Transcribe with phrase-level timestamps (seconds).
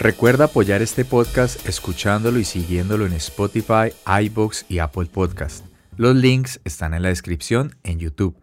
[0.00, 3.90] Recuerda apoyar este podcast escuchándolo y siguiéndolo en Spotify,
[4.22, 5.64] iBox y Apple Podcast.
[5.96, 8.36] Los links están en la descripción en YouTube.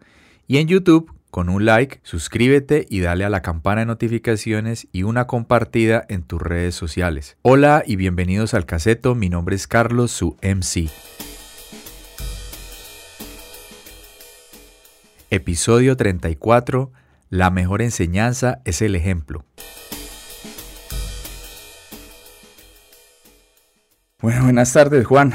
[0.46, 5.04] Y en YouTube, con un like, suscríbete y dale a la campana de notificaciones y
[5.04, 7.38] una compartida en tus redes sociales.
[7.40, 10.90] Hola y bienvenidos al caseto, mi nombre es Carlos, su MC.
[15.30, 16.92] Episodio 34.
[17.30, 19.46] La mejor enseñanza es el ejemplo.
[24.22, 25.34] Bueno, buenas tardes, Juan.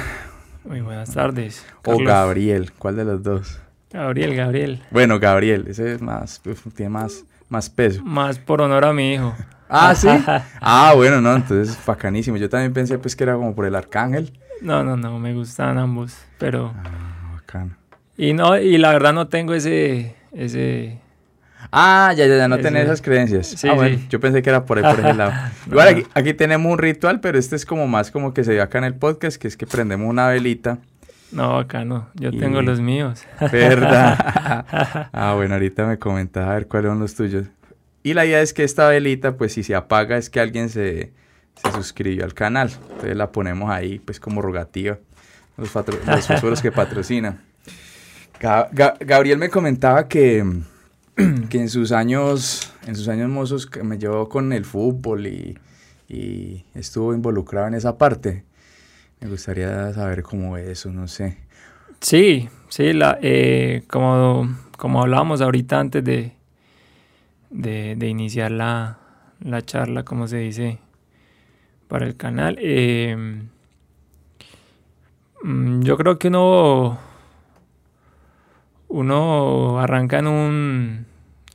[0.63, 1.63] Muy buenas tardes.
[1.85, 3.61] O Gabriel, ¿cuál de los dos?
[3.91, 4.81] Gabriel, Gabriel.
[4.89, 6.41] Bueno, Gabriel, ese es más,
[6.75, 8.03] tiene más, más peso.
[8.03, 9.35] Más por honor a mi hijo.
[9.69, 10.07] Ah, sí.
[10.61, 12.37] ah, bueno, no, entonces bacanísimo.
[12.37, 14.33] Yo también pensé pues que era como por el arcángel.
[14.63, 16.73] No, no, no, me gustan ambos, pero.
[16.75, 17.75] Ah, bacano.
[18.17, 21.00] Y no, y la verdad no tengo ese, ese.
[21.71, 23.47] Ah, ya, ya, ya, no tenés esas creencias.
[23.47, 24.05] Sí, ah, bueno, sí.
[24.09, 25.31] yo pensé que era por, ahí, por ese lado.
[25.67, 28.61] Igual aquí, aquí tenemos un ritual, pero este es como más como que se ve
[28.61, 30.79] acá en el podcast, que es que prendemos una velita.
[31.31, 32.09] No, acá no.
[32.15, 33.23] Yo Y- tengo los míos.
[33.53, 34.17] ¿Verdad?
[35.13, 37.45] ah, bueno, ahorita me comentas a ver cuáles son los tuyos.
[38.03, 41.13] Y la idea es que esta velita, pues si se apaga, es que alguien se,
[41.63, 42.69] se suscribió al canal.
[42.89, 44.97] Entonces la ponemos ahí, pues como rogativa.
[45.55, 45.97] Los, patro-
[46.43, 47.37] los que patrocina.
[48.41, 50.43] Ga- Ga- Gabriel me comentaba que,
[51.49, 55.57] que en sus años, en sus años mozos que me llevó con el fútbol y,
[56.07, 58.43] y estuvo involucrado en esa parte.
[59.21, 61.37] Me gustaría saber cómo es eso, no sé.
[62.01, 66.33] Sí, sí, la, eh, como, como hablábamos ahorita antes de,
[67.51, 68.97] de, de iniciar la,
[69.39, 70.79] la charla, como se dice,
[71.87, 73.15] para el canal, eh,
[75.43, 76.97] mm, yo creo que uno,
[78.87, 81.05] uno arranca en un,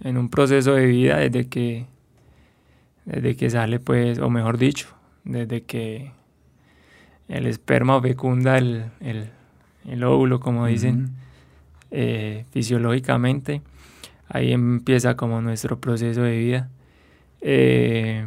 [0.06, 1.86] en un proceso de vida desde que,
[3.04, 4.88] desde que sale, pues, o mejor dicho,
[5.24, 6.12] desde que
[7.28, 9.30] el esperma fecunda el, el,
[9.88, 11.10] el óvulo, como dicen,
[11.90, 13.62] eh, fisiológicamente.
[14.28, 16.68] Ahí empieza como nuestro proceso de vida.
[17.40, 18.26] Eh,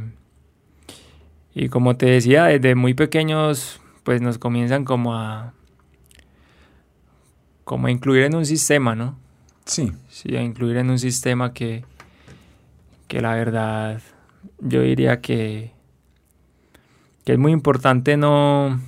[1.53, 5.53] y como te decía, desde muy pequeños, pues nos comienzan como a,
[7.63, 9.18] como a incluir en un sistema, ¿no?
[9.69, 9.91] Sí.
[10.09, 11.85] Sí, a incluir en un sistema que,
[13.07, 14.01] que la verdad,
[14.57, 15.71] yo diría que,
[17.23, 18.81] que es muy importante no,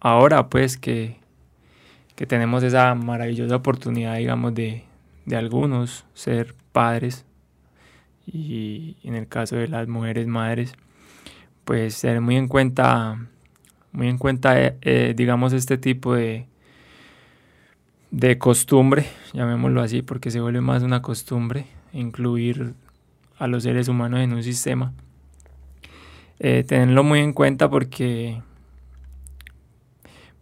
[0.00, 1.16] ahora pues que,
[2.14, 4.84] que tenemos esa maravillosa oportunidad, digamos, de,
[5.24, 7.24] de algunos ser padres
[8.26, 10.74] y en el caso de las mujeres madres,
[11.64, 13.18] pues tener muy en cuenta,
[13.92, 16.48] muy en cuenta, eh, eh, digamos, este tipo de,
[18.16, 22.74] de costumbre, llamémoslo así, porque se vuelve más una costumbre, incluir
[23.38, 24.92] a los seres humanos en un sistema.
[26.38, 28.40] Eh, tenerlo muy en cuenta porque,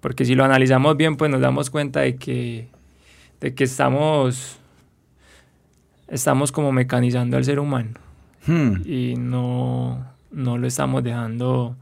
[0.00, 2.68] porque si lo analizamos bien, pues nos damos cuenta de que,
[3.40, 4.58] de que estamos,
[6.08, 8.04] estamos como mecanizando al ser humano
[8.46, 8.82] Hmm.
[8.84, 11.76] y no, no lo estamos dejando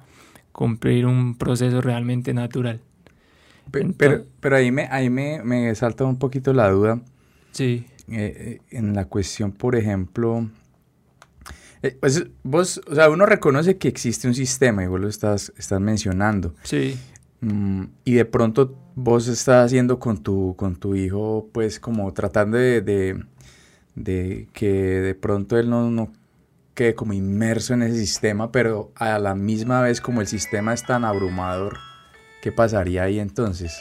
[0.52, 2.81] cumplir un proceso realmente natural.
[3.97, 7.00] Pero, pero ahí, me, ahí me, me salta un poquito la duda
[7.53, 10.49] Sí, eh, eh, en la cuestión, por ejemplo,
[11.82, 15.53] eh, pues, vos, o sea, uno reconoce que existe un sistema y vos lo estás,
[15.56, 16.55] estás mencionando.
[16.62, 16.97] Sí,
[17.43, 22.56] Mm, y de pronto vos estás haciendo con tu, con tu hijo, pues como tratando
[22.56, 23.25] de, de,
[23.97, 26.12] de que de pronto él no, no
[26.75, 30.87] quede como inmerso en ese sistema, pero a la misma vez como el sistema es
[30.87, 31.78] tan abrumador,
[32.42, 33.80] ¿qué pasaría ahí entonces?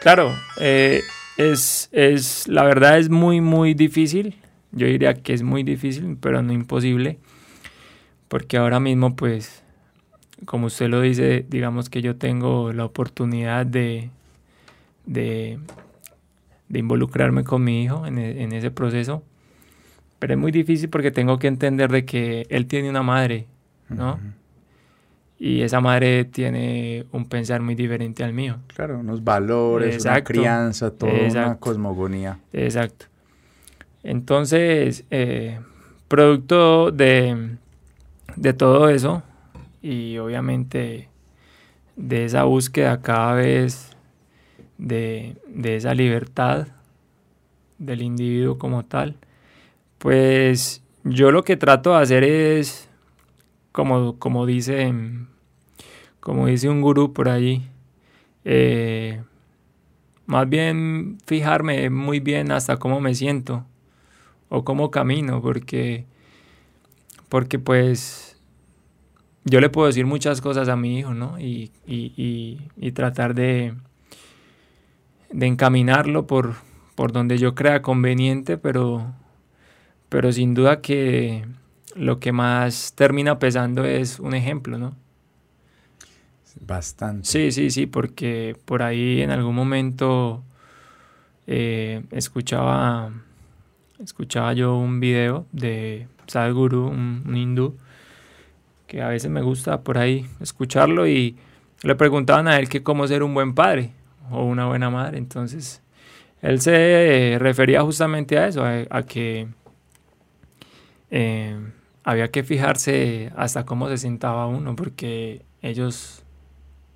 [0.00, 1.00] Claro, eh,
[1.38, 4.34] es, es, la verdad es muy, muy difícil.
[4.72, 7.18] Yo diría que es muy difícil, pero no imposible.
[8.28, 9.62] Porque ahora mismo, pues,
[10.44, 14.10] como usted lo dice, digamos que yo tengo la oportunidad de,
[15.06, 15.58] de,
[16.68, 19.22] de involucrarme con mi hijo en, e- en ese proceso.
[20.18, 23.46] Pero es muy difícil porque tengo que entender de que él tiene una madre,
[23.88, 24.14] ¿no?
[24.14, 24.22] Ujú.
[25.44, 28.58] Y esa madre tiene un pensar muy diferente al mío.
[28.68, 31.58] Claro, unos valores, una crianza, toda una exacto.
[31.58, 32.38] cosmogonía.
[32.52, 33.06] Exacto.
[34.04, 35.58] Entonces, eh,
[36.06, 37.56] producto de,
[38.36, 39.24] de todo eso
[39.82, 41.08] y obviamente
[41.96, 43.96] de esa búsqueda cada vez
[44.78, 46.68] de, de esa libertad
[47.78, 49.16] del individuo como tal,
[49.98, 52.88] pues yo lo que trato de hacer es,
[53.72, 54.92] como, como dice,
[56.22, 57.68] como dice un gurú por allí,
[58.44, 59.20] eh,
[60.26, 63.66] más bien fijarme muy bien hasta cómo me siento
[64.48, 66.06] o cómo camino, porque,
[67.28, 68.36] porque pues
[69.44, 71.40] yo le puedo decir muchas cosas a mi hijo, ¿no?
[71.40, 73.74] Y, y, tratar de,
[75.32, 76.54] de encaminarlo por,
[76.94, 79.12] por donde yo crea conveniente, pero,
[80.08, 81.46] pero sin duda que
[81.96, 85.01] lo que más termina pesando es un ejemplo, ¿no?
[86.60, 87.26] Bastante.
[87.26, 90.42] Sí, sí, sí, porque por ahí en algún momento
[91.46, 93.10] eh, escuchaba,
[94.02, 97.76] escuchaba yo un video de Sadhguru, un, hindú,
[98.86, 101.36] que a veces me gusta por ahí escucharlo y
[101.82, 103.92] le preguntaban a él que cómo ser un buen padre
[104.30, 105.18] o una buena madre.
[105.18, 105.82] Entonces,
[106.42, 109.48] él se refería justamente a eso, a, que
[111.10, 111.58] eh,
[112.04, 116.21] había que fijarse hasta cómo se sentaba uno, porque ellos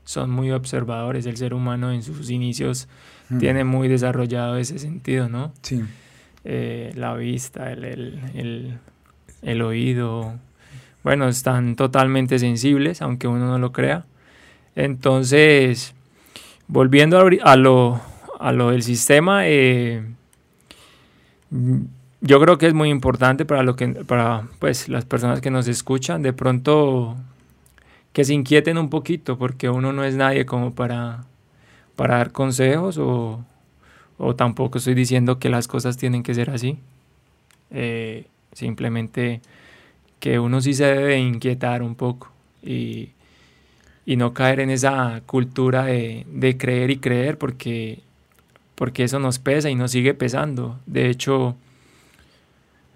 [0.07, 1.27] son muy observadores.
[1.27, 2.89] El ser humano en sus inicios
[3.29, 3.39] hmm.
[3.39, 5.53] tiene muy desarrollado ese sentido, ¿no?
[5.61, 5.83] Sí.
[6.45, 8.79] Eh, la vista, el, el,
[9.43, 10.35] el oído,
[11.03, 14.07] bueno, están totalmente sensibles, aunque uno no lo crea.
[14.77, 15.95] Entonces,
[16.69, 18.01] volviendo a lo,
[18.39, 20.05] a lo del sistema, eh,
[22.21, 25.67] yo creo que es muy importante para, lo que, para pues, las personas que nos
[25.69, 27.17] escuchan, de pronto
[28.17, 31.27] que se inquieten un poquito, porque uno no es nadie como para,
[31.97, 33.45] para dar consejos o,
[34.17, 36.79] o tampoco estoy diciendo que las cosas tienen que ser así.
[37.71, 38.25] Eh,
[38.55, 39.43] simplemente
[40.19, 42.33] que uno sí se debe inquietar un poco
[42.63, 43.11] y,
[44.07, 48.01] no caer en esa cultura de, creer y creer porque,
[48.77, 50.81] porque eso nos pesa y nos sigue pesando.
[50.87, 51.55] De hecho,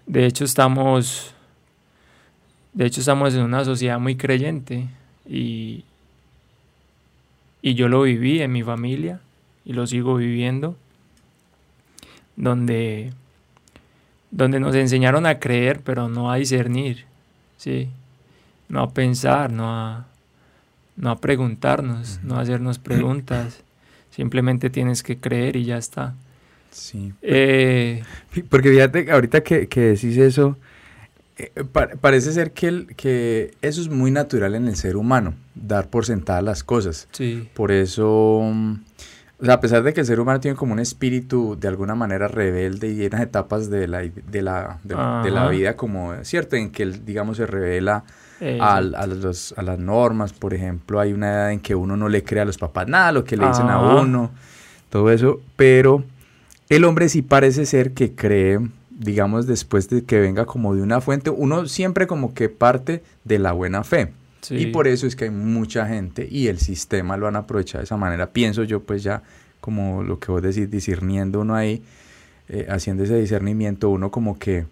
[0.07, 1.35] de hecho estamos,
[2.73, 4.89] de hecho estamos en una sociedad muy creyente
[5.27, 5.83] y,
[7.61, 9.21] y yo lo viví en mi familia
[9.65, 10.75] y lo sigo viviendo,
[12.35, 13.13] donde,
[14.31, 17.05] donde nos enseñaron a creer pero no a discernir
[17.61, 17.89] ¿sí?
[18.69, 20.07] No a pensar, no a,
[20.95, 23.61] no a preguntarnos, no a hacernos preguntas.
[24.09, 26.15] Simplemente tienes que creer y ya está.
[26.71, 27.13] Sí.
[27.21, 28.01] Eh,
[28.49, 30.57] porque fíjate, ahorita que, que decís eso,
[32.01, 36.05] parece ser que, el, que eso es muy natural en el ser humano, dar por
[36.05, 37.07] sentadas las cosas.
[37.11, 37.49] Sí.
[37.53, 38.73] Por eso, mm,
[39.41, 41.95] o sea, a pesar de que el ser humano tiene como un espíritu de alguna
[41.95, 46.55] manera rebelde y llenas etapas de la, de la, de, la vida, como, ¿cierto?
[46.55, 48.03] En que él, digamos, se revela
[48.59, 52.09] a, a, los, a, las normas, por ejemplo, hay una edad en que uno no
[52.09, 54.31] le cree a los papás nada, lo que le dicen a uno,
[54.89, 56.03] todo eso, pero
[56.69, 58.59] el hombre sí parece ser que cree,
[59.01, 63.39] digamos, después de que venga como de una fuente, uno siempre como que parte de
[63.39, 64.13] la buena fe.
[64.49, 67.85] Y por eso es que hay mucha gente y el sistema lo han aprovechado de
[67.85, 68.31] esa manera.
[68.31, 69.21] Pienso yo pues ya
[69.59, 71.83] como lo que vos decís, discerniendo uno ahí,
[72.49, 74.65] eh, haciendo ese discernimiento, uno como que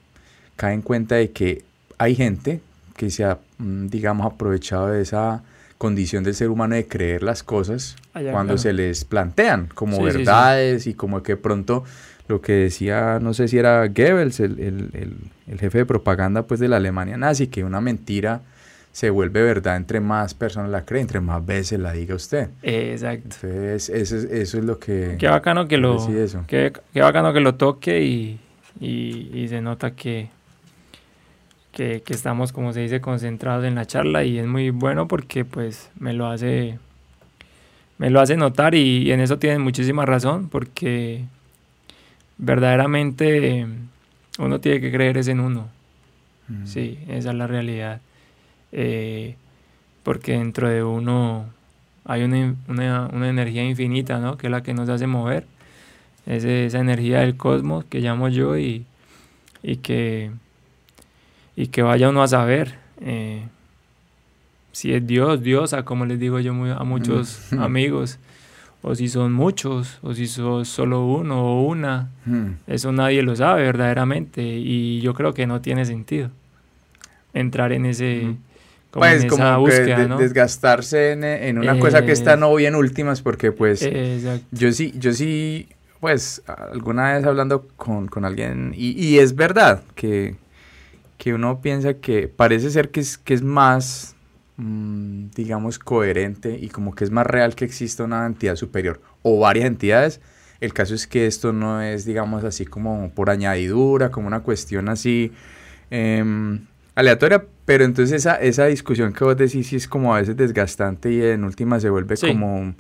[0.55, 1.63] cae en cuenta de que
[1.99, 2.61] hay gente
[2.97, 5.43] que se ha, mm, digamos, aprovechado de esa
[5.77, 7.95] condición del ser humano de creer las cosas
[8.31, 11.85] cuando se les plantean como verdades y como que pronto
[12.29, 15.15] lo que decía, no sé si era Goebbels, el, el,
[15.47, 18.41] el jefe de propaganda pues de la Alemania nazi, que una mentira
[18.91, 22.49] se vuelve verdad entre más personas la creen, entre más veces la diga usted.
[22.61, 23.35] Exacto.
[23.41, 25.15] Entonces, eso, eso es lo que...
[25.19, 26.05] Qué bacano que lo,
[26.47, 28.39] qué, qué, bacano que lo toque y,
[28.79, 30.29] y, se nota que,
[31.71, 35.45] que, que, estamos, como se dice, concentrados en la charla y es muy bueno porque
[35.45, 36.77] pues me lo hace,
[37.97, 41.25] me lo hace notar y, en eso tienen muchísima razón porque
[42.39, 43.67] verdaderamente
[44.39, 45.69] uno tiene que creer es en uno.
[46.47, 46.65] Mm.
[46.65, 48.01] Sí, esa es la realidad.
[48.71, 49.35] Eh,
[50.01, 51.45] porque dentro de uno
[52.05, 54.37] hay una, una, energía infinita, ¿no?
[54.37, 55.45] Que es la que nos hace mover.
[56.25, 58.85] Es esa energía del cosmos que llamo yo y,
[59.61, 60.31] y, que,
[61.55, 63.43] y que vaya uno a saber eh,
[64.71, 68.17] si es Dios, Diosa, como les digo yo a muchos amigos,
[68.81, 72.09] o si son muchos, o si son solo uno o una.
[72.25, 72.51] Mm.
[72.67, 76.29] Eso nadie lo sabe verdaderamente y yo creo que no tiene sentido
[77.33, 78.35] entrar en ese
[78.91, 79.67] pues como
[80.17, 83.87] desgastarse en, una cosa que está no bien últimas porque pues
[84.51, 85.69] yo sí, yo sí,
[85.99, 90.35] pues alguna vez hablando con, alguien y, es verdad que,
[91.17, 94.15] que uno piensa que parece ser que es, que es más,
[94.59, 99.39] mm, digamos, coherente y como que es más real que exista una entidad superior o
[99.39, 100.21] varias entidades.
[100.59, 104.89] El caso es que esto no es, digamos, así como por añadidura, como una cuestión
[104.89, 105.31] así
[105.89, 110.35] em, aleatoria, pero entonces esa, esa discusión que vos decís sí es como a veces
[110.35, 112.75] desgastante y en última se vuelve como,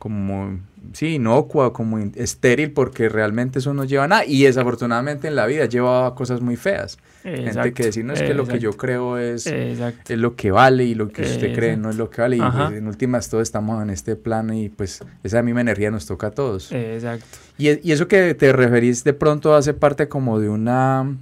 [0.00, 0.58] como
[0.94, 4.24] sí, inocua, como estéril, porque realmente eso no lleva a nada.
[4.24, 6.98] Y desafortunadamente en la vida lleva a cosas muy feas.
[7.22, 9.78] Gente que decir, no es que lo que yo creo es, es
[10.08, 12.36] lo que vale y lo que usted cree no es lo que vale.
[12.36, 16.06] Y pues, en últimas todos estamos en este plano y pues esa misma energía nos
[16.06, 16.72] toca a todos.
[16.72, 17.26] Exacto.
[17.58, 21.14] Y, y eso que te referís de pronto hace parte como de una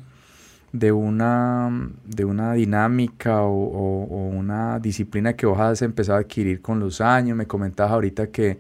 [0.72, 6.80] de una, de una dinámica o, una disciplina que vos has empezado a adquirir con
[6.80, 7.36] los años.
[7.36, 8.58] Me comentabas ahorita que,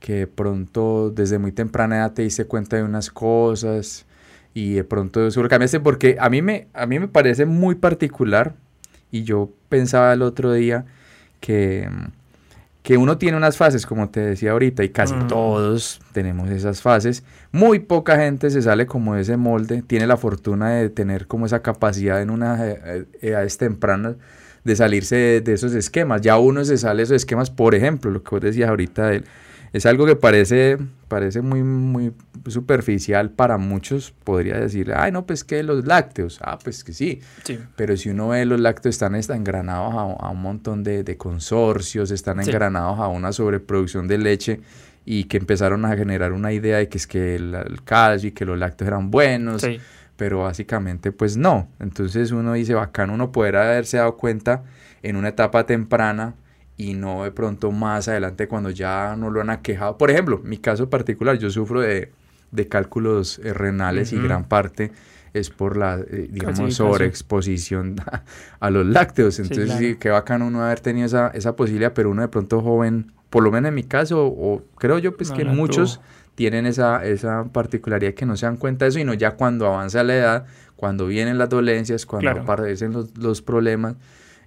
[0.00, 4.06] que pronto desde muy temprana edad te diste cuenta de unas cosas
[4.54, 8.54] y de pronto lo cambiaste porque a mí me, a mí me parece muy particular
[9.12, 10.86] y yo pensaba el otro día
[11.40, 11.88] que
[12.82, 15.28] que uno tiene unas fases, como te decía ahorita, y casi mm.
[15.28, 17.22] todos tenemos esas fases.
[17.52, 21.46] Muy poca gente se sale como de ese molde, tiene la fortuna de tener como
[21.46, 24.16] esa capacidad en unas eh, eh, edades tempranas
[24.64, 26.22] de salirse de, esos esquemas.
[26.22, 29.24] Ya uno se sale de esos esquemas, por ejemplo, lo que vos decías ahorita de
[29.72, 32.12] es algo que parece, parece muy, muy
[32.46, 34.12] superficial para muchos.
[34.24, 36.40] Podría decir, ay, no, pues que los lácteos.
[36.42, 37.20] Ah, pues que sí.
[37.76, 42.40] Pero si uno ve, los lácteos están, están engranados a, un montón de, consorcios, están
[42.40, 44.60] engranados a una sobreproducción de leche
[45.04, 48.44] y que empezaron a generar una idea de que es que el, calcio y que
[48.44, 49.64] los lácteos eran buenos.
[50.16, 51.68] Pero básicamente, pues no.
[51.78, 54.64] Entonces uno dice, bacán, uno poder haberse dado cuenta
[55.02, 56.34] en una etapa temprana
[56.80, 59.98] y no de pronto más adelante cuando ya no lo han aquejado.
[59.98, 62.10] Por ejemplo, mi caso particular, yo sufro de,
[62.52, 64.90] de cálculos eh, renales y gran parte
[65.34, 67.96] es por la, eh, digamos, sobreexposición
[68.60, 69.38] a, los lácteos.
[69.40, 73.12] Entonces, sí, qué bacano uno haber tenido esa, esa posibilidad, pero uno de pronto joven,
[73.28, 76.00] por lo menos en mi caso, o creo yo pues que muchos
[76.34, 79.66] tienen esa, esa particularidad que no se dan cuenta de eso, y no ya cuando
[79.66, 80.46] avanza la edad,
[80.76, 83.96] cuando vienen las dolencias, cuando aparecen los, los problemas,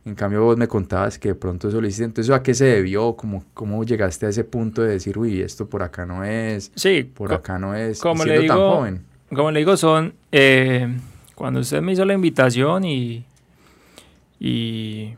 [0.05, 2.03] en cambio vos me contabas que de pronto eso lo hiciste.
[2.03, 3.15] Entonces, ¿a qué se debió?
[3.15, 6.71] ¿Cómo, ¿Cómo llegaste a ese punto de decir, uy, esto por acá no es?
[6.75, 7.03] Sí.
[7.03, 8.01] Por acá no es.
[8.01, 9.05] Como le digo, tan joven.
[9.29, 10.13] Como le digo, son...
[10.31, 10.93] Eh,
[11.35, 13.25] cuando usted me hizo la invitación y...
[14.39, 15.13] Y,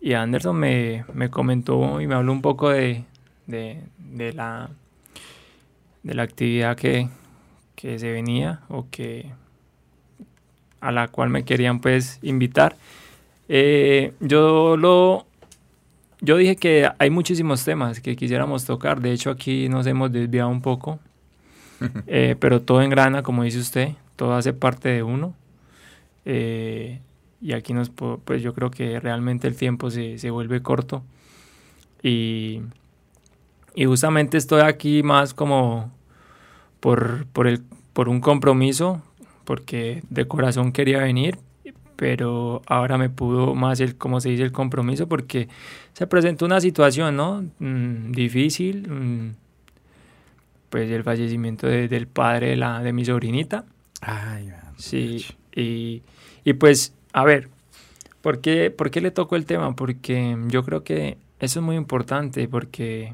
[0.00, 3.04] y Anderson me, me comentó y me habló un poco de,
[3.46, 4.70] de, de la,
[6.02, 7.08] de la actividad que,
[7.76, 9.30] que se venía o que
[10.80, 12.76] a la cual me querían pues invitar.
[13.52, 15.26] Eh, yo lo
[16.20, 19.00] yo dije que hay muchísimos temas que quisiéramos tocar.
[19.00, 20.98] De hecho, aquí nos hemos desviado un poco.
[22.06, 23.92] Eh, pero todo engrana, como dice usted.
[24.16, 25.34] Todo hace parte de uno.
[26.26, 27.00] Eh,
[27.40, 31.02] y aquí nos, pues yo creo que realmente el tiempo se, se vuelve corto.
[32.02, 32.60] Y,
[33.74, 35.90] y, justamente estoy aquí más como
[36.80, 37.62] por, por, el,
[37.94, 39.00] por un compromiso,
[39.44, 41.38] porque de corazón quería venir,
[42.00, 45.48] pero ahora me pudo más el, como se dice, el compromiso porque
[45.92, 47.44] se presentó una situación, ¿no?
[47.58, 49.34] Mm, difícil, mm,
[50.70, 53.66] pues el fallecimiento del padre de, la, de mi sobrinita.
[54.00, 56.02] Ay, sí, y,
[56.42, 57.50] y, pues, a ver,
[58.22, 59.76] ¿por qué, ¿por qué le tocó el tema?
[59.76, 63.12] Porque yo creo que eso es muy importante porque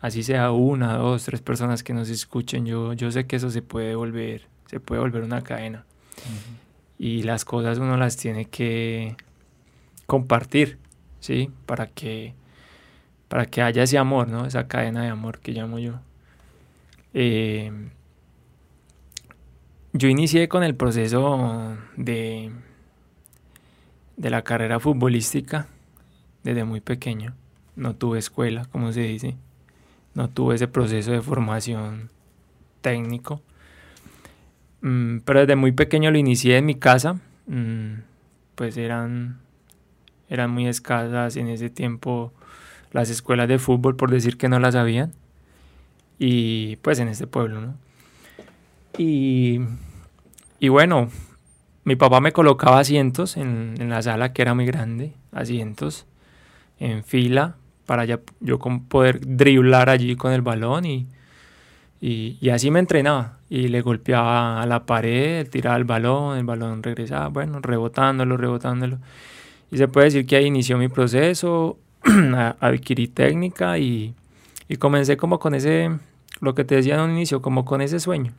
[0.00, 3.62] así sea una, dos, tres personas que nos escuchen, yo, yo sé que eso se
[3.62, 5.84] puede volver, se puede volver una cadena
[6.98, 9.16] y las cosas uno las tiene que
[10.06, 10.78] compartir,
[11.20, 11.50] ¿sí?
[11.66, 12.34] Para que,
[13.28, 14.46] para que haya ese amor, ¿no?
[14.46, 16.00] Esa cadena de amor que llamo yo.
[17.14, 17.72] Eh,
[19.92, 22.52] yo inicié con el proceso de,
[24.16, 25.66] de la carrera futbolística
[26.42, 27.34] desde muy pequeño.
[27.76, 29.36] No tuve escuela, como se dice.
[30.14, 32.10] No tuve ese proceso de formación
[32.80, 33.40] técnico.
[34.80, 37.20] Mm, pero desde muy pequeño lo inicié en mi casa.
[37.46, 38.00] Mm,
[38.54, 39.38] pues eran,
[40.28, 42.32] eran muy escasas en ese tiempo
[42.92, 45.12] las escuelas de fútbol, por decir que no las habían.
[46.18, 47.74] Y pues en este pueblo, ¿no?
[48.96, 49.60] Y,
[50.58, 51.08] y bueno,
[51.84, 56.06] mi papá me colocaba asientos en, en, la sala que era muy grande, asientos
[56.80, 57.56] en fila
[57.88, 61.06] para ya, yo poder driblar allí con el balón y,
[62.02, 63.37] y, así me entrenaba.
[63.50, 68.98] Y le golpeaba a la pared, tiraba el balón, el balón regresaba, bueno, rebotándolo, rebotándolo.
[69.70, 71.78] Y se puede decir que ahí inició mi proceso,
[72.60, 74.14] adquirí técnica y,
[74.68, 75.90] y, comencé como con ese,
[76.40, 78.32] lo que te decía en un inicio, como con ese sueño.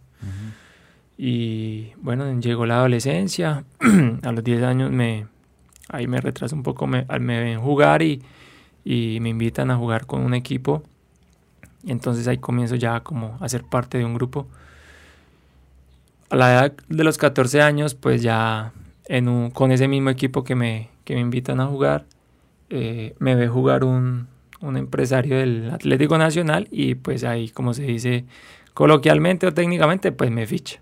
[1.17, 3.65] Y bueno, llegó la adolescencia,
[4.23, 5.27] a los 10 años me,
[5.89, 8.21] ahí me retraso un poco, me, me ven jugar y,
[8.85, 10.83] y me invitan a jugar con un equipo
[11.83, 14.47] y entonces ahí comienzo ya como a ser parte de un grupo.
[16.29, 18.71] A la edad de los 14 años, pues ya
[19.05, 22.05] en un, con ese mismo equipo que me, que me invitan a jugar,
[22.69, 24.27] eh, me ve jugar un,
[24.61, 28.25] un empresario del Atlético Nacional y pues ahí, como se dice
[28.73, 30.79] coloquialmente o técnicamente, pues me ficha.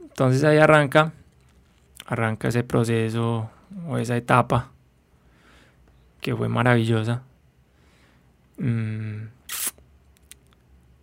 [0.00, 1.12] Entonces ahí arranca,
[2.06, 3.50] arranca ese proceso
[3.88, 4.70] o esa etapa
[6.20, 7.22] que fue maravillosa.
[8.58, 9.28] Mm,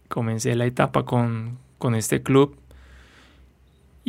[0.10, 2.56] comencé la etapa con, con, este club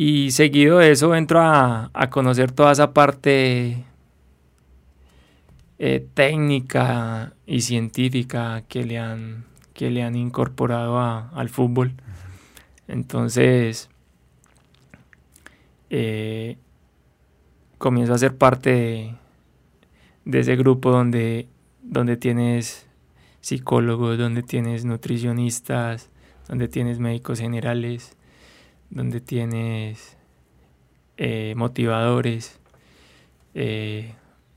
[0.01, 3.83] y seguido de eso entro a, a conocer toda esa parte
[5.77, 11.95] eh, técnica y científica que le han, que le han incorporado al fútbol.
[12.87, 13.89] Entonces,
[15.89, 16.55] eh,
[17.77, 19.17] comienzo a ser parte
[20.23, 21.49] de, ese grupo donde,
[21.83, 22.87] donde tienes
[23.41, 26.09] psicólogos, donde tienes nutricionistas,
[26.47, 28.15] donde tienes médicos generales,
[28.89, 30.17] donde tienes
[31.17, 32.59] eh, motivadores,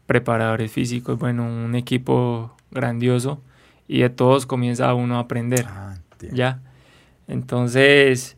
[0.06, 3.42] preparadores físicos, bueno, un equipo grandioso
[3.88, 5.66] y de todos comienza uno a aprender.
[5.68, 5.96] Ah,
[6.32, 6.60] ya.
[7.28, 8.36] Entonces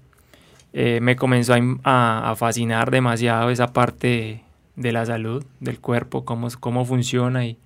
[0.72, 4.42] eh, me comenzó a, fascinar demasiado esa parte
[4.76, 7.58] de, la salud, del cuerpo, cómo, cómo funciona y,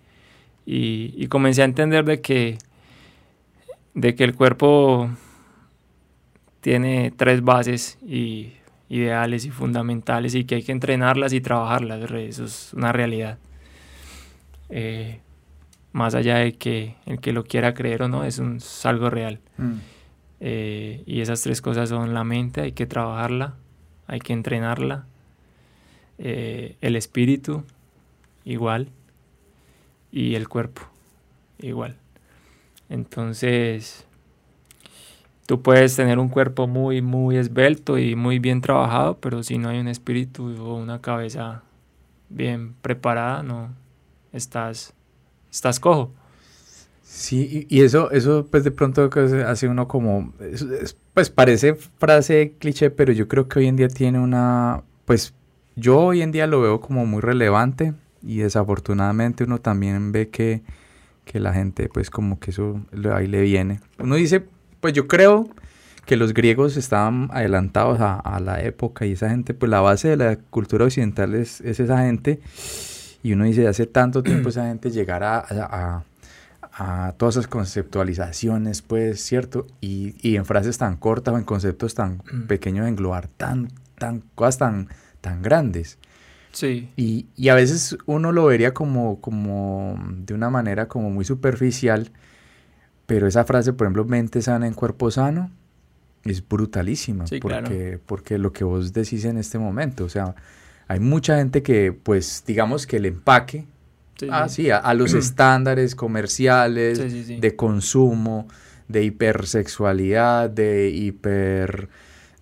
[0.67, 2.59] y, comencé a entender de que,
[3.95, 5.09] de que el cuerpo
[6.61, 8.53] tiene tres bases y
[8.89, 12.11] ideales y fundamentales y que hay que entrenarlas y trabajarlas.
[12.11, 13.39] Eso es una realidad.
[14.71, 15.21] Eh,
[15.93, 19.41] más allá de que el que lo quiera creer o no, es, un, algo real.
[19.57, 19.73] Mm.
[20.41, 23.57] Eh, y esas tres cosas son la mente, hay que trabajarla,
[24.07, 25.07] hay que entrenarla,
[26.19, 27.65] eh, el espíritu,
[28.45, 28.89] igual,
[30.13, 30.83] y el cuerpo,
[31.59, 31.97] igual.
[32.89, 34.07] Entonces,
[35.49, 39.71] tú puedes tener un cuerpo muy, muy esbelto y muy bien trabajado, pero si no
[39.71, 41.63] hay un espíritu o una cabeza
[42.29, 43.75] bien preparada, no,
[44.31, 44.93] estás,
[45.51, 46.13] estás cojo.
[47.03, 49.09] Sí, y eso, eso pues de pronto
[49.47, 50.35] hace uno como,
[51.15, 55.33] pues parece frase cliché, pero yo creo que hoy en día tiene una, pues
[55.77, 60.61] yo hoy en día lo veo como muy relevante y desafortunadamente uno también ve que,
[61.25, 62.83] que la gente pues como que eso
[63.15, 63.81] ahí le viene.
[63.99, 64.45] Uno dice,
[64.81, 65.49] pues yo creo
[66.07, 70.17] que los griegos estaban adelantados a, la época y esa gente, pues la base de
[70.17, 72.41] la cultura occidental es, es esa gente
[73.23, 76.05] y uno dice, hace tanto tiempo esa gente llegará a,
[77.17, 79.67] todas esas conceptualizaciones, pues, ¿cierto?
[79.81, 82.47] Y, en frases tan cortas o en conceptos tan mm.
[82.47, 84.89] pequeños englobar tan, tan, cosas tan,
[85.21, 85.99] tan grandes.
[86.53, 86.89] Sí.
[86.97, 92.13] Y, a veces uno lo vería como, como de una manera como muy superficial,
[93.09, 95.51] pero esa frase, por ejemplo, mente sana en cuerpo sano,
[96.25, 97.25] es brutalísima.
[97.41, 100.35] porque, porque lo que vos decís en este momento, o sea,
[100.89, 103.65] hay mucha gente que, pues, digamos que el empaque,
[104.31, 108.47] ah, sí, a, los estándares comerciales de consumo,
[108.89, 111.89] de hipersexualidad, de hiper...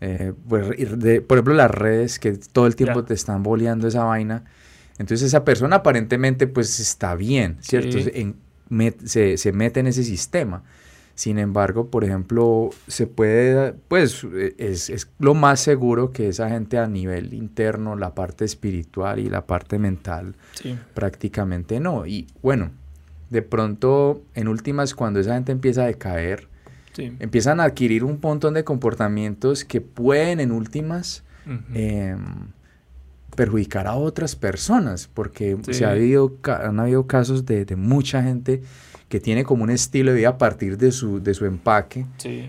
[0.01, 4.03] Eh, pues, de, por ejemplo, las redes que todo el tiempo te están boleando esa
[4.03, 4.43] vaina.
[4.99, 7.99] Entonces esa persona aparentemente pues está bien, ¿cierto?
[9.05, 10.63] Se, se, mete en ese sistema.
[11.15, 14.27] Sin embargo, por ejemplo, se puede, pues
[14.59, 19.47] es, lo más seguro que esa gente a nivel interno, la parte espiritual y la
[19.47, 20.35] parte mental,
[20.93, 22.07] prácticamente no.
[22.07, 22.71] Y bueno,
[23.31, 26.49] de pronto, en últimas, cuando esa gente empieza a decaer,
[26.99, 31.25] empiezan a adquirir un montón de comportamientos que pueden, en últimas,
[33.37, 38.63] perjudicar a otras personas, porque se ha habido, han habido casos de, de mucha gente
[39.09, 42.07] que tiene como un estilo de vida a partir de su, de su empaque,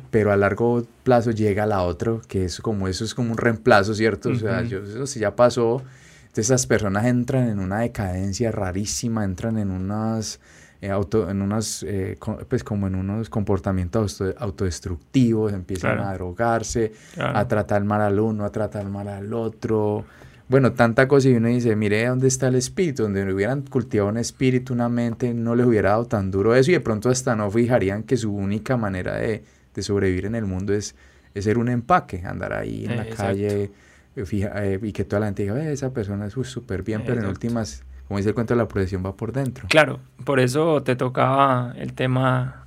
[0.10, 3.38] pero a largo plazo llega a la otra, que es como eso es como un
[3.38, 4.30] reemplazo, ¿cierto?
[4.30, 5.84] O sea, yo, eso sí ya pasó.
[6.22, 10.40] Entonces esas personas entran en una decadencia rarísima, entran en unas...
[10.80, 17.48] Eh, auto, en unas, eh, pues como en unos comportamientos autodestructivos, empiezan a drogarse, a
[17.48, 20.06] tratar mal al uno, a tratar mal al otro,
[20.50, 24.18] bueno, tanta cosa y uno dice, mire dónde está el espíritu, donde hubieran cultivado un
[24.18, 27.52] espíritu, una mente, no les hubiera dado tan duro eso y de pronto hasta no
[27.52, 29.44] fijarían que su única manera de,
[29.80, 30.96] sobrevivir en el mundo es,
[31.36, 33.70] ser un empaque, andar ahí en la calle
[34.16, 37.28] eh, eh, y que toda la gente diga, esa persona es súper bien, pero en
[37.28, 39.68] últimas, como dice el cuento, la protección va por dentro.
[39.68, 42.66] Claro, por eso te tocaba el tema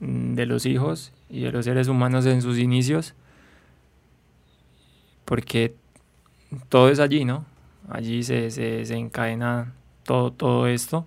[0.00, 3.14] mm, de los hijos y de los seres humanos en sus inicios,
[5.24, 5.74] porque
[6.68, 7.44] todo es allí, ¿no?
[7.88, 9.72] Allí se, se, encadena
[10.04, 11.06] todo, todo esto.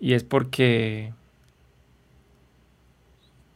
[0.00, 1.12] Y es porque,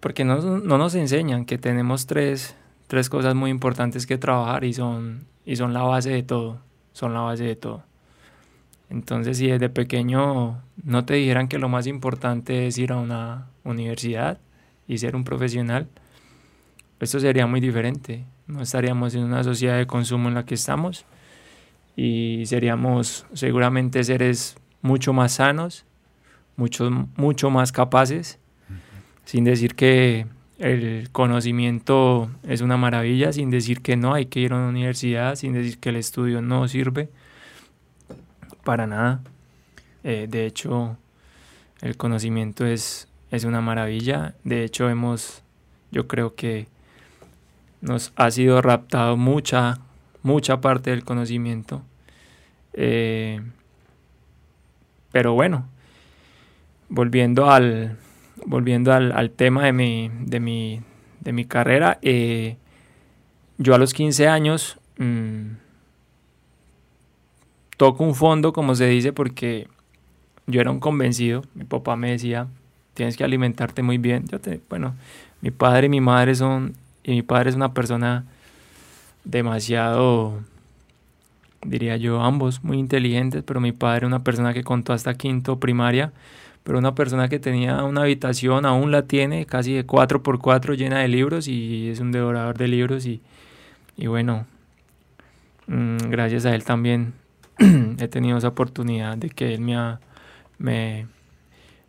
[0.00, 2.56] porque no, no, nos enseñan que tenemos tres,
[2.86, 6.60] tres cosas muy importantes que trabajar y son, y son la base de todo.
[6.92, 7.82] Son la base de todo.
[8.90, 13.46] Entonces, si desde pequeño no te dijeran que lo más importante es ir a una
[13.64, 14.38] universidad
[14.86, 15.88] y ser un profesional,
[17.00, 18.24] esto sería muy diferente.
[18.48, 21.04] No estaríamos en una sociedad de consumo en la que estamos
[21.96, 25.84] y seríamos seguramente seres mucho más sanos,
[26.56, 28.38] mucho, mucho más capaces,
[29.26, 30.26] sin decir que
[30.58, 35.34] el conocimiento es una maravilla, sin decir que no hay que ir a una universidad,
[35.34, 37.10] sin decir que el estudio no sirve
[38.64, 39.20] para nada.
[40.04, 40.96] Eh, de hecho,
[41.82, 44.34] el conocimiento es, es una maravilla.
[44.42, 45.42] De hecho, hemos,
[45.92, 46.66] yo creo que
[47.80, 49.78] nos ha sido raptado mucha,
[50.22, 51.82] mucha parte del conocimiento.
[52.72, 53.40] Eh,
[55.12, 55.66] pero bueno,
[56.88, 57.96] volviendo al,
[58.46, 60.80] volviendo al, tema de mi, de mi,
[61.20, 62.56] de mi carrera, eh,
[63.58, 65.56] yo a los 15 años mm,
[67.76, 69.68] toco un fondo, como se dice, porque
[70.46, 71.42] yo era un convencido.
[71.54, 72.48] Mi papá me decía,
[72.94, 74.26] tienes que alimentarte muy bien.
[74.28, 74.38] Yo
[74.68, 74.94] bueno,
[75.40, 76.74] mi padre y mi madre son,
[77.08, 78.24] y mi padre es una persona
[79.24, 80.40] demasiado,
[81.62, 86.12] diría yo, ambos muy inteligentes, pero mi padre una persona que contó hasta quinto primaria
[86.68, 91.08] pero una persona que tenía una habitación, aún la tiene, casi de 4x4 llena de
[91.08, 93.22] libros y es un devorador de libros y,
[93.96, 94.46] y bueno,
[95.66, 97.14] mm, gracias a él también
[97.58, 99.96] he tenido esa oportunidad de que él me,
[100.58, 101.06] me,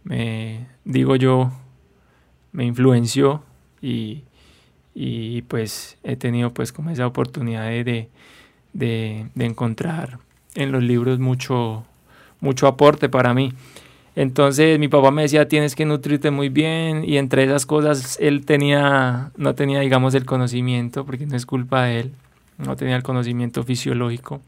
[0.06, 1.52] me, digo yo,
[2.54, 3.44] me influenció
[3.82, 4.24] y,
[5.02, 8.10] y pues he tenido pues como esa oportunidad de,
[8.74, 10.20] de, de encontrar
[10.56, 11.86] en los libros mucho,
[12.42, 13.54] mucho aporte para mí.
[14.18, 18.46] Entonces mi papá me decía, tienes que nutrirte muy bien y entre esas cosas él
[18.46, 22.12] tenía, no tenía, digamos, el conocimiento, porque no es culpa de él,
[22.58, 24.42] no tenía el conocimiento fisiológico.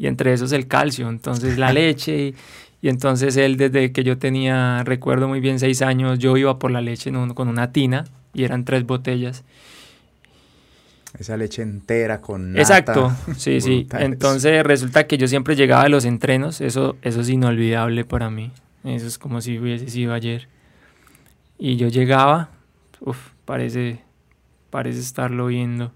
[0.00, 2.34] Y entre esos el calcio, entonces la leche.
[2.82, 6.70] Y, entonces él desde que yo tenía, recuerdo muy bien, seis años, yo iba por
[6.70, 9.44] la leche con una tina y eran tres botellas.
[11.18, 12.60] Esa leche entera con nata.
[12.60, 13.86] Exacto, sí, sí.
[13.92, 18.50] Entonces resulta que yo siempre llegaba a los entrenos, eso, eso es inolvidable para mí.
[18.84, 20.48] Eso es como si hubiese sido ayer.
[21.58, 22.50] Y yo llegaba,
[23.00, 24.00] uff, parece,
[24.70, 25.92] parece estarlo viendo.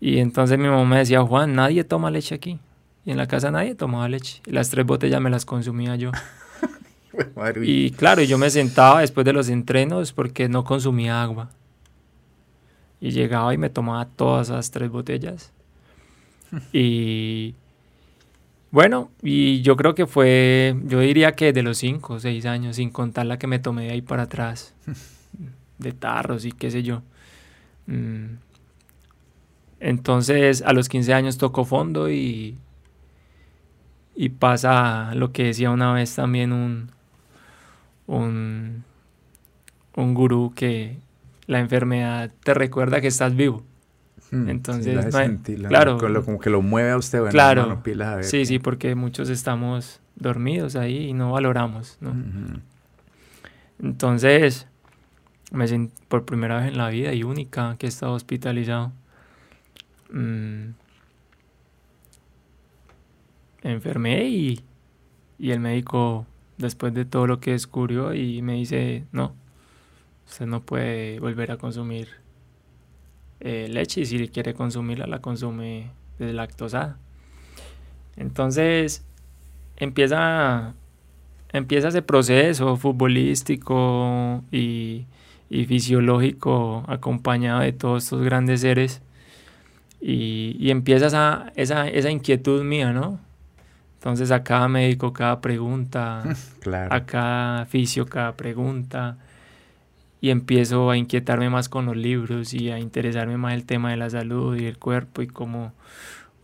[0.00, 2.58] Y entonces mi mamá me decía, Juan, nadie toma leche aquí.
[3.04, 4.40] Y en la casa nadie tomaba leche.
[4.46, 6.12] Y las tres botellas me las consumía yo.
[7.62, 11.50] y claro, yo me sentaba después de los entrenos porque no consumía agua.
[13.00, 15.52] Y llegaba y me tomaba todas esas tres botellas.
[16.72, 17.54] y
[18.70, 22.76] bueno, y yo creo que fue, yo diría que de los cinco o seis años,
[22.76, 24.74] sin contar la que me tomé de ahí para atrás,
[25.78, 27.02] de tarros y qué sé yo.
[27.86, 28.36] Mm.
[29.80, 32.56] Entonces, a los 15 años tocó fondo y,
[34.14, 36.90] y pasa lo que decía una vez también un,
[38.06, 38.84] un,
[39.96, 40.98] un gurú que
[41.46, 43.62] la enfermedad te recuerda que estás vivo.
[44.30, 45.14] Hmm, Entonces,
[45.68, 47.82] claro, como que lo mueve a usted, bueno, claro,
[48.22, 52.14] sí, sí, porque muchos estamos dormidos ahí y no valoramos, ¿no?
[53.82, 54.66] Entonces,
[55.50, 58.92] me por primera vez en la vida y única que he estado hospitalizado.
[60.10, 60.70] Mm,
[63.62, 64.60] enfermé y,
[65.38, 66.26] y el médico,
[66.58, 69.34] después de todo lo que descubrió, y me dice, no,
[70.32, 72.08] Usted no puede volver a consumir
[73.40, 76.96] eh, leche y si quiere consumirla, la consume lactosa.
[78.16, 79.04] Entonces
[79.76, 80.74] empieza,
[81.52, 85.06] empieza ese proceso futbolístico y,
[85.50, 89.02] fisiológico acompañado de todos estos grandes seres.
[90.00, 93.20] Y, empieza esa, esa, esa, inquietud mía, ¿no?
[94.02, 96.24] Entonces a cada médico, cada pregunta,
[96.90, 99.16] a cada fisio, cada pregunta,
[100.20, 103.98] y empiezo a inquietarme más con los libros y a interesarme más el tema de
[103.98, 105.72] la salud y el cuerpo y cómo,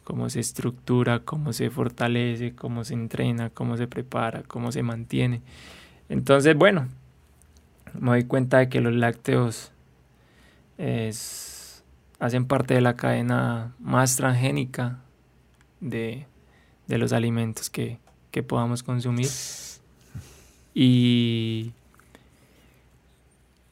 [0.05, 5.43] cómo se estructura, cómo se fortalece, cómo se entrena, cómo se prepara, cómo se mantiene.
[6.09, 6.87] Entonces, bueno,
[7.99, 9.73] me doy cuenta de que los lácteos
[12.21, 14.99] hacen parte de la cadena más transgénica
[16.89, 17.99] de, los alimentos que,
[18.31, 19.29] que podamos consumir.
[20.81, 21.73] Y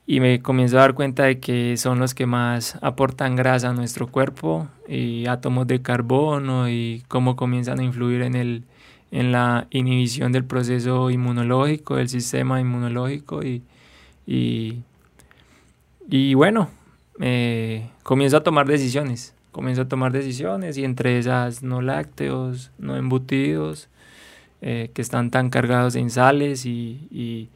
[0.08, 3.72] y me comienzo a dar cuenta de que son los que más aportan grasa a
[3.72, 8.62] nuestro cuerpo y átomos de carbono y cómo comienzan a influir en, el,
[9.10, 13.64] en la inhibición del proceso inmunológico, del sistema inmunológico y,
[16.08, 16.70] y, bueno,
[17.20, 22.94] eh, comienzo a tomar decisiones, comienzo a tomar decisiones y entre esas no lácteos, no
[22.94, 23.88] embutidos,
[24.60, 27.48] eh, que están tan cargados en sales y,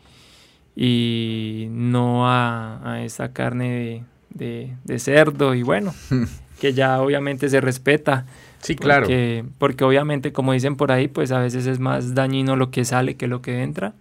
[0.75, 5.95] y, no a, a, esta carne de, de, cerdo y bueno,
[6.59, 8.25] que ya obviamente se respeta.
[8.63, 9.03] Sí, claro.
[9.03, 12.87] Porque, porque, obviamente, como dicen por ahí, pues a veces es más dañino lo que
[12.87, 13.93] sale que lo que entra.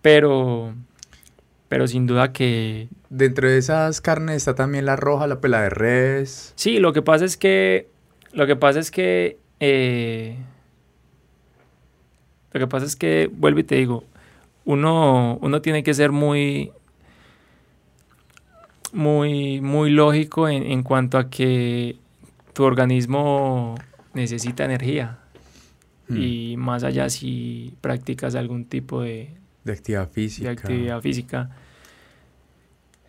[0.00, 0.72] Pero,
[1.68, 2.88] pero sin duda que...
[3.10, 6.52] Dentro de esas carnes está también la roja, la pela de res.
[6.56, 7.88] Sí, lo que pasa es que...
[8.32, 9.38] Lo que pasa es que...
[9.60, 10.36] Eh,
[12.52, 14.04] lo que pasa es que, vuelvo y te digo,
[14.64, 16.72] uno, uno tiene que ser muy...
[18.92, 21.96] Muy, muy lógico en, en cuanto a que
[22.52, 23.74] tu organismo
[24.12, 25.18] necesita energía.
[26.08, 26.16] Hmm.
[26.16, 30.48] Y más allá si practicas algún tipo de, de actividad física.
[30.48, 31.50] De actividad física.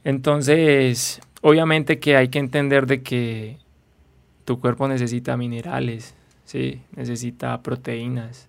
[0.03, 3.57] Entonces, obviamente que hay que entender de que
[4.45, 6.15] tu cuerpo necesita minerales,
[6.45, 6.81] ¿sí?
[6.95, 8.47] necesita proteínas.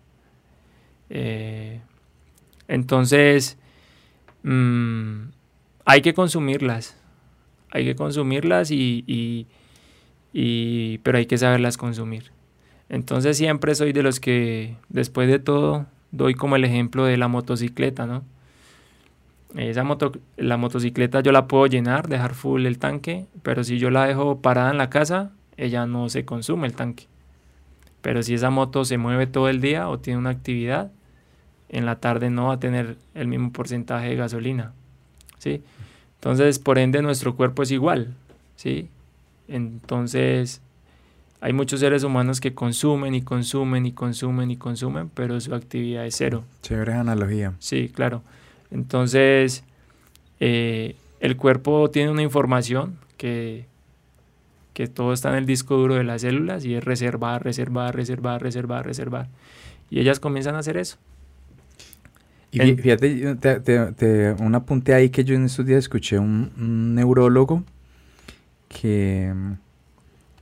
[1.08, 1.80] Eh,
[2.68, 3.58] entonces,
[4.42, 5.28] mm,
[5.84, 6.96] hay que consumirlas.
[7.70, 9.46] Hay que consumirlas y,
[10.32, 12.32] y, pero hay que saberlas consumir.
[12.88, 17.28] Entonces siempre soy de los que, después de todo, doy como el ejemplo de la
[17.28, 18.24] motocicleta, ¿no?
[19.54, 23.90] Esa moto, la motocicleta yo la puedo llenar, dejar full el tanque, pero si yo
[23.90, 27.06] la dejo parada en la casa, ella no se consume el tanque.
[28.02, 30.90] Pero si esa moto se mueve todo el día o tiene una actividad,
[31.68, 34.72] en la tarde no va a tener el mismo porcentaje de gasolina.
[35.38, 35.62] ¿sí?
[36.16, 38.14] Entonces, por ende, nuestro cuerpo es igual.
[38.56, 38.88] ¿sí?
[39.48, 40.60] Entonces,
[41.46, 46.04] hay muchos seres humanos que consumen y consumen y consumen y consumen, pero su actividad
[46.04, 46.42] es cero.
[46.62, 47.52] Chévere analogía.
[47.60, 48.24] Sí, claro.
[48.72, 49.62] Entonces,
[50.40, 53.66] eh, el cuerpo tiene una información que,
[54.72, 58.42] que todo está en el disco duro de las células y es reservar, reservar, reservar,
[58.42, 59.28] reservar, reservar.
[59.88, 60.96] Y ellas comienzan a hacer eso.
[62.50, 67.62] Y fíjate, te, un apunte ahí que yo en estos días escuché un, un neurólogo
[68.68, 69.32] que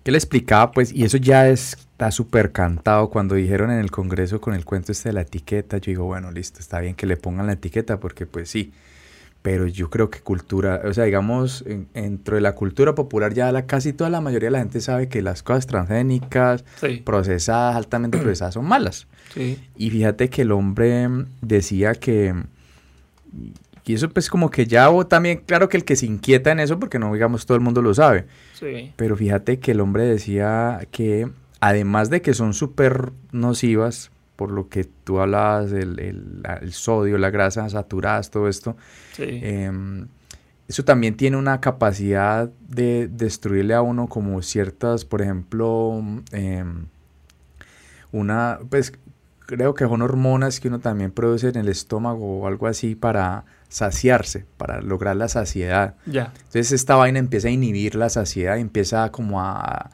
[0.05, 4.41] que le explicaba, pues, y eso ya está súper cantado cuando dijeron en el Congreso
[4.41, 7.17] con el cuento este de la etiqueta, yo digo, bueno, listo, está bien que le
[7.17, 8.73] pongan la etiqueta, porque pues sí,
[9.41, 11.65] pero yo creo que cultura, o sea, digamos,
[11.95, 15.09] dentro de la cultura popular ya la, casi toda la mayoría de la gente sabe
[15.09, 16.65] que las cosas transgénicas,
[17.05, 19.07] procesadas, altamente procesadas, son malas.
[19.77, 21.09] Y fíjate que el hombre
[21.41, 22.35] decía que
[23.87, 26.61] y eso pues como que ya o también, claro que el que se inquieta en
[26.61, 28.27] eso, porque no digamos todo el mundo lo sabe.
[28.55, 28.93] Sí.
[28.97, 31.29] Pero fíjate que el hombre decía que
[31.61, 37.31] además de que son súper nocivas, por lo que tú hablabas, el, el, sodio, la
[37.31, 38.77] grasa saturada, todo esto,
[39.19, 40.09] em,
[40.67, 46.87] eso también tiene una capacidad de destruirle a uno como ciertas, por ejemplo, em,
[48.13, 48.95] una, pues
[49.47, 53.45] creo que son hormonas que uno también produce en el estómago o algo así para
[53.69, 55.97] saciarse, para lograr la saciedad.
[56.07, 56.33] Ya.
[56.37, 59.91] Entonces esta vaina empieza a inhibir la saciedad, empieza como a,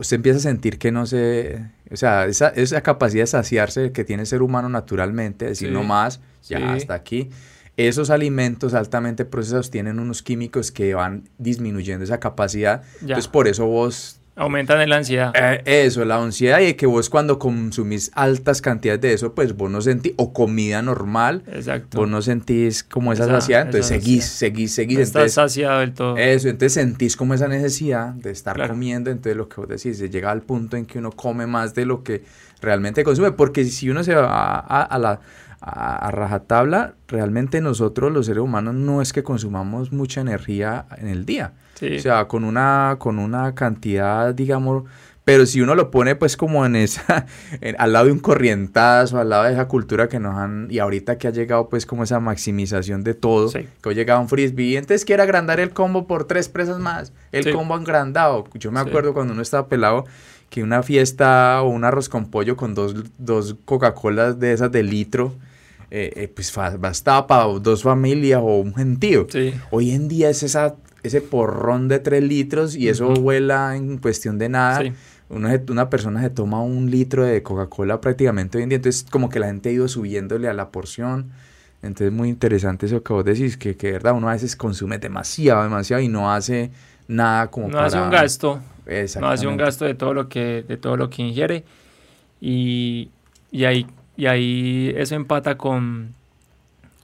[0.00, 4.04] usted empieza a sentir que no se, o sea, esa, esa capacidad de saciarse que
[4.04, 7.30] tiene el ser humano naturalmente, decir no más, ya hasta aquí.
[7.76, 12.82] Esos alimentos altamente procesados tienen unos químicos que van disminuyendo esa capacidad.
[13.00, 15.30] Entonces por eso vos Aumentan la ansiedad.
[15.34, 19.70] Eh, eso, la ansiedad y que vos cuando consumís altas cantidades de eso, pues vos
[19.70, 21.98] no sentís, o comida normal, Exacto.
[21.98, 25.00] vos no sentís como esa, saciedad, entonces seguís, seguís, seguís.
[25.00, 26.16] estás saciado del todo.
[26.16, 30.08] Eso, entonces sentís como esa necesidad de estar comiendo, entonces lo que vos decís, se
[30.08, 32.22] llega al punto en que uno come más de lo que
[32.62, 35.20] realmente consume, porque si uno se va a, la
[35.64, 41.24] a, rajatabla, realmente nosotros los seres humanos no es que consumamos mucha energía en el
[41.24, 41.52] día.
[41.80, 44.84] O sea, con una, con una cantidad, digamos,
[45.24, 47.26] pero si uno lo pone pues como en esa,
[47.78, 51.18] al lado de un corrientazo, al lado de esa cultura que nos han, y ahorita
[51.18, 55.04] que ha llegado pues como esa maximización de todo, que hoy llegaba un frisbee, entonces
[55.04, 58.44] quiere agrandar el combo por tres presas más, el combo agrandado.
[58.54, 60.04] Yo me acuerdo cuando uno estaba pelado
[60.50, 64.82] que una fiesta o un arroz con pollo con dos, dos Coca-Colas de esas de
[64.82, 65.34] litro,
[65.94, 69.26] eh, eh, pues bastaba para dos familias o un gentío.
[69.70, 74.38] Hoy en día es esa ese porrón de 3 litros y eso vuela en cuestión
[74.38, 74.82] de nada.
[75.28, 79.38] una persona se toma un litro de Coca-Cola prácticamente hoy en día, entonces como que
[79.38, 81.30] la gente ha ido subiéndole a la porción.
[81.82, 85.62] Entonces muy interesante eso que vos decís, que, que verdad uno a veces consume demasiado,
[85.62, 86.70] demasiado y no hace
[87.06, 88.60] nada como no hace un gasto.
[89.20, 91.64] No hace un gasto de todo lo que, de todo lo que ingiere.
[92.40, 93.10] Y,
[93.50, 96.14] y, ahí, y ahí eso empata con,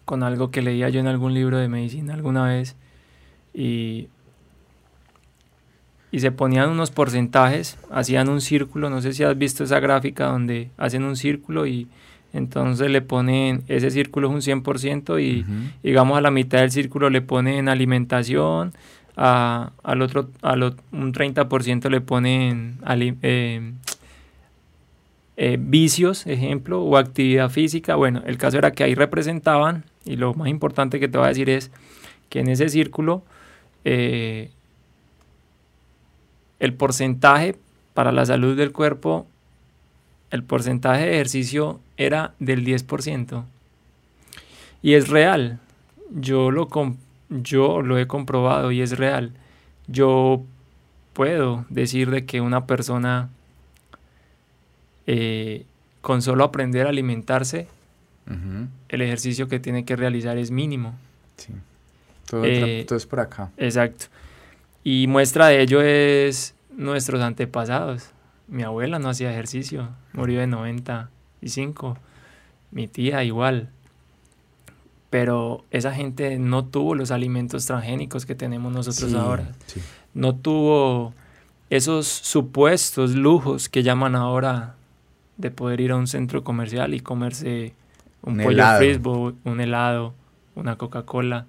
[0.04, 2.76] con algo que leía yo en algún libro de medicina alguna vez
[3.54, 4.08] y,
[6.10, 10.26] y se ponían unos porcentajes, hacían un círculo, no sé si has visto esa gráfica
[10.26, 11.88] donde hacen un círculo y
[12.32, 15.44] Entonces le ponen, ese círculo es un 100% y
[15.82, 18.72] digamos a la mitad del círculo le ponen alimentación,
[19.16, 22.78] a, al otro, al, un 30% le ponen
[23.22, 23.72] eh,
[25.40, 27.94] eh, vicios, ejemplo, o actividad física.
[27.94, 31.28] Bueno, el caso era que ahí representaban, y lo más importante que te voy a
[31.28, 31.70] decir es
[32.28, 33.22] que en ese círculo
[33.84, 34.50] eh,
[36.58, 37.54] el porcentaje
[37.94, 39.28] para la salud del cuerpo,
[40.32, 43.44] el porcentaje de ejercicio era del 10%.
[44.82, 45.60] Y es real.
[46.10, 46.68] Yo lo,
[47.28, 49.34] yo lo he comprobado y es real.
[49.86, 50.42] Yo
[51.12, 53.30] puedo decir de que una persona
[55.08, 55.64] eh,
[56.02, 57.66] con solo aprender a alimentarse,
[58.90, 60.94] el ejercicio que tiene que realizar es mínimo.
[61.38, 61.54] Sí.
[62.28, 63.50] Todo, eh, todo, es por acá.
[63.56, 64.06] Exacto.
[64.84, 68.10] Y muestra de ello es nuestros antepasados.
[68.48, 71.96] Mi abuela no hacía ejercicio, murió de 95.
[72.70, 73.70] Mi tía igual
[75.10, 79.52] pero esa gente no tuvo los alimentos transgénicos que tenemos nosotros ahora.
[80.12, 81.14] No tuvo
[81.70, 84.74] esos supuestos lujos que llaman ahora
[85.38, 87.72] de poder ir a un centro comercial y comerse
[88.22, 89.34] un, pollo helado.
[89.44, 90.14] un helado,
[90.54, 91.46] una Coca-Cola,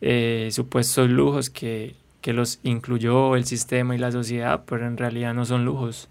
[0.00, 5.34] eh, supuestos lujos que, que los incluyó el sistema y la sociedad, pero en realidad
[5.34, 6.08] no son lujos,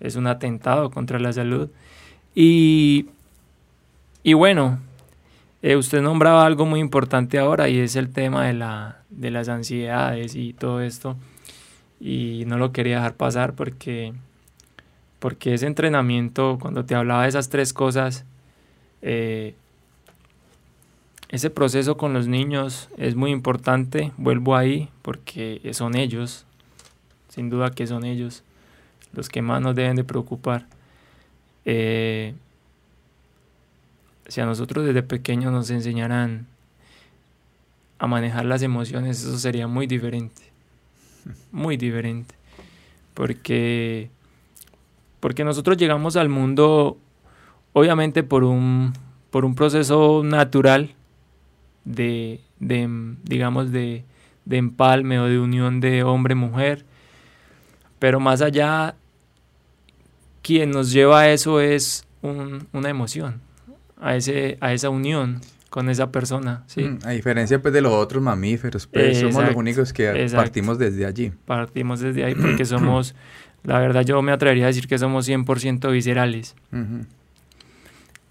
[0.00, 1.70] es un atentado contra la salud.
[2.34, 3.06] Y,
[4.22, 4.78] y bueno,
[5.62, 9.48] eh, usted nombraba algo muy importante ahora y es el tema de, la, de las
[9.48, 11.16] ansiedades y todo esto.
[12.00, 14.12] Y no lo quería dejar pasar porque,
[15.18, 18.24] porque ese entrenamiento, cuando te hablaba de esas tres cosas,
[19.02, 19.54] eh,
[21.28, 24.12] ese proceso con los niños es muy importante.
[24.16, 26.46] Vuelvo ahí porque son ellos,
[27.28, 28.42] sin duda que son ellos
[29.12, 30.66] los que más nos deben de preocupar.
[31.64, 32.34] Eh,
[34.26, 36.46] si a nosotros desde pequeños nos enseñaran
[37.98, 40.42] a manejar las emociones, eso sería muy diferente.
[41.52, 42.34] Muy diferente.
[43.14, 44.10] Porque,
[45.20, 46.98] porque nosotros llegamos al mundo,
[47.72, 48.92] obviamente, por un,
[49.30, 50.94] por un proceso natural
[51.84, 52.88] de, de
[53.24, 54.04] digamos, de,
[54.44, 56.84] de empalme o de unión de hombre-mujer.
[57.98, 58.94] Pero más allá,
[60.42, 63.40] quien nos lleva a eso es una emoción
[64.00, 66.64] a, ese, a esa unión con esa persona.
[66.66, 66.82] ¿sí?
[66.82, 71.06] Mm, a diferencia pues, de los otros mamíferos, pues somos los únicos que partimos desde
[71.06, 71.32] allí.
[71.44, 73.14] Partimos desde ahí porque somos,
[73.64, 76.54] la verdad yo me atrevería a decir que somos 100% viscerales.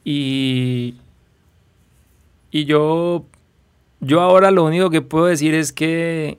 [0.04, 0.96] Y,
[2.52, 3.26] y yo,
[4.00, 6.38] yo ahora lo único que puedo decir es que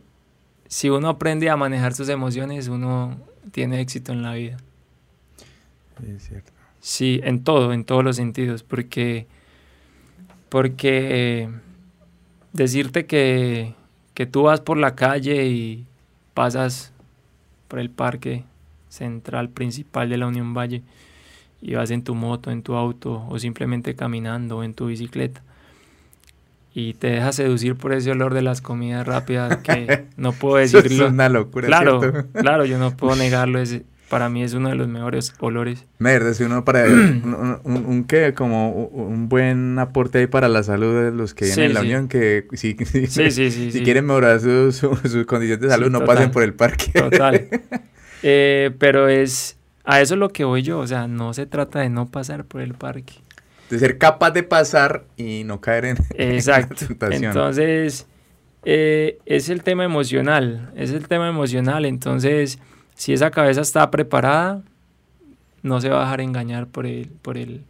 [0.68, 3.18] si uno aprende a manejar sus emociones, uno
[3.52, 4.56] tiene éxito en la vida.
[6.06, 6.52] Es cierto.
[6.80, 9.26] Sí, en todo, en todos los sentidos, porque,
[10.48, 11.48] porque
[12.52, 13.74] decirte que,
[14.14, 15.86] que tú vas por la calle y
[16.34, 16.92] pasas
[17.66, 18.44] por el parque
[18.98, 20.82] central principal de la Unión Valle
[21.60, 25.42] y vas en tu moto, en tu auto o simplemente caminando o en tu bicicleta
[26.74, 31.06] y te dejas seducir por ese olor de las comidas rápidas que no puedo decirlo.
[31.06, 31.66] es una locura.
[31.66, 32.00] Claro,
[32.32, 33.58] claro, yo no puedo negarlo.
[33.58, 35.84] Ese, para mí es uno de los mejores olores.
[35.98, 38.32] Merde, si uno para un, un, ¿qué?
[38.32, 42.08] como un buen aporte ahí para la salud de los que vienen en la unión,
[42.08, 42.76] que si,
[43.08, 46.92] si, quieren mejorar sus su, condiciones de salud, no pasen por el parque.
[46.92, 47.48] Total.
[48.22, 51.80] Eh, pero es, a eso es lo que voy yo, o sea, no se trata
[51.80, 53.14] de no pasar por el parque.
[53.70, 56.86] De ser capaz de pasar y no caer en, Exacto.
[57.10, 58.06] Entonces,
[58.64, 62.58] eh, es el tema emocional, es el tema emocional, entonces
[62.94, 64.62] si esa cabeza está preparada,
[65.62, 67.62] no se va a dejar engañar por el, por el,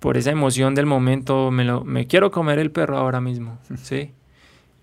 [0.00, 4.10] por esa emoción del momento, me, lo, me quiero comer el perro ahora mismo, ¿sí?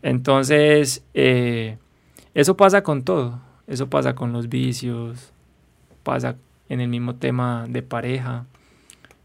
[0.02, 1.78] Entonces, eh,
[2.34, 5.32] eso pasa con todo, eso pasa con los vicios,
[6.04, 6.36] pasa
[6.68, 8.46] en el mismo tema de pareja,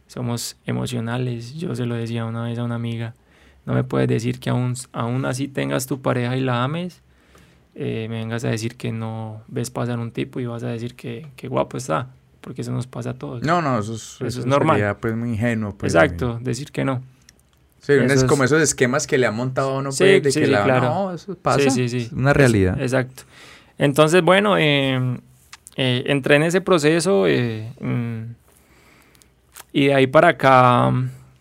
[0.06, 3.14] somos emocionales, yo se lo decía una vez a una amiga,
[3.64, 7.02] no me puedes decir que aún, aún así tengas tu pareja y la ames,
[7.74, 10.94] eh, me vengas a decir que no ves pasar un tipo y vas a decir
[10.94, 12.10] que, guapo está,
[12.42, 13.42] porque eso nos pasa a todos.
[13.42, 14.96] No, no, eso es, eso es normal.
[15.00, 15.74] pues muy ingenuo.
[15.74, 17.02] Pues, Exacto, decir que no.
[17.80, 20.64] Sí, es como esos esquemas que le ha montado a uno, pues, de que la,
[20.64, 20.86] claro.
[20.86, 22.80] no, eso pasa, sí, sí, una realidad.
[22.80, 23.24] exacto.
[23.78, 25.18] Entonces, bueno, em,
[25.76, 28.34] eh, entré en ese proceso eh, mm,
[29.72, 30.92] y de ahí para acá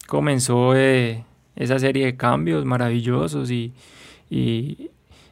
[0.08, 1.24] comenzó eh,
[1.56, 3.74] esa serie de cambios maravillosos y,
[4.30, 4.90] y,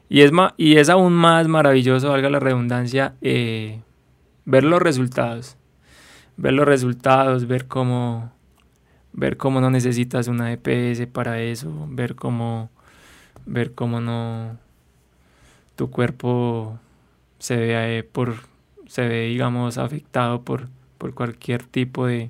[0.09, 3.79] y es, y es aún más maravilloso, valga la redundancia, eh,
[4.45, 5.57] ver los resultados.
[6.37, 8.31] Ver los resultados, ver cómo,
[9.13, 12.69] ver cómo no necesitas una EPS para eso, ver cómo,
[13.45, 14.57] ver cómo no
[15.75, 16.79] tu cuerpo
[17.41, 18.35] se ve eh, por
[18.87, 22.29] se ve digamos afectado por, por cualquier tipo de,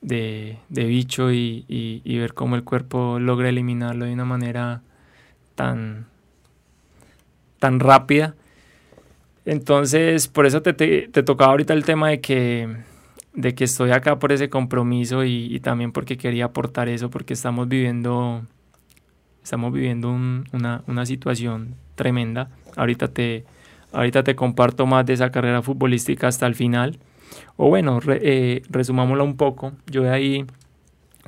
[0.00, 4.82] de, bicho y, y, ver cómo el cuerpo logra eliminarlo de una manera
[5.54, 6.06] tan,
[7.58, 8.34] tan rápida.
[9.44, 12.76] Entonces, por eso te, te, te, tocaba ahorita el tema de que,
[13.34, 17.34] de que estoy acá por ese compromiso y, y también porque quería aportar eso, porque
[17.34, 18.42] estamos viviendo,
[19.44, 22.50] estamos viviendo una, una situación tremenda.
[22.76, 23.44] Ahorita te,
[23.92, 26.98] ahorita te comparto más de esa carrera futbolística hasta el final.
[27.56, 29.72] O bueno, eh, resumámoslo un poco.
[29.86, 30.46] Yo de ahí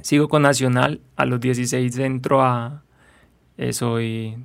[0.02, 1.00] sigo con Nacional.
[1.16, 2.82] A los 16 entro a...
[3.56, 4.36] Eh, soy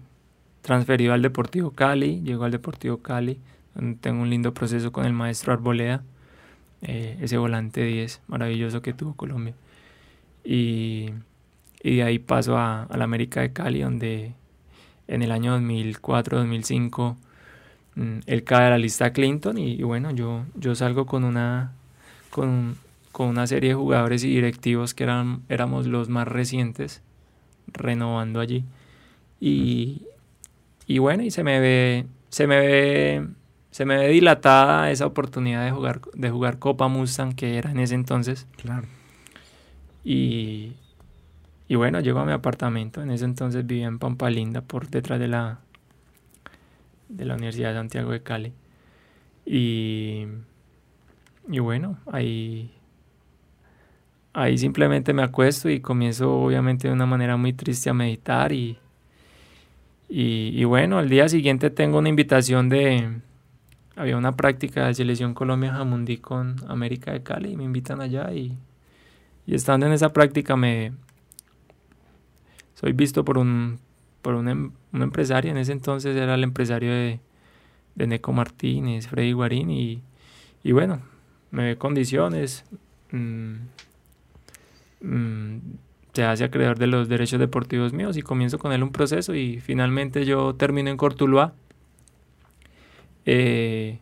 [0.61, 2.21] transferido al Deportivo Cali.
[2.21, 3.39] Llego al Deportivo Cali.
[3.75, 6.03] Donde tengo un lindo proceso con el maestro Arboleda.
[6.81, 9.53] Eh, ese volante 10 maravilloso que tuvo Colombia.
[10.43, 11.09] Y,
[11.81, 14.33] y de ahí paso a, a la América de Cali, donde
[15.07, 17.15] en el año 2004-2005 Mm,
[17.95, 21.73] él cae a la lista Clinton y, bueno, yo, yo salgo con una,
[22.29, 22.75] con,
[23.11, 27.01] con, una serie de jugadores y directivos que eran, éramos los más recientes,
[27.67, 28.63] renovando allí.
[29.39, 30.03] Y,
[30.87, 33.27] y bueno, y se me ve, se me ve,
[33.71, 37.79] se me ve dilatada esa oportunidad de jugar, de jugar Copa Mustang que era en
[37.79, 38.47] ese entonces.
[38.57, 38.87] Claro.
[40.03, 40.73] Y,
[41.67, 43.01] y bueno, llego a mi apartamento.
[43.01, 45.59] En ese entonces vivía en Pampalinda, por detrás de la,
[47.15, 48.53] de la Universidad de Santiago de Cali.
[49.45, 50.25] Y,
[51.49, 52.71] y bueno, ahí,
[54.33, 58.77] ahí simplemente me acuesto y comienzo obviamente de una manera muy triste a meditar y,
[60.09, 63.19] y, bueno, al día siguiente tengo una invitación de...
[63.95, 68.31] Había una práctica de selección Colombia Jamundí con América de Cali y me invitan allá
[68.31, 68.57] y,
[69.45, 70.93] y estando en esa práctica me
[72.75, 73.79] soy visto por un
[74.21, 77.19] por una, em, una, empresaria, en ese entonces era el empresario de,
[77.95, 80.01] de Neco Martínez, Freddy Guarín, y,
[80.63, 81.01] y bueno,
[81.51, 82.65] me ve condiciones,
[83.11, 83.53] mm,
[85.01, 85.57] mm,
[86.13, 89.59] se hace acreedor de los derechos deportivos míos y comienzo con él un proceso y
[89.59, 91.53] finalmente yo termino en Cortuluá.
[93.25, 93.99] Eh,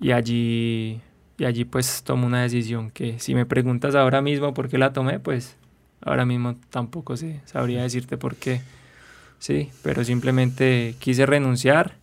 [0.00, 1.00] y allí
[1.38, 4.92] y allí pues tomo una decisión que si me preguntas ahora mismo por qué la
[4.92, 5.56] tomé, pues
[6.00, 8.60] ahora mismo tampoco sé, sabría decirte por qué.
[9.38, 11.96] Sí, pero simplemente quise renunciar,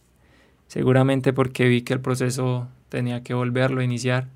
[0.67, 4.27] seguramente porque vi que el proceso tenía que volverlo a iniciar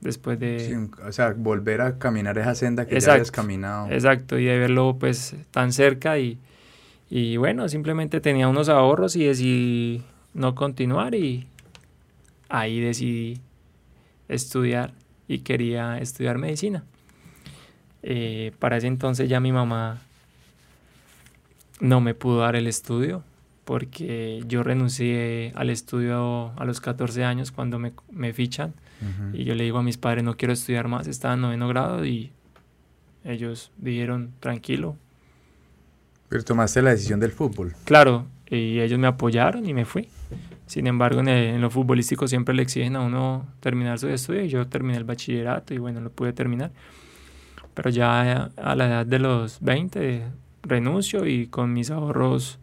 [0.00, 0.88] después de...
[1.04, 3.90] o sea, volver a caminar esa senda que ya habías caminado.
[3.90, 6.38] Exacto, y de verlo pues tan cerca y,
[7.10, 10.02] y bueno, simplemente tenía unos ahorros y decidí
[10.34, 11.46] no continuar y
[12.48, 13.40] ahí decidí
[14.28, 14.92] estudiar
[15.28, 16.84] y quería estudiar medicina.
[18.02, 20.02] Eh, para ese entonces ya mi mamá
[21.80, 23.22] no me pudo dar el estudio
[23.64, 28.74] porque yo renuncié al estudio a los 14 años cuando me, me fichan
[29.32, 32.06] y yo le digo a mis padres no quiero estudiar más, estaba en noveno grado
[32.06, 32.30] y
[33.24, 34.96] ellos dijeron tranquilo.
[36.28, 37.74] Pero tomaste la decisión del fútbol.
[37.84, 40.08] Claro, y ellos me apoyaron y me fui.
[40.66, 44.48] Sin embargo, en, en lo futbolístico siempre le exigen a uno terminar su estudio y
[44.48, 46.70] yo terminé el bachillerato y bueno, lo pude terminar.
[47.74, 50.24] Pero ya a la edad de los 20
[50.66, 52.58] renuncio y con mis ahorros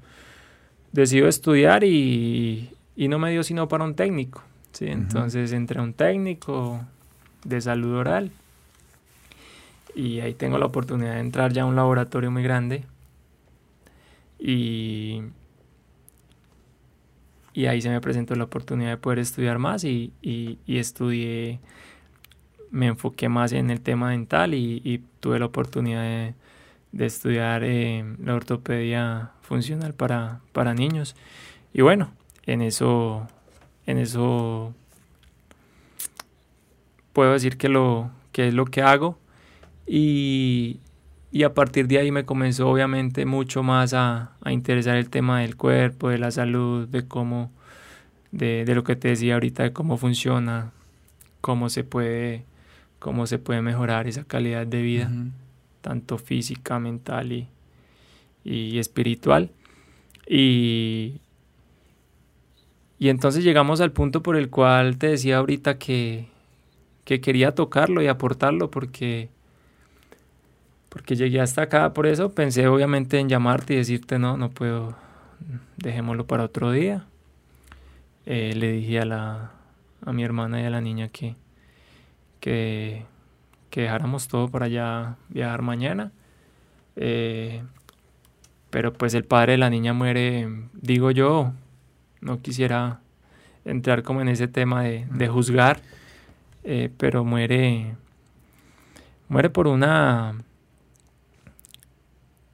[0.92, 4.44] decido estudiar y, no me dio sino para un técnico.
[4.72, 4.88] ¿sí?
[4.88, 6.82] Entonces entré a un técnico
[7.44, 8.32] de salud oral
[9.96, 12.84] y ahí tengo la oportunidad de entrar ya a un laboratorio muy grande
[14.40, 15.22] y,
[17.54, 21.60] y ahí se me presentó la oportunidad de poder estudiar más y, y, estudié,
[22.72, 26.34] me enfoqué más en el tema dental y tuve la oportunidad de
[26.94, 31.16] de estudiar eh, la ortopedia funcional para, para niños.
[31.74, 32.14] Y bueno,
[32.46, 33.28] en eso,
[33.86, 34.74] en eso
[37.12, 39.18] puedo decir que, lo, que es lo que hago.
[39.88, 40.80] Y,
[41.32, 45.42] y a partir de ahí me comenzó obviamente mucho más a, a, interesar el tema
[45.42, 47.52] del cuerpo, de la salud, de cómo,
[48.32, 50.72] de, de, lo que te decía ahorita, de cómo funciona,
[51.42, 52.46] cómo se puede,
[53.00, 55.12] cómo se puede mejorar esa calidad de vida
[55.84, 57.48] tanto física, mental y,
[58.46, 59.52] y espiritual.
[60.26, 61.20] Y,
[62.98, 66.30] y entonces llegamos al punto por el cual te decía ahorita que,
[67.04, 69.30] que quería tocarlo y aportarlo porque,
[70.88, 71.94] porque llegué hasta acá.
[71.94, 74.96] Por eso pensé obviamente en llamarte y decirte no, no puedo,
[75.76, 77.06] dejémoslo para otro día.
[78.26, 79.52] Eh, le dije a, la,
[80.06, 81.36] a mi hermana y a la niña que,
[82.40, 83.06] que,
[83.74, 86.12] que dejáramos todo para allá viajar mañana.
[86.96, 87.64] Eh,
[88.70, 91.54] pero pues el padre de la niña muere, digo yo,
[92.22, 93.00] no quisiera
[93.66, 95.82] entrar como en ese tema de, de juzgar,
[96.64, 97.96] eh, pero muere,
[99.28, 100.36] muere por una,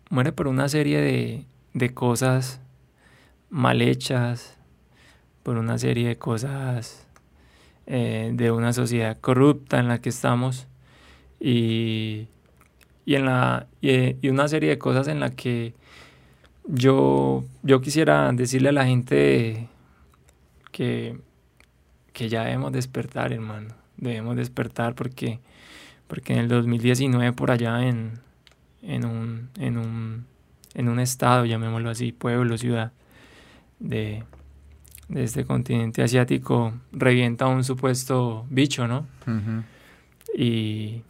[0.09, 2.61] muere por una serie de, de cosas
[3.49, 4.57] mal hechas,
[5.43, 7.05] por una serie de cosas
[7.88, 10.70] eh, de una sociedad corrupta en la que estamos
[11.40, 12.28] y,
[13.06, 15.74] y en la, y, una serie de cosas en la que
[16.66, 19.68] yo, yo quisiera decirle a la gente
[20.72, 21.18] que,
[22.14, 23.74] que ya debemos despertar, hermano.
[23.98, 25.40] Debemos despertar porque,
[26.08, 28.20] porque en el 2019 por allá en,
[28.82, 30.26] en, un, en, un,
[30.74, 32.92] en un estado, llamémoslo así, pueblo, ciudad,
[33.80, 34.24] de,
[35.08, 39.08] de este continente asiático, revienta un supuesto bicho, ¿no?
[40.38, 41.02] Y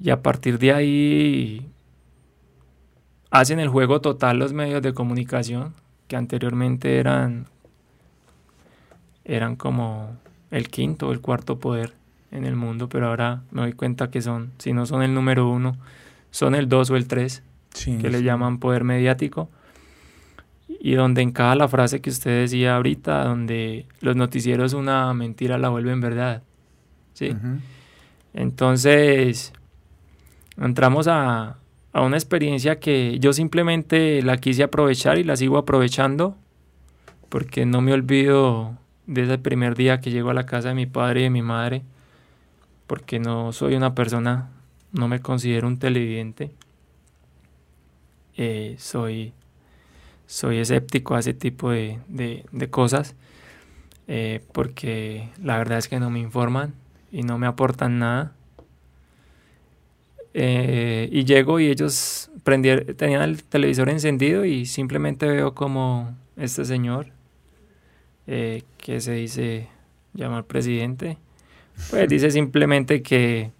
[0.00, 1.66] y a partir de ahí
[3.30, 5.74] hacen el juego total los medios de comunicación,
[6.06, 7.46] que anteriormente eran,
[9.24, 10.16] eran como
[10.50, 11.92] el quinto o el cuarto poder
[12.30, 15.48] en el mundo, pero ahora me doy cuenta que son, si no son el número
[15.48, 15.76] uno,
[16.30, 17.42] son el dos o el tres,
[17.74, 19.48] que le llaman poder mediático.
[20.80, 25.58] Y donde en cada la frase que usted decía ahorita, donde los noticieros una mentira
[25.58, 26.42] la vuelven verdad.
[27.14, 27.34] ¿sí?
[28.34, 29.52] Entonces,
[30.60, 31.56] entramos a,
[31.94, 36.36] una experiencia que yo simplemente la quise aprovechar y la sigo aprovechando
[37.28, 40.86] porque no me olvido de ese primer día que llego a la casa de mi
[40.86, 41.82] padre y de mi madre
[42.86, 44.48] porque no soy una persona,
[44.92, 46.52] no me considero un televidente,
[48.36, 49.32] eh, soy,
[50.26, 51.98] soy escéptico a ese tipo de,
[52.70, 53.16] cosas
[54.06, 56.74] eh, porque la verdad es que no me informan
[57.10, 58.32] y no me aportan nada
[60.34, 66.64] eh, y llego y ellos prendieron, tenían el televisor encendido y simplemente veo como este
[66.64, 67.08] señor,
[68.26, 69.68] eh, que se dice
[70.14, 71.18] llamar presidente,
[71.90, 73.50] pues dice simplemente que,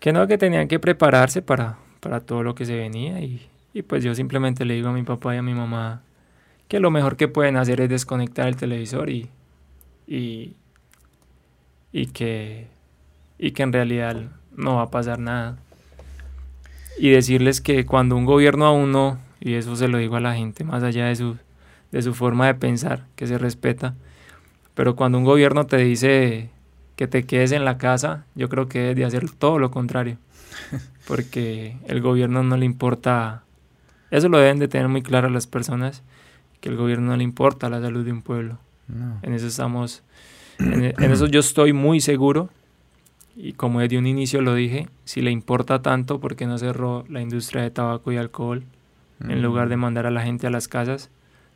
[0.00, 3.82] que no, que tenían que prepararse para, para todo lo que se venía y, y
[3.82, 6.02] pues yo simplemente le digo a mi papá y a mi mamá
[6.68, 9.28] que lo mejor que pueden hacer es desconectar el televisor y,
[10.06, 10.56] y,
[11.92, 12.68] y que,
[13.38, 15.56] y que en realidad no va a pasar nada.
[16.98, 20.34] Y decirles que cuando un gobierno a uno, y eso se lo digo a la
[20.34, 21.36] gente, más allá de su,
[21.90, 23.94] de su forma de pensar, que se respeta,
[24.74, 26.50] pero cuando un gobierno te dice
[26.96, 30.18] que te quedes en la casa, yo creo que debes de hacer todo lo contrario,
[31.06, 33.44] porque el gobierno no le importa,
[34.10, 36.02] eso lo deben de tener muy claro las personas,
[36.60, 38.58] que el gobierno no le importa la salud de un pueblo.
[39.22, 40.02] En eso estamos,
[40.58, 42.50] en eso yo estoy muy seguro
[43.36, 47.04] y como desde un inicio lo dije, si le importa tanto, ¿por qué no cerró
[47.08, 48.64] la industria de tabaco y alcohol
[49.20, 49.80] en lugar de mm.
[49.80, 51.10] mandar a la gente a las casas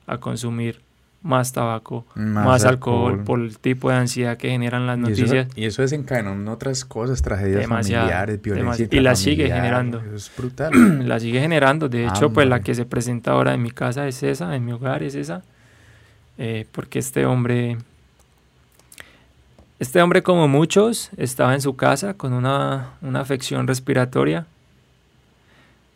[0.06, 0.80] a consumir
[1.22, 5.48] más tabaco, más, alcohol, por el tipo de ansiedad que generan las noticias?
[5.56, 10.00] Y eso, desencadena en otras cosas, tragedias familiares, violencia Y la sigue generando.
[10.14, 10.72] es brutal.
[11.08, 11.88] la sigue generando.
[11.88, 14.72] De hecho, pues la que se presenta ahora en mi casa es esa, en mi
[14.72, 15.42] hogar es esa.
[16.38, 17.78] Eh, porque este hombre
[19.78, 24.46] este hombre, como muchos, estaba en su casa con una, afección respiratoria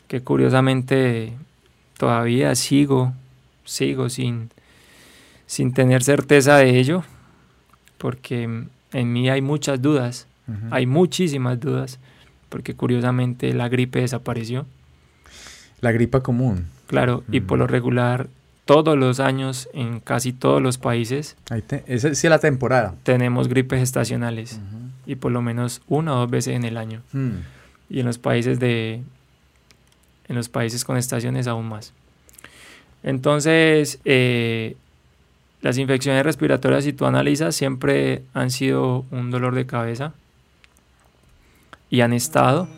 [0.07, 1.33] que curiosamente
[1.97, 3.13] todavía sigo,
[3.65, 4.51] sigo sin,
[5.47, 7.05] sin tener certeza de ello,
[7.97, 10.27] porque en mí hay muchas dudas,
[10.73, 12.01] hay muchísimas dudas,
[12.49, 14.67] porque curiosamente la gripe desapareció.
[15.81, 16.67] La gripa común.
[16.89, 18.29] Claro, y por lo regular
[18.71, 21.37] todos los años en casi todos los países.
[21.89, 22.95] esa sí es la temporada.
[23.03, 24.61] Tenemos gripes estacionales
[25.07, 27.03] y por lo menos una o dos veces en el año.
[27.13, 27.39] Hmm.
[27.89, 29.03] Y en los países de
[30.29, 31.93] en los países con estaciones aún más.
[33.03, 34.77] Entonces, eh,
[35.63, 40.13] las infecciones respiratorias, si tú analizas, siempre han sido un dolor de cabeza
[41.91, 42.69] y han estado.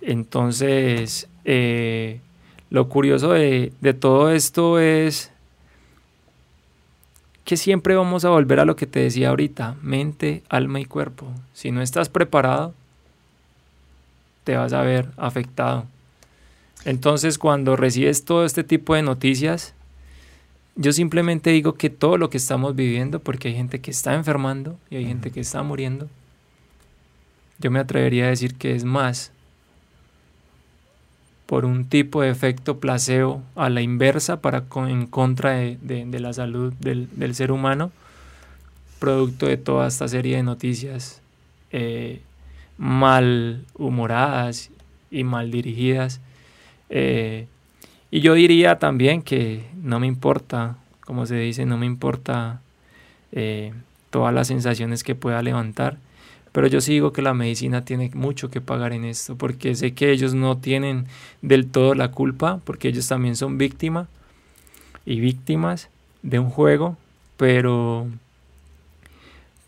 [0.00, 2.18] Entonces, eh,
[2.72, 3.70] lo curioso de,
[4.00, 5.30] todo esto es
[7.44, 11.26] que siempre vamos a volver a lo que te decía ahorita, mente, alma y cuerpo.
[11.52, 12.72] Si no estás preparado,
[14.44, 15.84] te vas a ver afectado.
[16.86, 19.74] Entonces cuando recibes todo este tipo de noticias,
[20.74, 24.78] yo simplemente digo que todo lo que estamos viviendo, porque hay gente que está enfermando
[24.88, 26.08] y hay gente que está muriendo,
[27.58, 29.30] yo me atrevería a decir que es más
[31.52, 36.72] por un tipo de efecto placebo a la inversa para en contra de, la salud
[36.80, 37.92] del, ser humano
[38.98, 41.20] producto de toda esta serie de noticias
[41.70, 42.22] eh,
[42.78, 44.70] mal humoradas
[45.10, 46.22] y mal dirigidas.
[46.88, 47.48] Eh,
[48.10, 52.62] y yo diría también que no me importa, como se dice, no me importa
[53.30, 53.74] eh,
[54.08, 55.98] todas las sensaciones que pueda levantar,
[56.52, 59.94] pero yo sí digo que la medicina tiene mucho que pagar en esto, porque sé
[59.94, 61.06] que ellos no tienen
[61.40, 64.06] del todo la culpa, porque ellos también son víctimas
[65.06, 65.88] y víctimas
[66.22, 66.98] de un juego,
[67.38, 68.06] pero,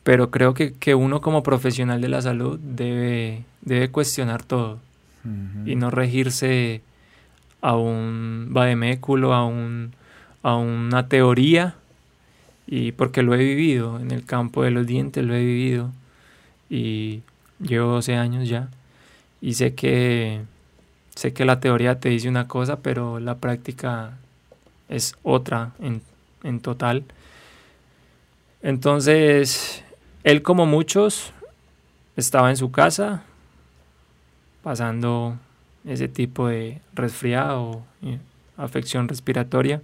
[0.02, 4.78] pero creo que, que uno como profesional de la salud debe, debe cuestionar todo
[5.64, 6.82] y no regirse
[7.62, 9.92] a un vademéculo, a, un,
[10.42, 11.76] a una teoría,
[12.66, 15.90] y porque lo he vivido en el campo de los dientes, lo he vivido
[16.68, 17.22] y
[17.60, 18.68] llevo 12 años ya
[19.40, 20.42] y sé que
[21.14, 24.18] sé que la teoría te dice una cosa, pero la práctica
[24.88, 26.02] es otra en,
[26.42, 27.04] en total.
[28.62, 29.84] Entonces,
[30.24, 31.32] él como muchos
[32.16, 33.22] estaba en su casa
[34.62, 35.36] pasando
[35.84, 37.82] ese tipo de resfriado,
[38.56, 39.82] afección respiratoria.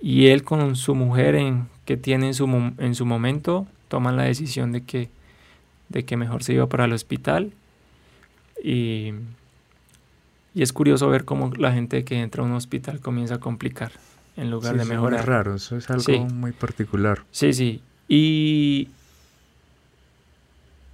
[0.00, 2.46] Y él con su mujer en, que tiene en su,
[2.78, 5.10] en su momento toman la decisión de que,
[5.92, 7.52] de que mejor se iba para el hospital.
[8.62, 9.12] Y,
[10.54, 13.92] y es curioso ver cómo la gente que entra a un hospital comienza a complicar
[14.36, 15.20] en lugar de mejorar.
[15.20, 17.22] Es raro, eso es algo muy particular.
[17.30, 17.82] Sí, sí.
[18.08, 18.88] Y,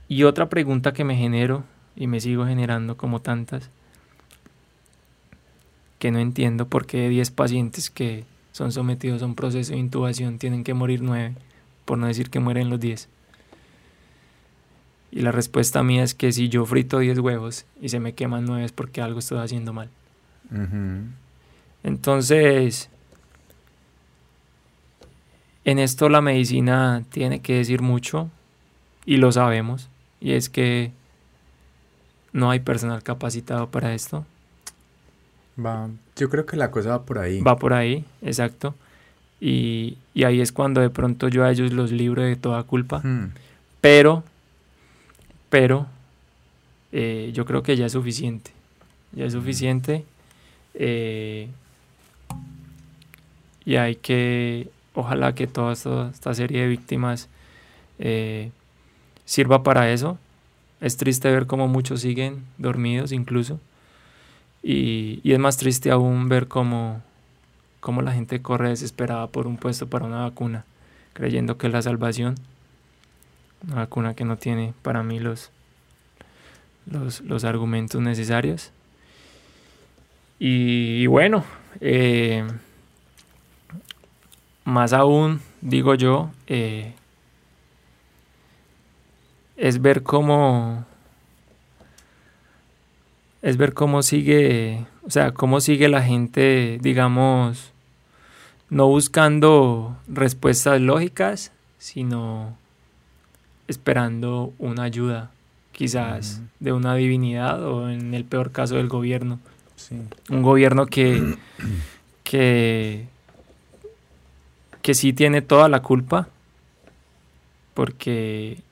[0.09, 1.64] y otra pregunta que me genero
[1.96, 3.70] y me sigo generando como tantas,
[5.99, 10.38] que no entiendo por qué 10 pacientes que son sometidos a un proceso de intubación
[10.38, 11.34] tienen que morir 9,
[11.84, 13.09] por no decir que mueren los 10.
[15.11, 18.44] Y la respuesta mía es que si yo frito 10 huevos y se me queman
[18.44, 19.88] 9 es porque algo estoy haciendo mal.
[21.82, 22.90] Entonces,
[25.64, 28.30] en esto la medicina tiene que decir mucho
[29.04, 29.88] y lo sabemos.
[30.20, 30.92] Y es que
[32.32, 34.26] no hay personal capacitado para esto.
[35.59, 37.40] Va, yo creo que la cosa va por ahí.
[37.40, 38.74] Va por ahí, exacto.
[39.40, 43.00] Y, ahí es cuando de pronto yo a ellos los libro de toda culpa.
[43.02, 43.32] Hmm.
[43.80, 44.24] Pero,
[45.51, 45.86] pero,
[46.92, 48.51] eh, yo creo que ya es suficiente.
[49.12, 50.05] Ya es suficiente.
[50.74, 51.49] Eh,
[53.64, 57.28] y hay que, ojalá que toda esta, serie de víctimas
[57.99, 58.51] eh,
[59.24, 60.18] sirva para eso
[60.80, 63.61] es triste ver cómo muchos siguen dormidos incluso.
[64.62, 67.03] Y, es más triste aún ver cómo,
[67.80, 70.64] cómo, la gente corre desesperada por un puesto para una vacuna,
[71.12, 72.36] creyendo que es la salvación.
[73.66, 75.50] Una vacuna que no tiene para mí los,
[76.86, 78.72] los, argumentos necesarios.
[80.38, 81.44] Y, bueno,
[81.80, 82.46] eh,
[84.64, 86.94] más aún, digo yo, eh,
[89.56, 90.86] es ver cómo
[93.42, 97.72] es ver cómo sigue, o sea, cómo sigue la gente, digamos,
[98.68, 102.56] no buscando respuestas lógicas, sino
[103.68, 105.30] esperando una ayuda,
[105.72, 109.38] quizás de una divinidad o en el peor caso del gobierno.
[110.28, 111.36] Un gobierno que,
[112.24, 113.06] que,
[114.82, 116.28] que sí tiene toda la culpa,
[117.74, 118.62] porque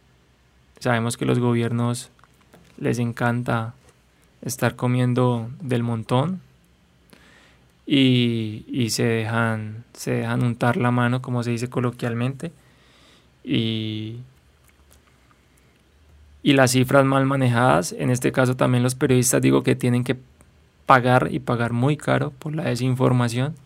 [0.78, 2.10] Sabemos que los gobiernos
[2.78, 3.74] les encanta
[4.42, 6.40] estar comiendo del montón
[7.86, 12.52] y, se, dejan, se dejan untar la mano, como se dice coloquialmente,
[13.42, 14.18] y,
[16.46, 20.16] y las cifras mal manejadas, en este caso también los periodistas digo que tienen que
[20.86, 23.56] pagar y pagar muy caro por la desinformación.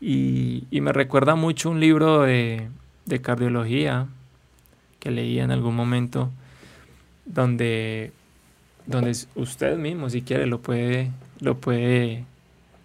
[0.00, 2.68] Y, me recuerda mucho un libro de,
[3.06, 4.06] de cardiología
[5.00, 6.30] que leí en algún momento
[7.24, 8.12] donde,
[8.86, 12.24] donde usted mismo, si quiere, lo puede, lo puede,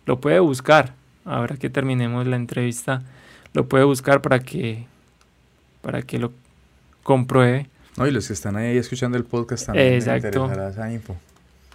[0.07, 0.95] lo puede buscar.
[1.25, 3.03] Ahora que terminemos la entrevista,
[3.53, 4.87] lo puede buscar para que,
[5.83, 6.31] para que lo
[7.03, 7.69] compruebe.
[7.97, 10.51] No, y los que están ahí escuchando el podcast también Exacto.
[10.51, 11.15] esa info.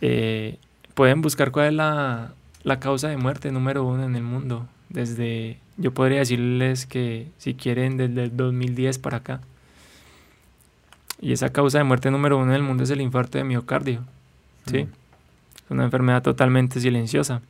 [0.00, 0.58] Eh,
[0.94, 4.66] pueden buscar cuál es la, la causa de muerte número uno en el mundo.
[4.90, 9.40] Desde, yo podría decirles que si quieren, desde el 2010 para acá.
[11.20, 14.04] Y esa causa de muerte número uno en el mundo es el infarto de miocardio.
[14.66, 14.84] ¿sí?
[14.84, 14.88] Mm.
[15.64, 17.40] Es una enfermedad totalmente silenciosa.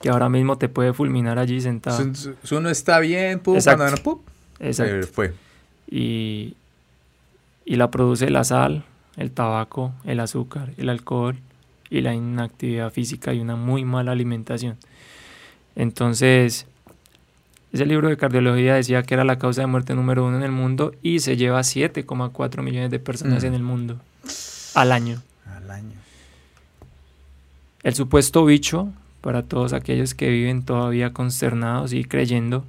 [0.00, 2.02] Que ahora mismo te puede fulminar allí sentado.
[2.14, 3.82] Si uno está bien, pum, Exacto.
[3.82, 4.18] cuando pum,
[4.58, 5.06] Exacto.
[5.08, 5.34] fue.
[5.90, 6.54] Y,
[7.70, 8.82] y la produce la sal,
[9.16, 11.36] el tabaco, el azúcar, el alcohol
[11.88, 14.76] y la inactividad física y una muy mala alimentación.
[15.76, 16.66] Entonces,
[17.72, 20.50] ese libro de cardiología decía que era la causa de muerte número uno en el
[20.50, 23.46] mundo y se lleva 7,4 millones de personas Mm.
[23.46, 24.00] en el mundo
[24.74, 25.22] al año.
[25.46, 25.94] Al año.
[27.84, 28.88] El supuesto bicho,
[29.20, 32.64] para todos aquellos que viven todavía consternados y creyendo,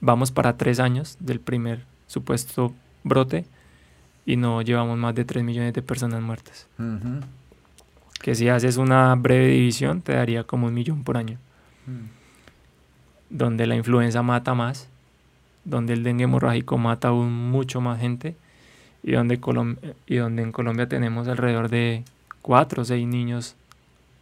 [0.00, 2.74] vamos para tres años del primer supuesto
[3.04, 3.44] brote
[4.26, 6.66] y no llevamos más de 3 millones de personas muertas.
[8.22, 11.38] Que si haces una breve división te daría como un millón por año.
[11.86, 12.20] Mm.
[13.30, 14.88] donde la influenza mata más,
[15.64, 18.34] donde el dengue hemorrágico mata aún mucho más gente
[19.02, 22.02] y donde, Colom- y donde en Colombia tenemos alrededor de
[22.42, 23.54] 4 o 6 niños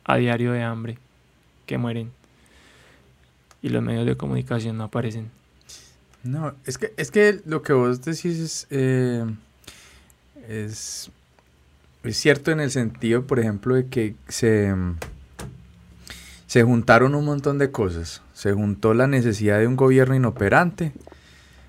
[0.05, 0.99] a diario de hambre
[1.67, 2.11] que mueren
[3.63, 5.31] y los medios de comunicación no aparecen.
[6.25, 9.25] No, es que, es que lo que vos decís es, eh,
[10.49, 11.11] es,
[12.03, 14.75] es cierto en el sentido, por ejemplo, de que se,
[16.47, 18.23] se juntaron un montón de cosas.
[18.35, 20.93] Se juntó la necesidad de un gobierno inoperante.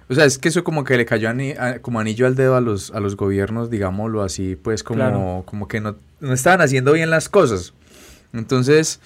[0.10, 2.56] O sea, es que eso como que le cayó ani- a- como anillo al dedo
[2.56, 5.43] a los, a los gobiernos, digámoslo así, pues como, Claro.
[5.45, 7.74] como que no, no estaban haciendo bien las cosas.
[8.34, 9.00] Entonces,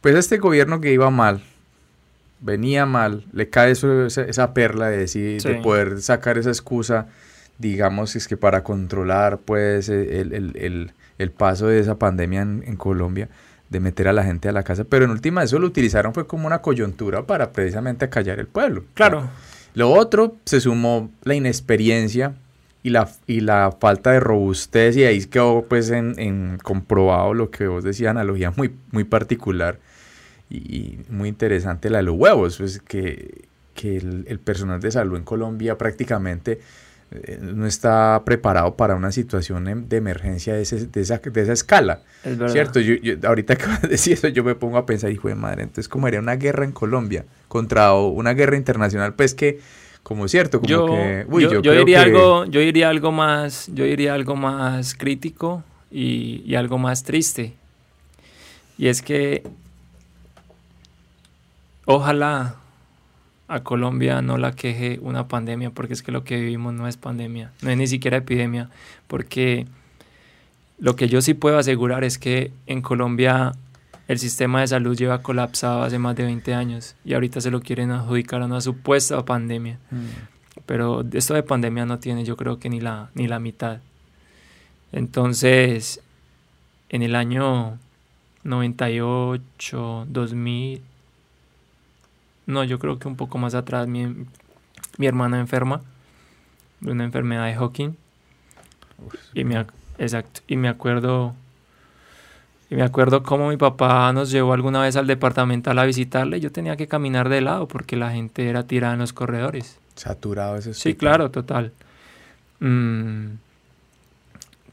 [0.00, 1.42] pues este gobierno que iba mal,
[2.40, 7.06] venía mal, le cae eso- esa, esa perla de decir, de poder sacar esa excusa,
[7.58, 12.62] digamos, es que para controlar pues el, el- el- el paso de esa pandemia en,
[12.66, 13.28] en Colombia,
[13.70, 16.26] de meter a la gente a la casa, pero en última eso lo utilizaron fue
[16.26, 18.84] como una coyuntura para precisamente acallar el pueblo.
[18.94, 19.28] Claro,
[19.74, 22.34] Lo otro se sumó la inexperiencia
[22.82, 27.50] y la, y la falta de robustez y ahí quedó pues en, en comprobado lo
[27.50, 29.78] que vos decías, analogía muy, muy particular
[30.50, 35.16] y, muy interesante la de los huevos, pues que, que el, el personal de salud
[35.16, 36.60] en Colombia prácticamente
[37.10, 41.40] eh, no está preparado para una situación em- de emergencia de, ese- de esa, de
[41.42, 42.02] esa escala.
[42.24, 42.52] es verdad.
[42.52, 45.28] Cierto, yo, yo- ahorita que vas a decir eso, yo me pongo a pensar, hijo
[45.28, 49.58] de madre, entonces como haría una guerra en Colombia contra una guerra internacional, pues que,
[50.02, 53.70] como cierto, como yo, que, uy, yo- yo, diría que- algo, yo diría algo más,
[53.72, 57.54] yo diría algo más crítico y, y algo más triste.
[58.76, 59.42] Y es que
[61.90, 62.56] ojalá
[63.48, 66.98] a Colombia no la queje una pandemia, porque es que lo que vivimos no es
[66.98, 68.68] pandemia, no es ni siquiera epidemia,
[69.06, 69.66] porque
[70.78, 73.52] lo que yo sí puedo asegurar es que en Colombia
[74.06, 77.62] el sistema de salud lleva colapsado hace más de 20 años y ahorita se lo
[77.62, 79.78] quieren adjudicar a una supuesta pandemia.
[79.90, 83.78] Mm, Pero esto de pandemia no tiene yo creo que ni la, ni la mitad.
[84.92, 86.02] Entonces,
[86.90, 87.78] en el año
[88.44, 90.82] 98, 2000,
[92.48, 94.06] no, yo creo que un poco más atrás, mi,
[94.96, 95.82] mi hermana enferma
[96.80, 97.90] de una enfermedad de Hawking.
[99.34, 101.34] Y me, ac- exacto, y me acuerdo...
[102.70, 106.36] Y me acuerdo cómo mi papá nos llevó alguna vez al departamental a visitarle.
[106.36, 109.78] y Yo tenía que caminar de lado porque la gente era tirada en los corredores.
[109.94, 110.98] saturado ese Sí, hospital.
[110.98, 111.72] claro, total.
[112.60, 113.36] Mm,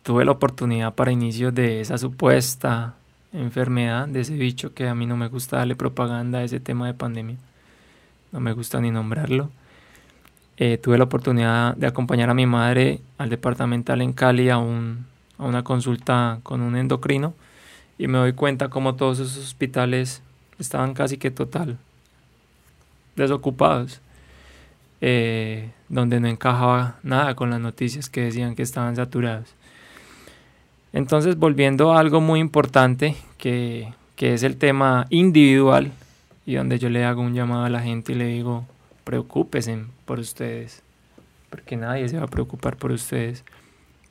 [0.04, 2.96] tuve la oportunidad para inicios de esa supuesta
[3.32, 6.88] enfermedad, de ese bicho que a mí no me gusta darle propaganda a ese tema
[6.88, 7.38] de pandemia.
[8.36, 9.50] No me gusta ni nombrarlo.
[10.58, 15.06] Eh, tuve la oportunidad de acompañar a mi madre al departamental en Cali a, un,
[15.38, 17.34] a una consulta con un endocrino
[17.98, 20.22] y me doy cuenta como todos esos hospitales
[20.60, 21.78] estaban casi que total
[23.16, 24.02] desocupados
[25.00, 29.48] eh, donde no encajaba nada con las noticias que decían que estaban saturados.
[30.92, 35.94] Entonces, volviendo a algo muy importante, que, que es el tema individual,
[36.46, 38.66] y donde yo le hago un llamado a la gente y le digo,
[39.04, 40.84] preocúpese por ustedes,
[41.50, 43.44] porque nadie se va a preocupar por ustedes.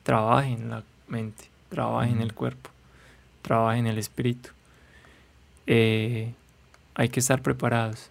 [0.02, 2.70] Trabajen la mente, trabajen el cuerpo,
[3.42, 4.50] trabajen el espíritu.
[5.66, 6.32] Eh,
[6.94, 8.10] hay que estar preparados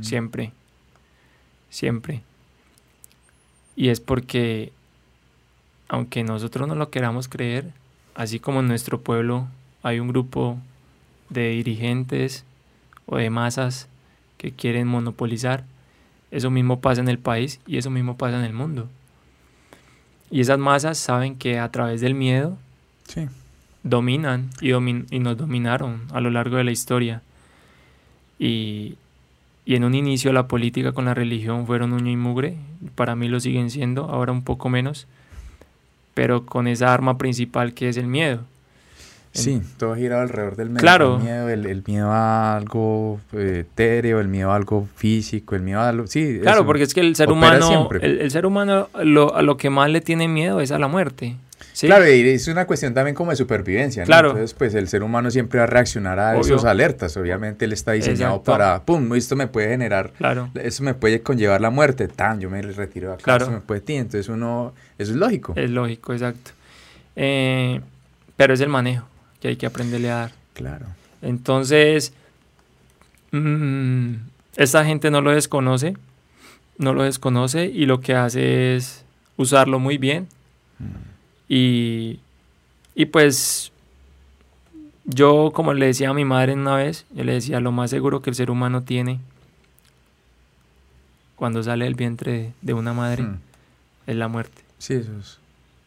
[0.00, 0.52] siempre,
[1.68, 2.22] siempre.
[3.76, 4.72] Y es porque,
[5.88, 7.72] aunque nosotros no lo queramos creer,
[8.14, 9.46] así como en nuestro pueblo
[9.82, 10.58] hay un grupo
[11.28, 12.44] de dirigentes
[13.08, 13.88] o de masas
[14.36, 15.64] que quieren monopolizar,
[16.30, 18.88] eso mismo pasa en el país y eso mismo pasa en el mundo.
[20.30, 22.56] Y esas masas saben que a través del miedo
[23.08, 23.26] Sí.
[23.82, 27.22] dominan y, domin- y nos dominaron a lo largo de la historia.
[28.38, 28.96] Y,
[29.64, 32.56] y en un inicio la política con la religión fueron uña y mugre,
[32.94, 35.06] para mí lo siguen siendo, ahora un poco menos,
[36.14, 38.44] pero con esa arma principal que es el miedo.
[39.32, 40.80] Sí, todo girado alrededor del miedo.
[40.80, 41.16] Claro.
[41.16, 45.62] El miedo, el, el miedo a algo eh, etéreo, el miedo a algo físico, el
[45.62, 46.06] miedo a algo...
[46.06, 46.66] Sí, Claro, eso.
[46.66, 49.70] porque es que el ser opera humano, el, el ser humano lo, a lo que
[49.70, 51.36] más le tiene miedo es a la muerte.
[51.80, 54.06] Claro, y es una cuestión también como de supervivencia, ¿no?
[54.06, 54.30] Claro.
[54.30, 57.16] Entonces, pues el ser humano siempre va a reaccionar a esas alertas.
[57.16, 60.50] Obviamente él está diseñado para, pum, esto me puede generar, claro.
[60.54, 63.44] eso me puede conllevar la muerte, tan, yo me retiro de acá, claro.
[63.44, 63.94] eso me puede ti.
[63.94, 65.52] Entonces uno, eso es lógico.
[65.54, 66.50] Es lógico, exacto.
[67.14, 67.80] Eh,
[68.36, 69.06] pero es el manejo
[69.40, 70.32] que hay que aprenderle a dar.
[70.54, 70.86] Claro.
[71.22, 72.12] Entonces,
[73.30, 74.14] mmm,
[74.56, 75.96] esta gente no lo desconoce,
[76.78, 79.04] no lo desconoce y lo que hace es
[79.36, 80.28] usarlo muy bien.
[80.78, 80.84] Mm.
[81.48, 82.20] Y,
[82.94, 83.72] y pues
[85.04, 88.20] yo, como le decía a mi madre una vez, yo le decía, lo más seguro
[88.20, 89.20] que el ser humano tiene
[91.34, 93.38] cuando sale del vientre de una madre mm.
[94.08, 94.62] es la muerte.
[94.78, 95.38] Sí, eso es.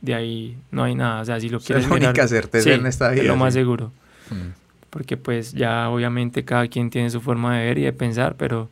[0.01, 1.21] De ahí no hay nada.
[1.21, 3.21] O sea, si lo quieres es la única certeza en esta vida.
[3.21, 3.91] Es lo más seguro.
[4.29, 4.53] Mm.
[4.89, 8.69] Porque pues ya obviamente cada quien tiene su forma de ver y de pensar, pero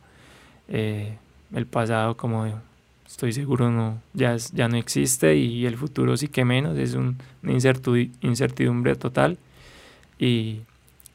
[0.68, 1.16] eh,
[1.54, 2.46] el pasado, como
[3.10, 7.18] estoy seguro no ya ya no existe y el futuro sí que menos es un,
[7.42, 9.36] una incertidumbre total
[10.18, 10.60] y,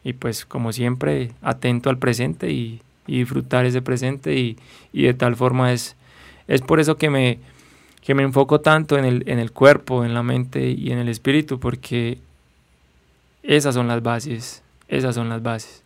[0.03, 4.57] y, pues como siempre atento al presente y, disfrutar ese presente y,
[4.91, 5.95] y, de tal forma es
[6.47, 7.37] es por eso que me
[8.05, 11.09] que me enfoco tanto en el, en el cuerpo en la mente y en el
[11.09, 12.19] espíritu porque
[13.43, 15.83] esas son las bases esas son las bases.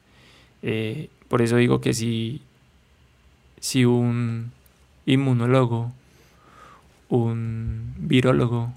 [0.61, 2.41] Eh, por eso digo que si
[3.59, 4.51] si un
[5.05, 5.91] inmunólogo
[7.09, 8.71] un virólogo,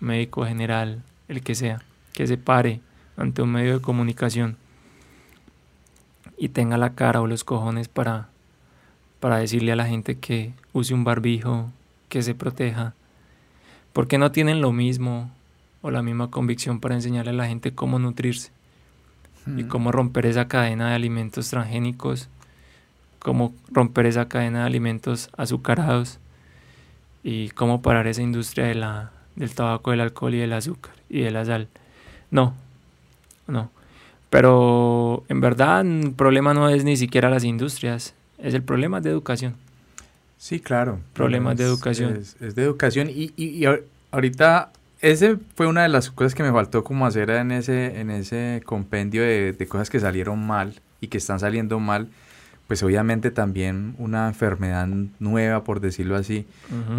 [0.00, 2.80] médico general, el que sea, que se pare
[3.16, 4.56] ante un medio de comunicación
[6.36, 8.28] y tenga la cara o los cojones para,
[9.20, 11.70] para decirle a la gente que use un barbijo,
[12.14, 12.94] que se proteja,
[13.92, 15.32] porque no tienen lo mismo
[15.82, 18.52] o la misma convicción para enseñarle a la gente cómo nutrirse
[19.56, 22.28] y cómo romper esa cadena de alimentos transgénicos,
[23.18, 26.20] cómo romper esa cadena de alimentos azucarados
[27.24, 31.22] y cómo parar esa industria de la, del tabaco, del alcohol y del azúcar y
[31.22, 31.66] de la sal.
[32.30, 32.54] No,
[33.48, 33.70] no.
[34.30, 39.10] Pero en verdad el problema no es ni siquiera las industrias, es el problema de
[39.10, 39.63] educación.
[40.44, 41.00] Sí, claro.
[41.14, 42.18] Problemas de educación.
[42.18, 43.64] Es, de educación y, y,
[44.10, 48.10] ahorita ese fue una de las cosas que me faltó como hacer en ese, en
[48.10, 52.10] ese compendio de, de cosas que salieron mal y que están saliendo mal
[52.66, 54.86] pues obviamente también una enfermedad
[55.18, 56.46] nueva, por decirlo así,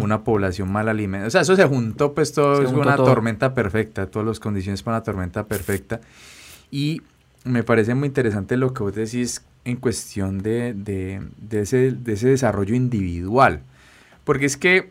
[0.00, 1.28] una población mal alimentada.
[1.28, 4.96] O sea, eso se juntó, pues todo es una tormenta perfecta, todas las condiciones para
[4.96, 6.00] una tormenta perfecta.
[6.70, 7.02] Y
[7.46, 12.12] me parece muy interesante lo que vos decís en cuestión de, de, de, ese, de
[12.12, 13.62] ese desarrollo individual.
[14.24, 14.90] Porque es que,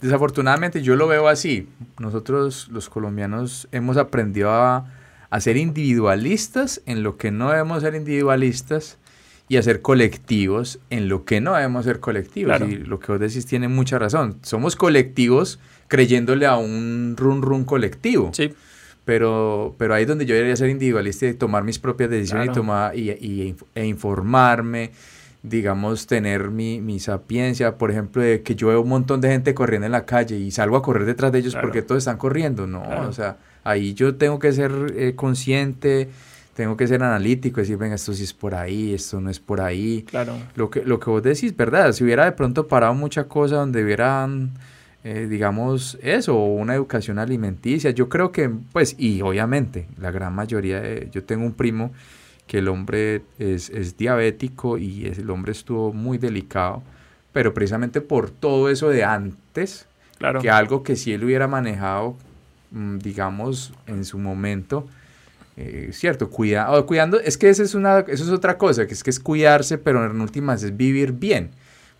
[0.00, 1.68] desafortunadamente, yo lo veo así.
[1.98, 4.90] Nosotros, los colombianos, hemos aprendido a,
[5.30, 8.98] a ser individualistas en lo que no debemos ser individualistas
[9.48, 12.60] y hacer colectivos en lo que no debemos ser colectivos.
[12.68, 14.38] Y lo que vos decís tiene mucha razón.
[14.42, 15.58] Somos colectivos
[15.88, 18.30] creyéndole a un run run colectivo.
[18.34, 18.52] Sí.
[19.08, 22.52] Pero, pero ahí es donde yo debería ser individualista y tomar mis propias decisiones y,
[22.52, 24.90] tomar, y, y, e informarme,
[25.42, 29.54] digamos, tener mi, mi, sapiencia, por ejemplo, de que yo veo un montón de gente
[29.54, 32.66] corriendo en la calle y salgo a correr detrás de ellos porque todos están corriendo.
[32.66, 36.10] No, o sea, ahí yo tengo que ser eh, consciente
[36.52, 39.62] tengo que ser analítico, decir, venga, esto sí es por ahí, esto no es por
[39.62, 40.02] ahí.
[40.02, 40.34] Claro.
[40.54, 41.92] Lo que, lo que vos decís, ¿verdad?
[41.92, 44.50] Si hubiera de pronto parado mucha cosa donde hubieran,
[45.04, 50.80] eh, digamos, eso, una educación alimenticia, yo creo que, pues, y obviamente, la gran mayoría,
[50.80, 51.92] de, yo tengo un primo
[52.46, 56.82] que el hombre es, es diabético y el hombre estuvo muy delicado,
[57.32, 59.86] pero precisamente por todo eso de antes,
[60.18, 60.40] claro.
[60.40, 62.16] que algo que si él hubiera manejado,
[62.72, 64.88] mm, digamos, en su momento,
[65.56, 69.04] eh, cierto, cuida, cuidando, es que esa es una, eso es otra cosa, que es
[69.04, 71.50] que es cuidarse, pero en últimas es vivir bien,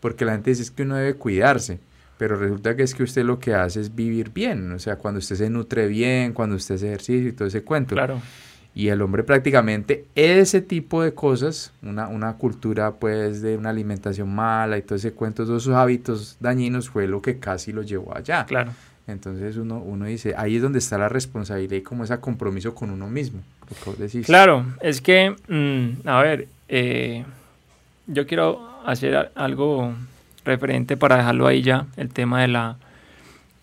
[0.00, 1.78] porque la gente dice que uno debe cuidarse,
[2.18, 5.18] pero resulta que es que usted lo que hace es vivir bien, o sea, cuando
[5.18, 7.94] usted se nutre bien, cuando usted hace ejercicio y todo ese cuento.
[7.94, 8.20] Claro.
[8.74, 14.32] Y el hombre prácticamente ese tipo de cosas, una, una cultura pues de una alimentación
[14.32, 18.16] mala y todo ese cuento, todos esos hábitos dañinos fue lo que casi lo llevó
[18.16, 18.44] allá.
[18.46, 18.72] Claro.
[19.08, 22.90] Entonces uno, uno dice, ahí es donde está la responsabilidad y como ese compromiso con
[22.90, 23.40] uno mismo.
[24.24, 27.24] Claro, es que, mm, a ver, eh,
[28.06, 29.94] yo quiero hacer algo
[30.48, 32.76] referente para dejarlo ahí ya, el tema de la,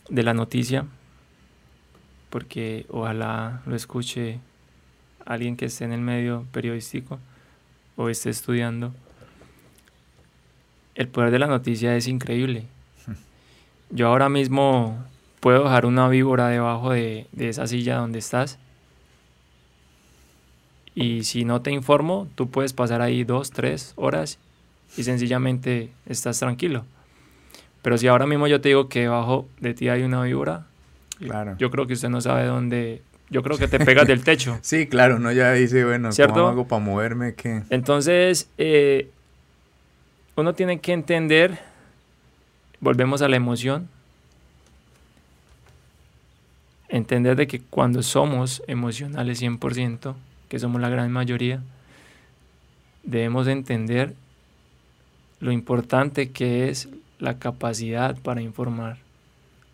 [0.10, 0.86] de la noticia,
[2.30, 4.40] porque ojalá lo escuche
[5.26, 7.20] alguien que esté en el medio periodístico
[7.96, 8.94] o esté estudiando.
[10.96, 12.68] El poder de la noticia es increíble.
[13.90, 14.98] Yo ahora mismo
[15.40, 18.58] puedo dejar una víbora debajo de, esa silla donde estás.
[20.94, 24.40] Y si no te informo, tú puedes pasar ahí dos, tres horas
[24.98, 26.86] y sencillamente estás tranquilo.
[27.82, 30.66] Pero si ahora mismo yo te digo que debajo de ti hay una víbora,
[31.20, 31.56] Claro.
[31.58, 33.02] Yo creo que usted no sabe dónde...
[33.30, 34.60] Yo creo que te pegas del techo.
[34.62, 36.36] Sí, claro, uno ya dice, bueno, ¿Cierto?
[36.36, 37.34] ¿cómo hago para moverme?
[37.34, 37.64] ¿Qué?
[37.70, 39.10] Entonces, eh,
[40.36, 41.60] uno tiene que entender,
[42.80, 43.90] volvemos a la emoción,
[46.88, 50.14] entender de que cuando somos emocionales 100%,
[50.48, 51.64] que somos la gran mayoría,
[53.04, 54.14] debemos entender
[55.46, 56.90] lo importante que es
[57.20, 58.98] la capacidad para informar,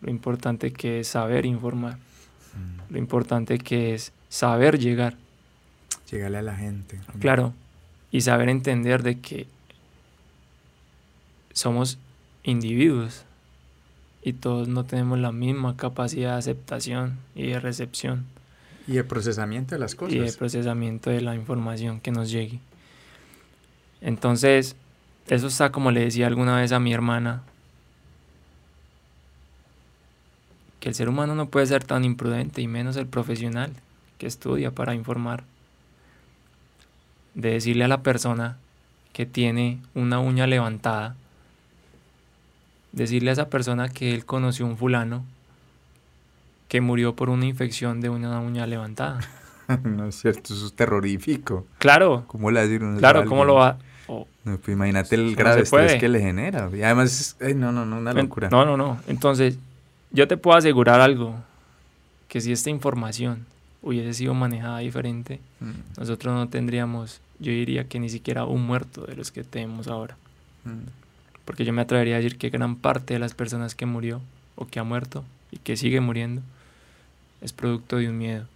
[0.02, 1.96] lo importante que es saber informar,
[2.90, 5.16] lo importante que es saber llegar.
[6.10, 7.00] Llegarle a la gente.
[7.20, 7.54] Claro,
[8.10, 9.46] y saber entender de que
[11.54, 11.96] somos
[12.42, 13.24] individuos
[14.22, 18.26] y todos no tenemos la misma capacidad de aceptación y de recepción
[18.86, 20.16] Y de procesamiento de las cosas.
[20.16, 22.60] y de procesamiento de la información que nos llegue.
[24.02, 24.76] Entonces,
[25.28, 27.42] eso está como le decía alguna vez a mi hermana,
[30.80, 33.72] que el ser humano no puede ser tan imprudente y menos el profesional
[34.18, 35.44] que estudia para informar.
[37.34, 38.58] De decirle a la persona
[39.12, 41.14] que tiene una uña levantada,
[42.90, 45.24] decirle a esa persona que él conoció un fulano
[46.68, 49.20] que murió por una infección de una uña levantada.
[49.84, 51.66] no es cierto, eso es terrorífico.
[51.78, 53.78] Claro, ¿Cómo le decir claro, ¿cómo lo va?
[54.08, 56.68] O- No, pues imagínate el grave estrés que le genera.
[56.74, 58.48] Y además, ay, no, no, no, una locura.
[58.50, 59.00] No, no, no.
[59.06, 59.58] Entonces,
[60.10, 61.34] yo te puedo asegurar algo,
[62.28, 63.46] que si esta información
[63.82, 69.02] hubiese sido manejada diferente, Mm, nosotros no tendríamos, yo diría que ni siquiera un muerto
[69.06, 70.16] de los que tenemos ahora.
[70.64, 70.88] mm.
[71.44, 74.20] Porque yo me atrevería a decir que gran parte de las personas que murió
[74.54, 76.40] o que ha muerto y que sigue muriendo
[77.40, 78.46] es producto de un miedo,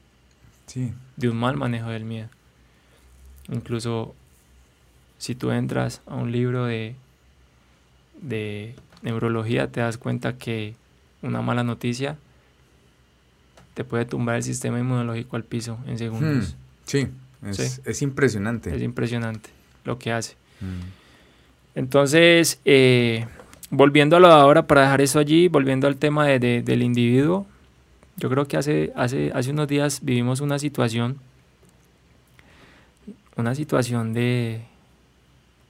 [0.67, 2.29] Sí, de un mal manejo del miedo.
[3.51, 4.15] Incluso
[5.19, 6.95] si tú entras a un libro de,
[8.21, 10.75] de neurología, te das cuenta que
[11.23, 12.17] una mala noticia
[13.75, 16.55] te puede tumbar el sistema inmunológico al piso en segundos.
[16.55, 17.09] Hmm, sí,
[17.49, 17.81] es, Sí.
[17.85, 18.75] es impresionante.
[18.75, 19.51] Es impresionante
[19.85, 20.35] lo que hace.
[20.61, 21.79] Mm.
[21.79, 23.27] Entonces, eh,
[23.71, 26.83] volviendo a lo de ahora, para dejar eso allí, volviendo al tema de- de- del
[26.83, 27.47] individuo,
[28.17, 31.19] yo creo que hace, hace, hace unos días vivimos una situación,
[33.37, 34.63] una situación de,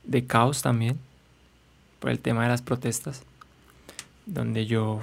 [0.07, 0.99] de caos también,
[1.99, 3.23] por el tema de las protestas,
[4.27, 5.01] donde yo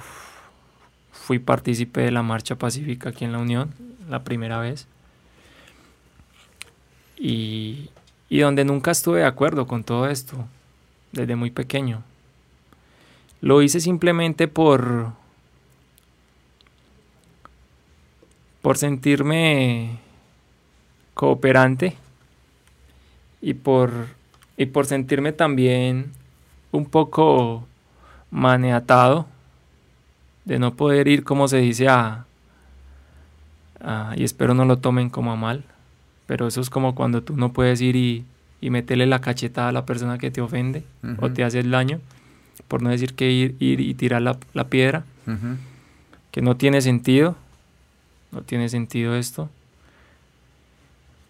[1.12, 3.74] fui partícipe de la marcha pacífica aquí en la Unión,
[4.08, 4.86] la primera vez,
[7.16, 7.90] y,
[8.28, 10.46] y donde nunca estuve de acuerdo con todo esto
[11.12, 12.02] desde muy pequeño.
[13.40, 15.12] Lo hice simplemente por
[18.64, 19.98] por sentirme
[21.12, 21.94] cooperante
[23.42, 24.06] y por
[24.56, 26.12] y por sentirme también
[26.72, 27.66] un poco
[28.30, 29.26] maniatado
[30.44, 32.26] de no poder ir como se dice a,
[33.80, 35.64] a- y espero no lo tomen como a mal
[36.26, 38.24] pero eso es como cuando tú no puedes ir y,
[38.60, 40.84] y meterle la cachetada a la persona que te ofende
[41.20, 42.00] o te hace el daño,
[42.66, 45.04] por no decir que ir, ir y tirar la, la piedra,
[46.30, 47.36] que no tiene sentido,
[48.32, 49.50] no tiene sentido esto.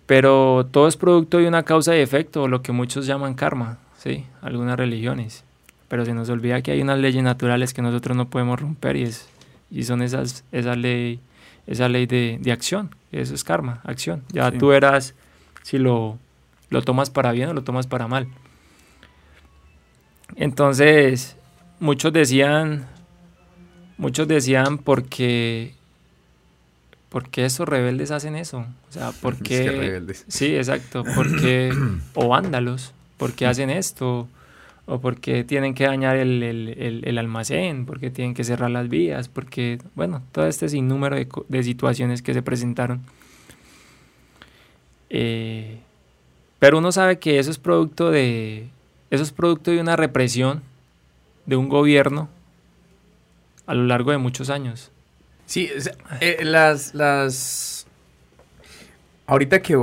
[0.07, 3.79] Pero todo es producto de una causa y efecto, o lo que muchos llaman karma,
[3.99, 4.27] ¿sí?
[4.43, 5.45] Algunas religiones.
[5.89, 9.03] Pero se nos olvida que hay unas leyes naturales que nosotros no podemos romper y,
[9.05, 9.29] es,
[9.71, 11.21] y son esas, esa ley,
[11.67, 14.23] esa ley de, de acción, eso es karma, acción.
[14.33, 14.59] Ya Sí.
[14.59, 15.15] tú verás
[15.63, 16.19] si lo,
[16.69, 18.27] lo tomas para bien o lo tomas para mal.
[20.37, 21.37] Entonces,
[21.81, 22.87] muchos decían,
[23.99, 25.75] muchos decían porque,
[27.15, 28.67] ¿por qué esos rebeldes hacen eso?
[28.89, 29.63] O sea, ¿por Es qué?
[29.67, 30.25] que rebeldes.
[30.27, 31.73] Sí, exacto, porque,
[32.15, 34.27] o vándalos, ¿por qué hacen esto?
[34.87, 38.89] O porque tienen que dañar el, el, el, el almacén, porque tienen que cerrar las
[38.89, 43.01] vías, porque, bueno, todo este sinnúmero de, de situaciones que se presentaron.
[45.09, 45.79] Eh,
[46.59, 48.67] pero uno sabe que eso es producto de,
[49.13, 50.63] eso es producto de una represión
[51.47, 52.29] de un gobierno
[53.67, 54.91] a lo largo de muchos años.
[55.47, 57.87] Sí, o sea, eh, las, las...
[59.27, 59.77] Ahorita que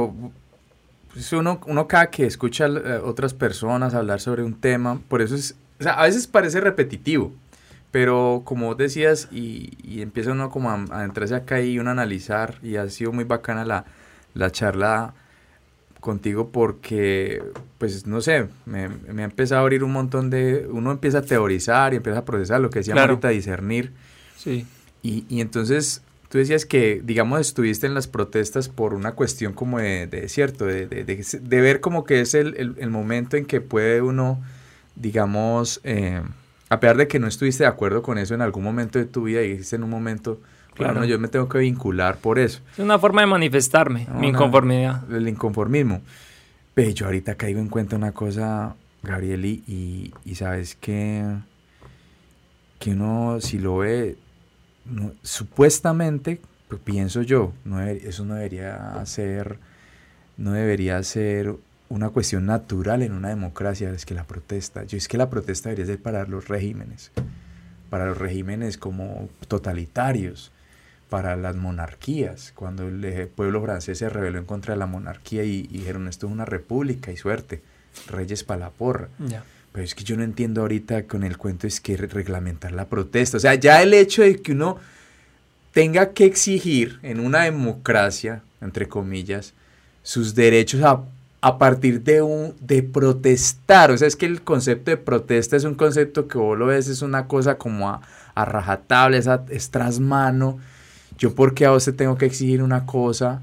[1.13, 5.35] pues, uno, uno cada que escucha a otras personas hablar sobre un tema, por eso
[5.35, 5.55] es...
[5.79, 7.33] O sea, a veces parece repetitivo,
[7.91, 11.89] pero como vos decías, y, y empieza uno como a, a entrarse acá y uno
[11.89, 13.85] a analizar, y ha sido muy bacana la,
[14.35, 15.13] la charla
[15.99, 17.43] contigo porque,
[17.77, 20.67] pues, no sé, me, me ha empezado a abrir un montón de...
[20.69, 23.13] Uno empieza a teorizar y empieza a procesar lo que Claro.
[23.13, 23.91] ahorita, discernir.
[24.35, 24.65] Sí,
[25.03, 29.79] Y, y entonces tú decías que, digamos, estuviste en las protestas por una cuestión como
[29.79, 33.45] de, de cierto, de, de, de- ver como que es el, el- el momento en
[33.45, 34.41] que puede uno,
[34.95, 36.21] digamos, eh,
[36.69, 39.23] a pesar de que no estuviste de acuerdo con eso en algún momento de tu
[39.23, 40.39] vida y dijiste en un momento,
[40.73, 41.03] Claro.
[41.03, 42.61] yo me tengo que vincular por eso.
[42.73, 45.03] Es una forma de manifestarme, mi inconformidad.
[45.11, 46.01] El inconformismo.
[46.73, 51.25] Pero yo ahorita caigo en cuenta una cosa, Gabriel, y, y sabes que,
[52.79, 54.15] que uno si lo ve,
[55.21, 57.53] supuestamente, pues pienso yo,
[58.03, 59.57] eso no debería ser,
[60.37, 61.55] no debería ser
[61.89, 65.69] una cuestión natural en una democracia, es que la protesta, yo es que la protesta
[65.69, 67.11] debería ser para los regímenes,
[67.89, 70.51] para los regímenes como totalitarios,
[71.09, 75.63] para las monarquías, cuando el pueblo francés se rebeló en contra de la monarquía y,
[75.63, 77.61] dijeron esto es una república y suerte,
[78.07, 79.09] reyes para la porra.
[79.71, 83.37] Pero es que yo no entiendo ahorita con el cuento es que reglamentar la protesta,
[83.37, 84.77] o sea, ya el hecho de que uno
[85.73, 89.53] tenga que exigir en una democracia, entre comillas,
[90.03, 91.01] sus derechos a,
[91.41, 93.91] a, partir de, un, de protestar.
[93.91, 96.87] O sea, es que el concepto de protesta es un concepto que vos lo ves,
[96.87, 98.01] es una cosa como a,
[98.35, 100.59] a rajatable, es, es tras mano.
[101.17, 103.41] Yo, ¿por qué a vos te tengo que exigir una cosa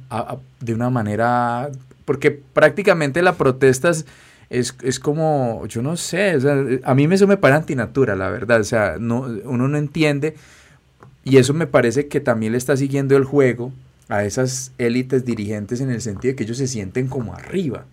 [0.61, 1.70] de una manera...?
[2.05, 4.07] Porque prácticamente la protesta es,
[4.51, 8.61] es, como, yo no sé, o sea, a mí eso me parece antinatura, la verdad.
[8.61, 10.35] O sea, no, uno no entiende
[11.25, 13.73] y eso me parece que también le está siguiendo el juego
[14.09, 17.85] a esas élites dirigentes en el sentido de que ellos se sienten como arriba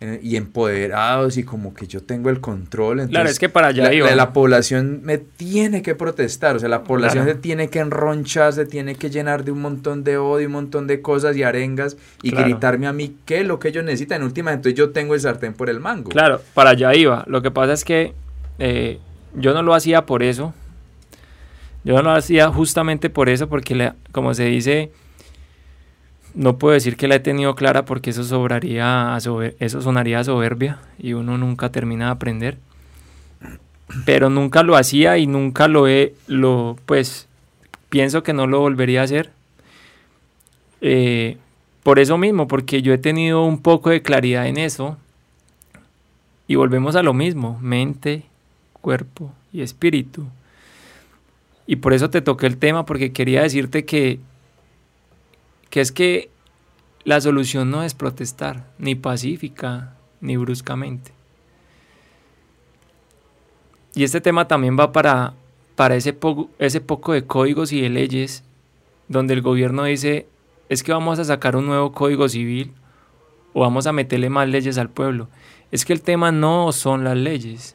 [0.00, 3.00] y empoderados y como que yo tengo el control.
[3.00, 6.68] Entonces, claro, es que para allá la, la, población me tiene que protestar, o sea,
[6.68, 10.46] la población se tiene que enronchar, se tiene que llenar de un montón de odio,
[10.46, 13.84] un montón de cosas y arengas y gritarme a mí qué es lo que ellos
[13.84, 14.20] necesitan.
[14.20, 16.10] En última, entonces yo tengo el sartén por el mango.
[16.10, 17.24] Claro, para allá iba.
[17.26, 18.14] Lo que pasa es que
[18.60, 19.00] eh,
[19.34, 20.54] yo no lo hacía por eso,
[21.82, 24.92] yo no lo hacía justamente por eso, porque como se dice,
[26.38, 29.18] no puedo decir que la he tenido clara porque eso sobraría
[29.58, 32.58] eso sonaría soberbia y uno nunca termina de aprender.
[34.04, 37.26] Pero nunca lo hacía y nunca lo he, lo, pues,
[37.88, 39.30] pienso que no lo volvería a hacer.
[40.80, 41.38] Eh,
[41.82, 44.96] por eso mismo, porque yo he tenido un poco de claridad en eso.
[46.46, 48.22] Y volvemos a lo mismo, mente,
[48.80, 50.26] cuerpo y espíritu.
[51.66, 54.20] Y por eso te toqué el tema, porque quería decirte que,
[55.70, 56.30] que es que
[57.04, 61.12] la solución no es protestar, ni pacífica, ni bruscamente.
[63.94, 65.34] Y este tema también va para,
[65.74, 66.16] para ese,
[66.58, 68.44] ese poco de códigos y de leyes
[69.08, 70.26] donde el gobierno dice,
[70.68, 72.72] es que vamos a sacar un nuevo código civil
[73.54, 75.28] o vamos a meterle más leyes al pueblo.
[75.72, 77.74] Es que el tema no son las leyes,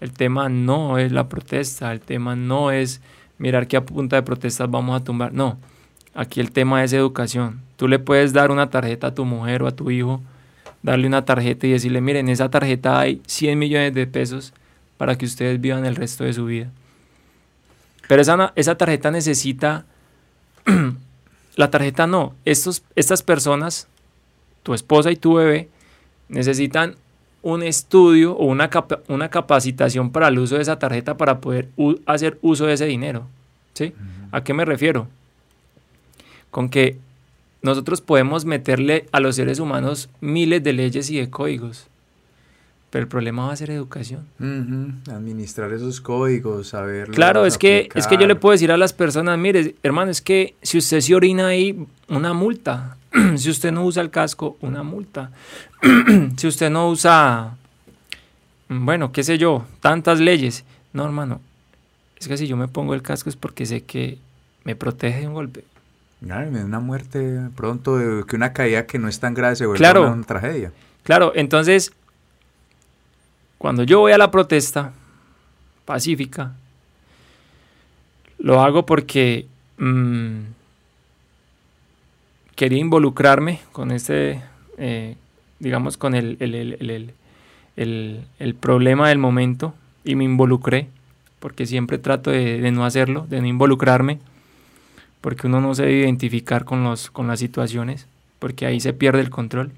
[0.00, 3.00] el tema no es la protesta, el tema no es
[3.38, 5.32] mirar qué punta de protestas vamos a tumbar.
[5.32, 5.58] No,
[6.14, 7.60] aquí el tema es educación.
[7.76, 10.20] Tú le puedes dar una tarjeta a tu mujer o a tu hijo,
[10.82, 14.52] darle una tarjeta y decirle, miren, en esa tarjeta hay 100 millones de pesos
[14.96, 16.70] para que ustedes vivan el resto de su vida.
[18.08, 19.84] Pero esa, esa tarjeta necesita,
[21.56, 23.88] la tarjeta no, Estos, estas personas,
[24.62, 25.68] tu esposa y tu bebé,
[26.28, 26.96] necesitan
[27.42, 28.70] un estudio o una,
[29.08, 31.68] una capacitación para el uso de esa tarjeta para poder
[32.06, 33.26] hacer uso de ese dinero.
[33.74, 33.94] ¿Sí?
[34.30, 35.08] ¿A qué me refiero?
[36.52, 36.98] Con que
[37.62, 41.88] nosotros podemos meterle a los seres humanos miles de leyes y de códigos,
[42.90, 44.26] pero el problema va a ser educación.
[45.10, 47.08] Administrar esos códigos, saber.
[47.10, 50.20] Claro, es que, es que yo le puedo decir a las personas, mire, hermano, es
[50.20, 52.98] que si usted se orina ahí, una multa.
[53.36, 55.30] si usted no usa el casco, una multa.
[56.36, 57.56] si usted no usa,
[58.68, 60.64] bueno, qué sé yo, tantas leyes.
[60.92, 61.40] No, hermano,
[62.18, 64.18] es que si yo me pongo el casco es porque sé que
[64.64, 65.64] me protege de un golpe.
[66.22, 70.72] Una muerte pronto, que una caída que no es tan grave se vuelve una, tragedia.
[71.02, 71.92] Claro, entonces,
[73.58, 74.92] cuando yo voy a la protesta
[75.84, 76.52] pacífica,
[78.38, 79.46] lo hago porque
[79.78, 80.38] mm,
[82.54, 84.42] quería involucrarme con este,
[84.78, 85.16] eh,
[85.58, 86.36] digamos, con el,
[87.76, 89.74] el, problema del momento
[90.04, 90.88] y me involucré,
[91.40, 94.18] porque siempre trato de, no hacerlo, de no involucrarme,
[95.22, 98.06] porque uno no se debe identificar con, los, con las situaciones,
[98.38, 99.72] porque ahí se pierde el control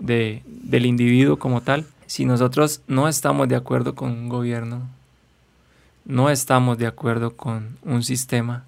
[0.00, 1.86] de, del individuo como tal.
[2.06, 4.82] Si nosotros no estamos de acuerdo con un gobierno,
[6.04, 8.64] no estamos de acuerdo con un sistema,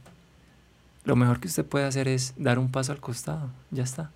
[1.05, 4.11] lo mejor que usted puede hacer es dar un paso al costado, ya está.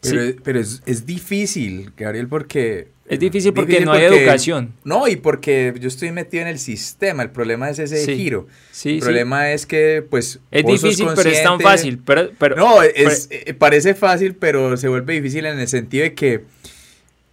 [0.00, 2.88] Pero, es, difícil, Gabriel, porque...
[3.08, 4.74] Es difícil porque no hay educación.
[4.84, 8.46] No, y porque yo estoy metido en el sistema, el problema es ese giro.
[8.84, 10.40] el problema es que, pues...
[10.50, 12.00] Es difícil, pero es tan fácil.
[12.04, 16.44] Pero, no, es, eh, parece fácil, pero se vuelve difícil en el sentido de que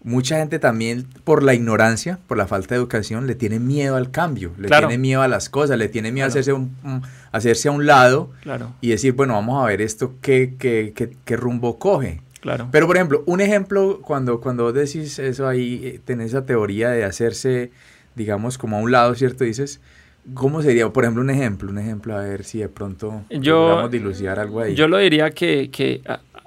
[0.06, 4.12] mucha gente también por la ignorancia, por la falta de educación, le tiene miedo al
[4.12, 6.76] cambio, le tiene miedo a las cosas, le tiene miedo a hacerse, un,
[7.32, 8.30] hacerse a un lado
[8.82, 12.22] y decir, bueno, vamos a ver esto qué, qué, qué, qué rumbo coge.
[12.46, 12.68] Claro.
[12.72, 16.92] Pero, por ejemplo, un ejemplo, cuando, cuando vos decís eso ahí, eh, tenés esa teoría
[16.92, 17.72] de hacerse,
[18.14, 19.46] digamos, como a un lado, ¿cierto?
[19.46, 19.82] Dices,
[20.36, 20.88] ¿cómo sería?
[20.90, 24.76] Por ejemplo, un ejemplo, un ejemplo, a ver si de pronto yo, dilucidar algo ahí.
[24.76, 26.04] Yo lo diría que, que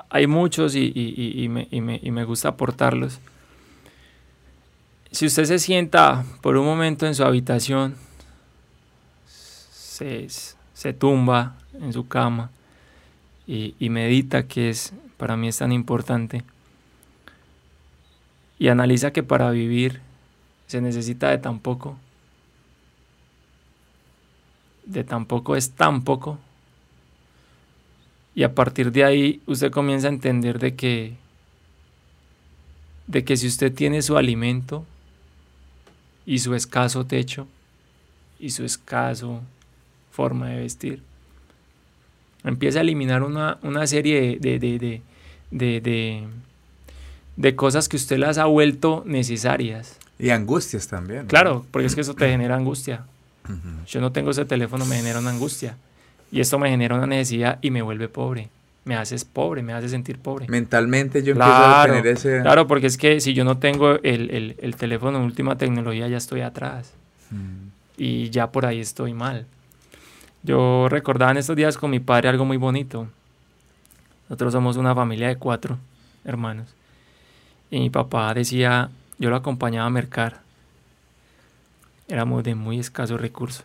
[0.09, 3.19] hay muchos y, y, y, me, y, me, y me gusta aportarlos.
[5.11, 7.97] Si usted se sienta por un momento en su habitación,
[9.27, 10.29] se,
[10.75, 12.53] se tumba en su cama
[13.49, 16.43] y, y medita que es para mí es tan importante.
[18.59, 20.01] Y analiza que para vivir
[20.67, 21.99] se necesita de tan poco.
[24.87, 26.39] De tan poco es tan poco.
[28.35, 31.17] Y a partir de ahí usted comienza a entender de que
[33.09, 34.85] de que si usted tiene su alimento
[36.27, 37.49] y su escaso techo
[38.39, 39.41] y su escaso
[40.13, 41.03] forma de vestir,
[42.45, 45.03] empieza a eliminar una, una serie de, de, de,
[45.51, 46.27] de,
[47.37, 49.99] de cosas que usted las ha vuelto necesarias.
[50.19, 51.27] Y angustias también.
[51.27, 53.05] Claro, porque es que eso te genera angustia.
[53.87, 55.77] Yo no tengo ese teléfono, me genera una angustia.
[56.31, 58.51] Y esto me genera una necesidad y me vuelve pobre.
[58.85, 60.47] Me haces pobre, me hace sentir pobre.
[60.49, 62.41] Mentalmente yo empiezo a tener ese...
[62.43, 66.17] Claro, porque es que si yo no tengo el, el, el teléfono última tecnología, ya
[66.17, 66.93] estoy atrás.
[67.97, 69.47] Y ya por ahí estoy mal.
[70.43, 73.09] Yo recordaba en estos días con mi padre algo muy bonito.
[74.29, 75.79] Nosotros somos una familia de cuatro
[76.25, 76.69] hermanos.
[77.71, 80.41] Y mi papá decía, yo lo acompañaba a mercar.
[82.09, 83.65] Éramos de muy escasos recursos.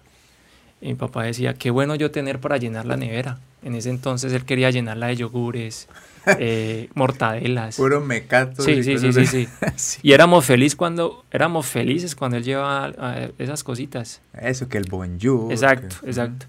[0.81, 3.39] Y mi papá decía, qué bueno yo tener para llenar la nevera.
[3.61, 5.87] En ese entonces él quería llenarla de yogures,
[6.39, 7.77] eh, mortadelas.
[7.77, 8.61] Puro mecato.
[8.61, 12.91] Sí, sí, sí, sí, sí, Y éramos, feliz cuando, éramos felices cuando él llevaba
[13.37, 14.21] esas cositas.
[14.33, 15.51] Eso, que el bonjour.
[15.51, 16.45] Exacto, exacto.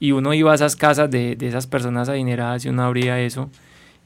[0.00, 3.50] Y uno iba a esas casas de, de esas personas adineradas y uno abría eso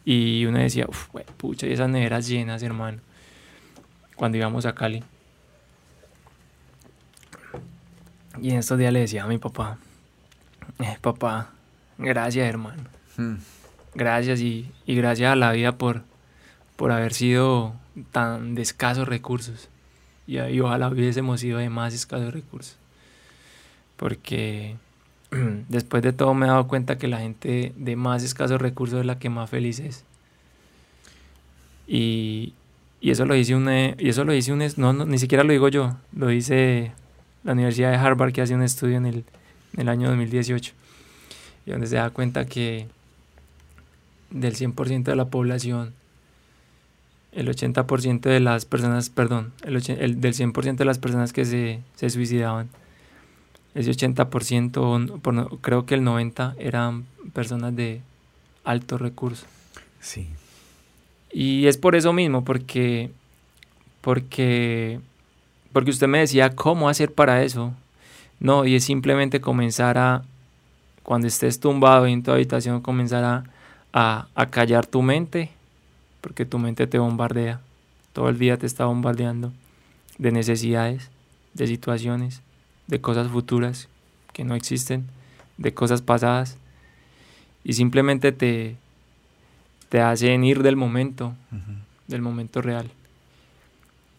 [0.05, 2.98] y uno decía, uff, pucha, y esas neveras llenas, hermano.
[4.16, 5.02] Cuando íbamos a Cali.
[8.40, 9.78] Y en estos días le decía a mi papá,
[10.81, 11.51] eh, papá,
[11.98, 12.82] gracias, hermano.
[13.16, 13.36] Hmm.
[13.94, 16.02] Gracias y, y, gracias a la vida por,
[16.77, 17.74] por haber sido
[18.10, 19.69] tan de escasos recursos.
[20.27, 22.78] Y, y ojalá hubiésemos sido de más escasos recursos.
[23.97, 24.77] Porque
[25.69, 29.07] después de todo me he dado cuenta que la gente de más escasos recursos es
[29.07, 30.05] la que más feliz es.
[31.87, 32.55] Y,
[33.01, 35.69] y eso lo dice un, y eso lo dice un, no, ni siquiera lo digo
[35.69, 36.93] yo, lo dice
[37.45, 39.25] la Universidad de Harvard que hace un estudio en el,
[39.75, 40.73] en el año 2018,
[41.67, 42.87] y donde se da cuenta que
[44.31, 45.93] del 100% de la población,
[47.33, 51.81] el 80% de las personas, perdón, el, el del 100% de las personas que se,
[51.97, 52.69] se suicidaban,
[53.74, 58.03] ese 80%, creo que el 90% eran personas de
[58.65, 59.47] alto recurso.
[60.01, 60.28] Sí.
[61.32, 63.11] Y es por eso mismo, porque,
[64.03, 65.01] porque,
[65.73, 67.73] porque usted me decía cómo hacer para eso.
[68.40, 70.23] No, y es simplemente comenzar a,
[71.03, 73.44] cuando estés tumbado en tu habitación, comenzar a,
[73.93, 75.51] a, a callar tu mente,
[76.20, 77.61] porque tu mente te bombardea.
[78.12, 79.53] Todo el día te está bombardeando
[80.19, 81.11] de necesidades,
[81.55, 82.43] de situaciones
[82.87, 83.89] de cosas futuras
[84.33, 85.07] que no existen,
[85.59, 86.57] de cosas pasadas,
[87.65, 88.77] y simplemente te,
[89.89, 91.35] te hacen ir del momento,
[92.09, 92.91] del momento real.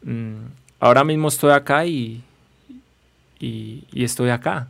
[0.04, 0.46] Mm,
[0.80, 2.24] ahora mismo estoy acá y,
[3.40, 4.68] y, estoy acá.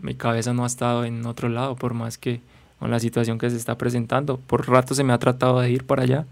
[0.00, 2.42] Mi cabeza no ha estado en otro lado, por más que
[2.78, 4.36] con la situación que se está presentando.
[4.36, 6.26] Por rato se me ha tratado de ir para allá,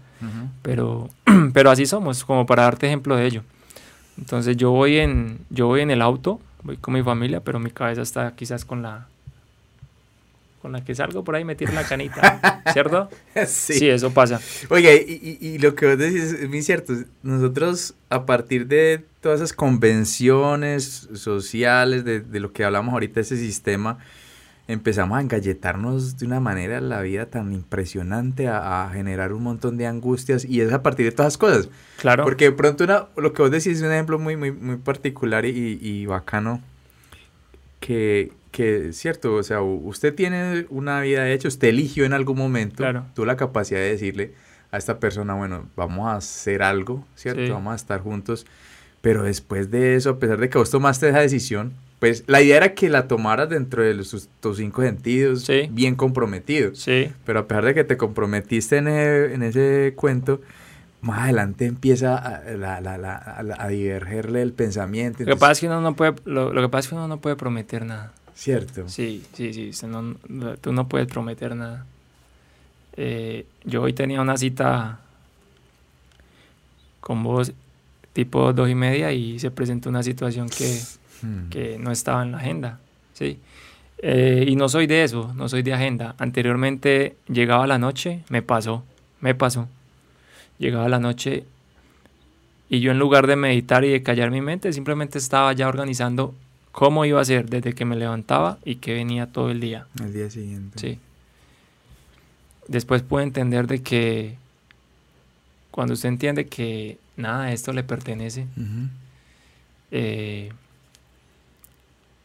[0.61, 1.09] pero,
[1.53, 3.43] pero así somos, como para darte ejemplo de ello.
[4.17, 7.69] Entonces yo voy en, yo voy en el auto voy con mi familia, pero mi
[7.69, 9.07] cabeza está quizás con la
[10.61, 13.07] con la que salgo por ahí meter la canita, ¿cierto?
[13.45, 13.87] Sí.
[13.87, 14.41] eso pasa.
[14.69, 16.95] Oiga, y, y, lo que vos decís es muy cierto.
[17.21, 23.37] Nosotros, a partir de todas esas convenciones sociales, de, de lo que hablamos ahorita, ese
[23.37, 23.99] sistema,
[24.67, 29.87] empezamos a engalletarnos de una manera la vida tan impresionante, a, generar un montón de
[29.87, 31.69] angustias y es a partir de todas esas cosas.
[31.97, 32.23] Claro.
[32.23, 35.45] Porque de pronto una, lo que vos decís es un ejemplo muy, muy, muy particular
[35.45, 36.61] y, y bacano
[37.79, 42.77] que, que, cierto, o sea, usted tiene una vida hecha, usted eligió en algún momento,
[42.77, 43.05] claro.
[43.13, 44.33] tuvo la capacidad de decirle
[44.71, 47.53] a esta persona, bueno, vamos a hacer algo, ¿cierto?
[47.53, 48.45] Vamos a estar juntos.
[49.01, 52.57] Pero después de eso, a pesar de que vos tomaste esa decisión, pues la idea
[52.57, 56.75] era que la tomaras dentro de tus cinco sentidos, bien comprometido.
[56.75, 57.09] Sí.
[57.25, 60.41] Pero a pesar de que te comprometiste en ese, cuento,
[61.01, 65.23] más adelante empieza a, la, la, la, a divergerle el pensamiento.
[65.23, 67.07] Lo que pasa es que uno no puede, lo, lo, que pasa es que uno
[67.07, 68.13] no puede prometer nada.
[68.35, 68.89] Cierto.
[68.89, 70.15] Sí, sí, sí, no,
[70.57, 71.85] tú no puedes prometer nada.
[72.97, 74.99] Eh, yo hoy tenía una cita
[76.99, 77.53] con vos
[78.13, 80.79] tipo dos y media y se presentó una situación que,
[81.25, 81.49] hmm.
[81.49, 82.79] que no estaba en la agenda,
[83.13, 83.39] ¿sí?
[83.99, 86.15] Eh, y no soy de eso, no soy de agenda.
[86.17, 88.83] Anteriormente llegaba la noche, me pasó,
[89.21, 89.67] me pasó.
[90.59, 91.45] Llegaba la noche
[92.69, 96.33] y yo en lugar de meditar y de callar mi mente, simplemente estaba ya organizando
[96.71, 99.87] cómo iba a ser desde que me levantaba y que venía todo el día.
[100.03, 100.79] El día siguiente.
[100.79, 100.99] Sí.
[102.67, 104.37] Después pude entender de que
[105.71, 108.47] cuando usted entiende que nada de esto le pertenece,
[109.91, 110.51] eh,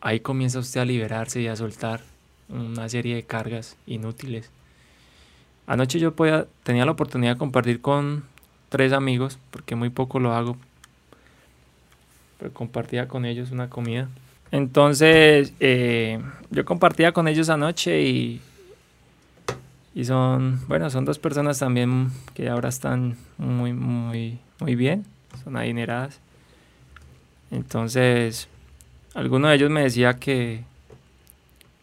[0.01, 2.01] ahí comienza usted a liberarse y a soltar
[2.49, 4.51] una serie de cargas inútiles.
[5.67, 8.25] Anoche yo podía, tenía la oportunidad de compartir con
[8.69, 10.57] tres amigos, porque muy poco lo hago,
[12.39, 14.09] pero compartía con ellos una comida.
[14.53, 16.21] Entonces, eh,
[16.51, 18.41] yo compartía con ellos anoche y,
[19.95, 25.05] y son, bueno, son dos personas también que ahora están muy, muy, muy bien,
[25.45, 26.19] son adineradas.
[27.53, 28.49] Entonces,
[29.15, 30.65] alguno de ellos me decía que,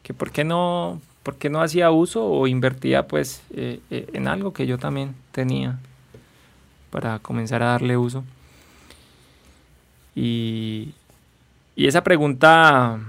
[0.04, 4.28] que por qué no, por qué no hacía uso o invertía pues eh, eh, en
[4.28, 5.80] algo que yo también tenía
[6.90, 8.24] para comenzar a darle uso.
[10.16, 10.94] Y,
[11.76, 13.00] y esa pregunta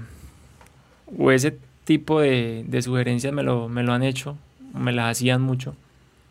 [1.17, 4.37] o ese tipo de, sugerencias me lo, me lo han hecho,
[4.73, 5.75] me las hacían mucho.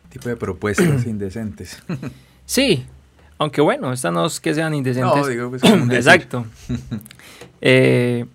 [0.09, 1.83] Tipo de propuestas indecentes.
[2.45, 2.85] Sí,
[3.39, 5.21] aunque bueno, estas no es que sean indecentes.
[5.21, 6.45] No, digo, pues, Exacto.
[7.61, 8.25] Eh,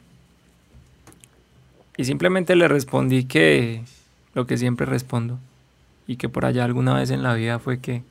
[1.96, 3.82] y simplemente le respondí que
[4.34, 5.38] lo que siempre respondo
[6.06, 8.02] y que por allá alguna vez en la vida fue que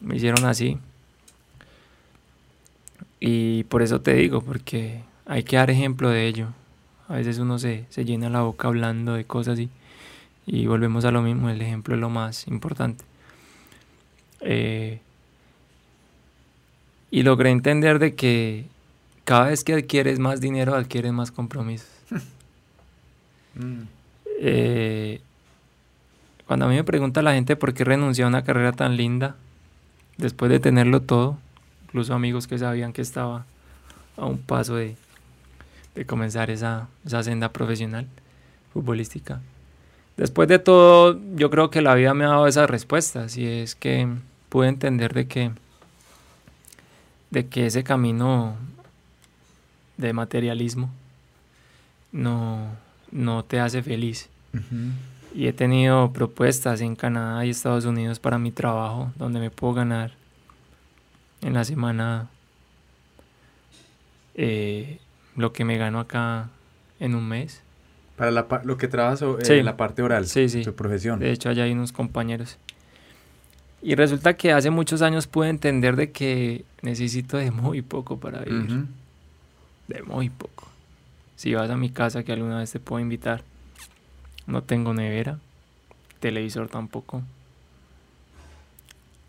[0.00, 0.78] me hicieron así
[3.20, 6.48] y por eso te digo, porque hay que dar ejemplo de ello.
[7.08, 9.70] A veces uno se, llena la boca hablando de cosas y,
[10.46, 13.04] y volvemos a lo mismo, el ejemplo es lo más importante.
[14.40, 15.00] Eh,
[17.10, 18.66] y logré entender de que
[19.24, 21.88] cada vez que adquieres más dinero, adquieres más compromisos.
[23.54, 23.88] Mm.
[24.40, 25.20] Eh,
[26.46, 29.34] cuando a mí me pregunta la gente por qué renuncié a una carrera tan linda,
[30.16, 31.38] después de tenerlo todo,
[31.84, 33.46] incluso amigos que sabían que estaba
[34.16, 34.96] a un paso de,
[36.06, 36.88] comenzar esa,
[37.22, 38.06] senda profesional
[38.72, 39.40] futbolística.
[40.16, 43.74] Después de todo, yo creo que la vida me ha dado esas respuestas y es
[43.74, 44.08] que
[44.48, 45.50] pude entender de que,
[47.30, 48.56] de que ese camino
[49.96, 50.90] de materialismo
[52.12, 52.68] no,
[53.10, 54.28] no te hace feliz.
[55.34, 59.74] Y he tenido propuestas en Canadá y Estados Unidos para mi trabajo, donde me puedo
[59.74, 60.12] ganar
[61.42, 62.28] en la semana
[64.34, 64.98] eh,
[65.36, 66.48] lo que me gano acá
[66.98, 67.62] en un mes.
[68.16, 68.30] Para
[68.64, 70.62] lo que trabajas en la parte oral, sí, sí.
[70.62, 71.20] tu profesión.
[71.20, 72.58] De hecho, allá hay unos compañeros.
[73.80, 78.40] Y resulta que hace muchos años pude entender de que necesito de muy poco para
[78.40, 78.86] vivir.
[79.86, 80.68] De muy poco.
[81.36, 83.42] Si vas a mi casa, que alguna vez te puedo invitar,
[84.46, 85.38] no tengo nevera,
[86.18, 87.22] televisor tampoco.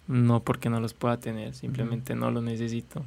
[0.07, 3.03] No porque no los pueda tener, simplemente no los necesito.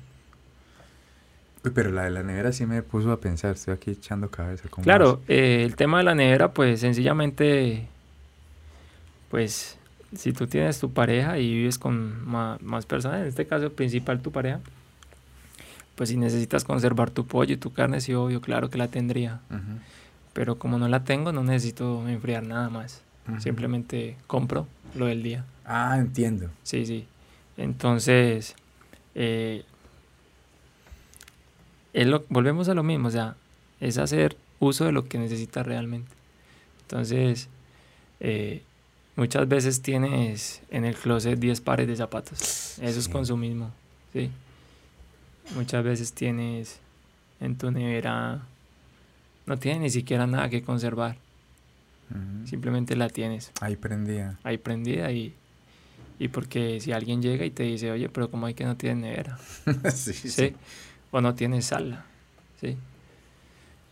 [1.75, 4.69] pero la de la nevera sí me puso a pensar, estoy aquí echando cabeza.
[4.83, 7.89] Claro, eh, el tema de la nevera, pues sencillamente,
[9.29, 9.79] pues
[10.15, 14.33] si tú tienes tu pareja y vives con más, personas, en este caso principal tu
[14.33, 14.61] pareja,
[15.95, 19.41] pues si necesitas conservar tu pollo y tu carne, sí, obvio, claro que la tendría.
[20.33, 23.03] Pero como no la tengo, no necesito enfriar nada más.
[23.39, 25.45] Simplemente compro lo del día.
[25.65, 26.51] Ah, entiendo.
[26.63, 27.07] Sí, sí.
[27.57, 28.57] Entonces,
[29.15, 29.65] eh,
[32.29, 33.37] volvemos a lo mismo, o sea,
[33.81, 36.11] es hacer uso de lo que necesitas realmente.
[36.83, 37.49] Entonces,
[38.21, 38.63] eh,
[39.17, 42.79] muchas veces tienes en el closet 10 pares de zapatos.
[42.79, 43.71] Eso es consumismo,
[44.13, 44.31] ¿sí?
[45.55, 46.79] Muchas veces tienes
[47.41, 48.43] en tu nevera,
[49.47, 51.17] no tienes ni siquiera nada que conservar.
[52.45, 53.53] Simplemente la tienes.
[53.61, 54.39] Ahí prendida.
[54.43, 55.35] Ahí prendida y,
[56.19, 58.99] y porque si alguien llega y te dice, oye, pero ¿cómo hay que no tienes
[59.03, 59.39] nevera?
[59.95, 60.55] sí, sí,
[61.11, 62.05] O no tienes sala.
[62.61, 62.77] Sí.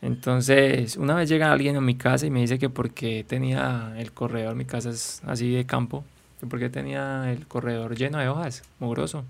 [0.03, 4.13] Entonces, una vez llega alguien a mi casa y me dice que porque tenía el
[4.13, 6.05] corredor, mi casa es así de campo,
[6.41, 9.25] que porque tenía el corredor lleno de hojas, mugroso.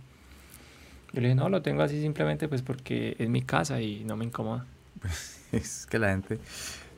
[1.12, 4.16] Yo le dije, no, lo tengo así simplemente pues porque es mi casa y no
[4.16, 4.64] me incomoda.
[5.52, 6.38] es que la gente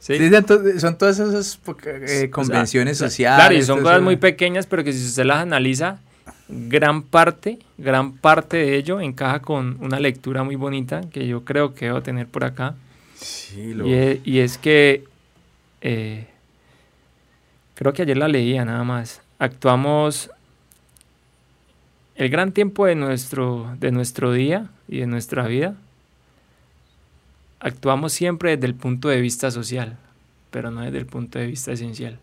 [0.03, 0.19] Sí.
[0.79, 3.39] son todas esas eh, convenciones sociales.
[3.39, 6.01] Claro, y son cosas muy pequeñas, pero que si usted las analiza,
[6.49, 11.75] gran parte, gran parte de ello encaja con una lectura muy bonita que yo creo
[11.75, 12.75] que debo tener por acá.
[13.23, 13.87] Sí, lo...
[13.87, 15.05] y, es, y, es, que
[15.81, 16.27] eh,
[17.75, 19.23] creo que ayer la leía nada más.
[19.39, 20.31] Actuamos
[22.15, 25.75] el gran tiempo de nuestro, de nuestro día y de nuestra vida.
[27.61, 29.97] Actuamos siempre desde el punto de vista social,
[30.51, 32.19] pero no desde el punto de vista esencial.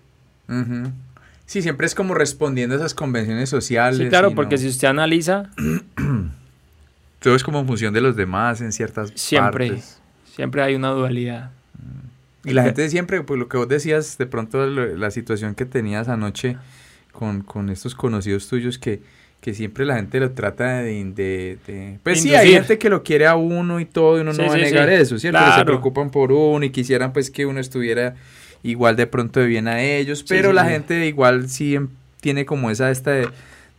[1.45, 3.97] Sí, siempre es como respondiendo a esas convenciones sociales.
[3.97, 5.49] Sí, claro, porque si usted analiza...
[7.19, 9.98] Todo es como en función de los demás en ciertas siempre, partes.
[10.39, 11.51] Siempre hay una dualidad.
[12.45, 16.07] Y la gente siempre, pues lo que vos decías, de pronto la situación que tenías
[16.07, 16.55] anoche
[17.11, 19.01] con, con estos conocidos tuyos que,
[19.41, 21.57] que siempre la gente lo trata de...
[21.67, 24.47] de, Pues sí, hay gente que lo quiere a uno y todo y uno no
[24.47, 25.41] va a negar eso, ¿cierto?
[25.57, 28.15] Se preocupan por uno y quisieran pues que uno estuviera
[28.63, 31.89] igual de pronto de bien a ellos, pero la gente igual sí em,
[32.21, 33.27] tiene como esa esta de,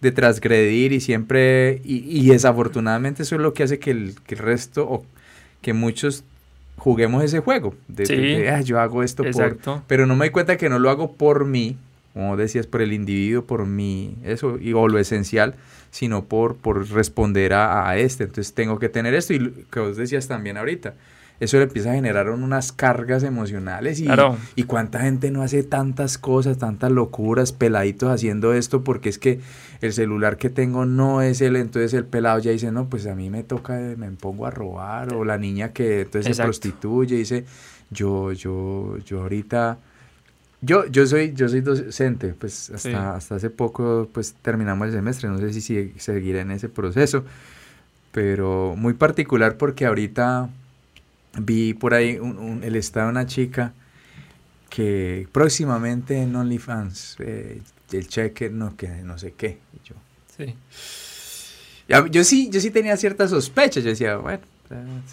[0.02, 4.34] de transgredir y siempre, y, y, desafortunadamente eso es lo que hace que el, que
[4.34, 5.06] el resto, o
[5.62, 6.24] que muchos
[6.80, 9.74] juguemos ese juego, de, de, yo hago esto Exacto.
[9.74, 11.76] por, pero no me doy cuenta que no lo hago por mí,
[12.14, 15.56] como decías, por el individuo, por mí, eso, y, o lo esencial,
[15.90, 19.98] sino por, por responder a, a este, entonces tengo que tener esto, y que vos
[19.98, 20.94] decías también ahorita,
[21.40, 24.06] eso le empieza a generar unas cargas emocionales y,
[24.56, 29.40] y cuánta gente no hace tantas cosas, tantas locuras, peladitos haciendo esto porque es que
[29.80, 33.14] el celular que tengo no es el, entonces el pelado ya dice, no, pues a
[33.14, 37.46] mí me toca, me pongo a robar, o la niña que entonces se prostituye, dice,
[37.90, 39.78] yo, yo, yo ahorita...
[40.62, 45.30] Yo, yo soy, yo soy docente, pues hasta, hasta hace poco pues terminamos el semestre,
[45.30, 47.24] no sé si seguiré en ese proceso,
[48.12, 50.50] pero muy particular porque ahorita
[51.38, 53.72] vi por ahí un, el estado de una chica
[54.68, 57.60] que próximamente en OnlyFans, eh,
[57.92, 59.58] el cheque, no, que no sé qué.
[59.84, 59.94] yo,
[60.36, 60.54] sí.
[62.10, 63.82] yo sí, yo sí tenía ciertas sospechas.
[63.82, 64.40] Yo decía, bueno,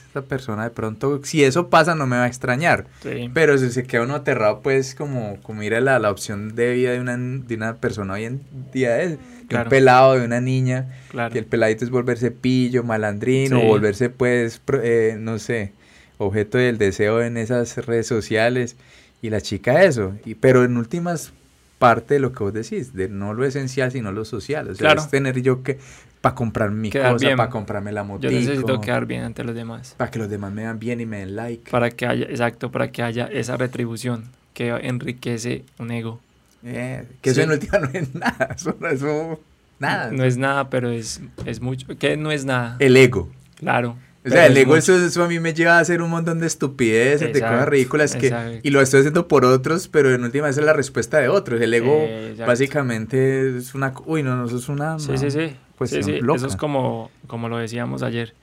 [0.05, 2.85] esta persona de pronto, si eso pasa, no me va a extrañar.
[3.33, 6.73] Pero si se queda uno aterrado, pues, como, como ir a la, la opción de
[6.73, 8.41] vida de una, de una persona hoy en
[8.71, 9.17] día, de,
[9.49, 10.89] un pelado, de una niña,
[11.31, 15.73] que el peladito es volverse pillo, malandrín, o volverse, pues, eh, no sé,
[16.17, 18.75] objeto del deseo en esas redes sociales
[19.21, 21.33] y la chica eso, y, pero en últimas
[21.79, 24.93] parte de lo que vos decís, de no lo esencial sino lo social, o sea,
[24.93, 25.77] es tener yo que
[26.21, 28.23] para comprar mi cosa, para comprarme la moto.
[28.23, 29.93] Yo necesito quedar bien ante los demás.
[29.97, 31.69] Para que los demás me vean bien y me den like.
[31.69, 36.19] Para que haya, exacto, para que haya esa retribución que enriquece un ego.
[36.63, 39.39] Eh, que eso en última no es nada, eso, eso
[39.79, 40.11] nada.
[40.11, 41.87] No, es nada, pero es, es mucho.
[41.99, 42.77] ¿Qué no es nada?
[42.79, 43.29] El ego.
[43.55, 43.95] Claro.
[44.27, 46.47] O sea, el ego, eso, eso, a mí me lleva a hacer un montón de
[46.47, 50.57] estupideces, de cosas ridículas que, y lo estoy haciendo por otros, pero en última es
[50.57, 51.61] la respuesta de otros.
[51.61, 52.07] El ego
[52.45, 55.55] básicamente es una, uy, no, no, eso es una sí, sí, sí.
[55.85, 56.19] sí, sí.
[56.35, 58.33] Eso es como, como lo decíamos ayer.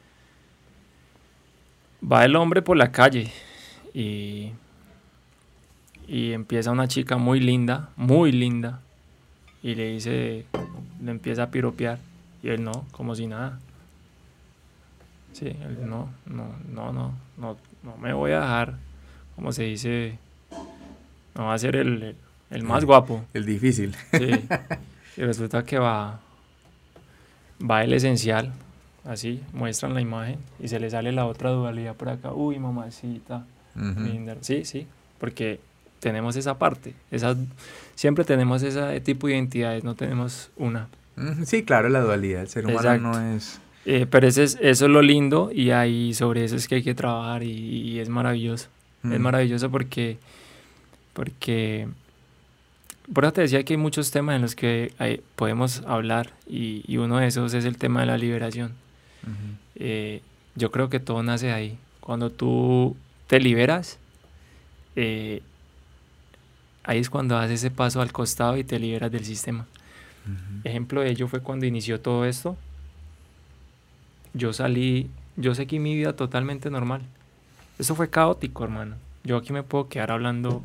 [2.03, 3.33] Va el hombre por la calle
[3.95, 4.53] y,
[6.07, 8.81] y empieza una chica muy linda, muy linda,
[9.63, 10.45] y le dice,
[11.03, 11.99] le empieza a piropear,
[12.43, 13.59] y él no, como si nada.
[15.35, 18.75] Sí, no, no, no, no, no, no me voy a dejar,
[19.35, 20.17] como se dice,
[21.35, 22.15] no va a ser el,
[22.51, 23.25] el, más guapo.
[23.35, 23.95] El difícil.
[24.13, 24.31] Sí.
[25.17, 26.19] Y resulta que va,
[27.71, 28.53] va el esencial,
[29.05, 32.33] así, muestran la imagen y se le sale la otra dualidad por acá.
[32.33, 33.47] Uy, mamacita,
[33.77, 34.37] linda.
[34.41, 34.89] Sí, sí,
[35.21, 35.61] porque
[36.01, 37.37] tenemos esa parte, esa,
[37.95, 40.89] siempre tenemos ese tipo de identidades, no tenemos una.
[41.45, 44.91] Sí, claro, la dualidad, el ser humano no es eh, pero ese es, eso es
[44.91, 48.69] lo lindo y ahí sobre eso es que hay que trabajar y, es maravilloso.
[49.03, 49.23] Es mm.
[49.23, 50.19] maravilloso porque,
[51.13, 51.89] porque,
[53.13, 57.19] por eso te decía que hay muchos temas en los que podemos hablar y, uno
[57.19, 58.73] de esos es el tema de la liberación.
[59.77, 60.23] Eh,
[60.55, 61.79] yo creo que todo nace ahí.
[62.01, 62.97] Cuando tú
[63.27, 63.99] te liberas,
[64.97, 65.43] eh,
[66.85, 69.67] ahí es cuando haces ese paso al costado y te liberas del sistema.
[70.65, 72.57] Ejemplo de ello fue cuando inició todo esto
[74.35, 77.03] yo salí, yo seguí mi vida totalmente normal.
[77.79, 78.97] Eso fue caótico, hermano.
[79.23, 80.63] Yo aquí me puedo quedar hablando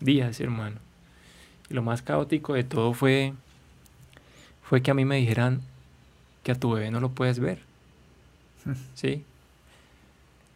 [0.00, 0.76] días, hermano.
[1.70, 3.34] Y lo más caótico de todo fue,
[4.62, 5.60] fue que a mí me dijeran
[6.42, 7.60] que a tu bebé no lo puedes ver.
[8.94, 9.24] ¿Sí?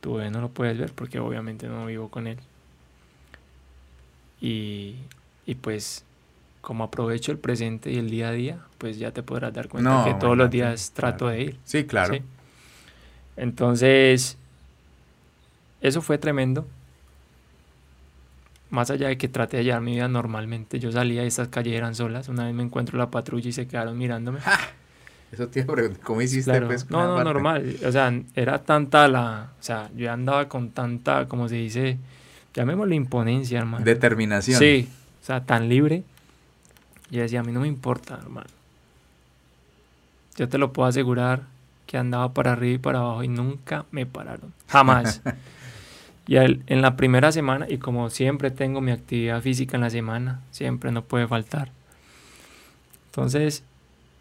[0.00, 2.38] Tu bebé no lo puedes ver porque obviamente no vivo con él.
[4.40, 4.96] Y,
[5.46, 6.04] y pues
[6.60, 10.04] como aprovecho el presente y el día a día, pues ya te podrás dar cuenta
[10.04, 11.58] que todos los días trato de ir.
[11.64, 12.18] Sí, claro.
[13.38, 14.36] Entonces,
[15.80, 16.66] eso fue tremendo.
[18.70, 21.74] Más allá de que traté de llevar mi vida normalmente, yo salía y esas calles
[21.74, 22.28] eran solas.
[22.28, 24.40] Una vez me encuentro la patrulla y se quedaron mirándome.
[25.32, 25.64] Eso te
[26.02, 26.50] ¿cómo hiciste?
[26.50, 26.66] Claro.
[26.66, 27.76] Pues, no, no, normal.
[27.86, 29.52] O sea, era tanta la...
[29.58, 31.98] O sea, yo andaba con tanta, como se dice,
[32.54, 33.84] llamémoslo imponencia, hermano.
[33.84, 34.58] Determinación.
[34.58, 34.88] Sí,
[35.22, 36.02] o sea, tan libre.
[37.10, 38.48] Yo decía, a mí no me importa, hermano.
[40.36, 41.42] Yo te lo puedo asegurar
[41.88, 44.52] que andaba para arriba y para abajo y nunca me pararon.
[44.68, 45.22] Jamás.
[46.26, 50.42] y en la primera semana, y como siempre tengo mi actividad física en la semana,
[50.50, 51.72] siempre no puede faltar.
[53.06, 53.64] Entonces,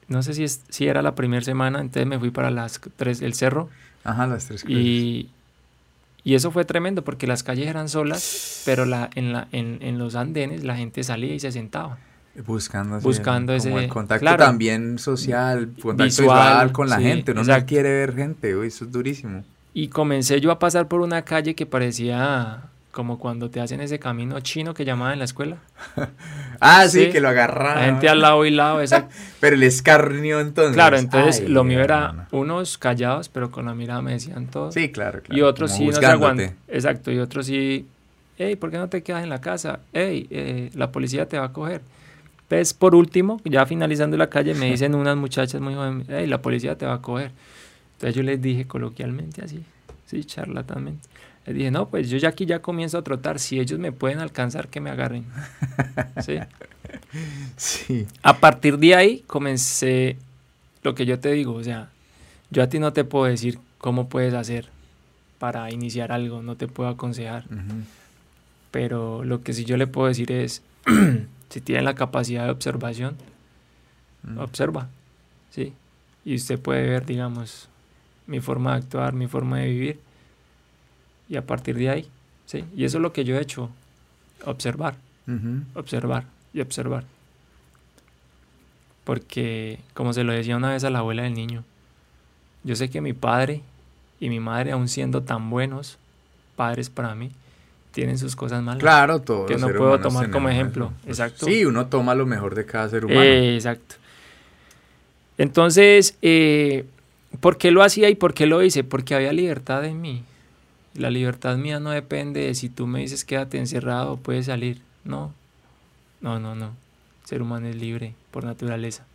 [0.08, 3.22] no sé si, es, si era la primera semana, entonces me fui para las tres,
[3.22, 3.70] el cerro.
[4.06, 5.30] Ajá, las tres Y,
[6.24, 9.98] y eso fue tremendo porque las calles eran solas, pero la, en, la, en, en
[9.98, 11.98] los andenes la gente salía y se sentaba.
[12.46, 17.32] Buscando, buscando ese el contacto también social, contacto visual, con la gente.
[17.32, 19.44] Uno no quiere ver gente, eso es durísimo.
[19.74, 22.64] Y comencé yo a pasar por una calle que parecía
[22.98, 25.58] como cuando te hacen ese camino chino que llamaban en la escuela.
[26.60, 27.76] ah, sí, que lo agarraban.
[27.76, 28.82] La gente al lado y lado.
[28.82, 29.08] Esa...
[29.40, 30.74] pero el escarnio entonces.
[30.74, 34.72] Claro, entonces lo mío era unos callados, pero con la mirada me decían todo.
[34.72, 35.40] Sí, claro, claro.
[35.40, 36.56] Y otros sí no se aguantan.
[36.68, 37.86] Exacto, y otros sí,
[38.40, 39.82] hey, ¿por qué no te quedas en la casa?
[39.94, 41.82] Hey, eh, la policía te va a coger.
[42.48, 46.42] Pues por último, ya finalizando la calle, me dicen unas muchachas muy jóvenes, hey, la
[46.42, 47.32] policía te va a coger.
[47.94, 49.64] Entonces yo les dije coloquialmente así,
[50.06, 51.08] sí, charlatanmente.
[51.48, 53.40] Le dije, no, pues yo ya aquí ya comienzo a trotar.
[53.40, 55.26] Si ellos me pueden alcanzar, que me agarren.
[56.22, 56.40] ¿Sí?
[57.56, 58.06] Sí.
[58.22, 60.18] A partir de ahí comencé
[60.84, 61.54] lo que yo te digo.
[61.54, 61.90] O sea,
[62.52, 64.68] yo a ti no te puedo decir cómo puedes hacer
[65.40, 66.42] para iniciar algo.
[66.42, 67.46] No te puedo aconsejar.
[68.70, 70.62] Pero lo que sí yo le puedo decir es,
[71.50, 73.18] si tienen la capacidad de observación,
[74.38, 74.90] observa.
[75.52, 75.74] ¿Sí?
[76.26, 77.70] Y usted puede ver, digamos,
[78.26, 80.00] mi forma de actuar, mi forma de vivir
[81.30, 82.08] y a partir de ahí,
[82.46, 82.66] ¿sí?
[82.76, 83.70] Y eso es lo que yo he hecho,
[84.46, 84.96] observar,
[85.74, 87.06] observar y observar.
[89.04, 91.64] Porque, como se lo decía una vez a la abuela del niño,
[92.64, 93.62] yo sé que mi padre
[94.20, 95.98] y mi madre, aun siendo tan buenos
[96.58, 97.32] padres para mí,
[97.92, 98.82] tienen sus cosas malas.
[98.82, 99.46] Claro, todo.
[99.46, 100.94] Que no puedo tomar como ejemplo.
[101.06, 101.46] exacto.
[101.46, 103.22] Sí, uno toma lo mejor de cada ser humano.
[103.22, 103.96] exacto.
[105.38, 106.86] Entonces, eh,
[107.40, 108.84] ¿por qué lo hacía y por qué lo hice?
[108.84, 110.24] Porque había libertad en mí.
[110.96, 114.82] La libertad mía no depende de si tú me dices quédate encerrado o puedes salir.
[115.04, 115.34] No,
[116.22, 116.68] no, no, no.
[117.22, 119.06] El ser humano es libre por naturaleza.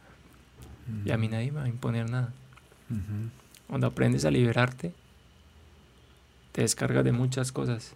[1.05, 2.33] Y a mí nadie me va a imponer nada.
[3.69, 4.93] Cuando aprendes a liberarte,
[6.53, 7.95] te descargas de muchas cosas.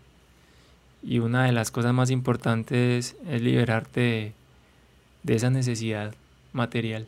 [1.06, 4.32] Y una de las cosas más importantes es liberarte de,
[5.22, 6.14] de esa necesidad
[6.52, 7.06] material.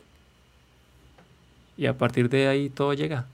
[1.75, 3.27] Y a partir de ahí todo llega.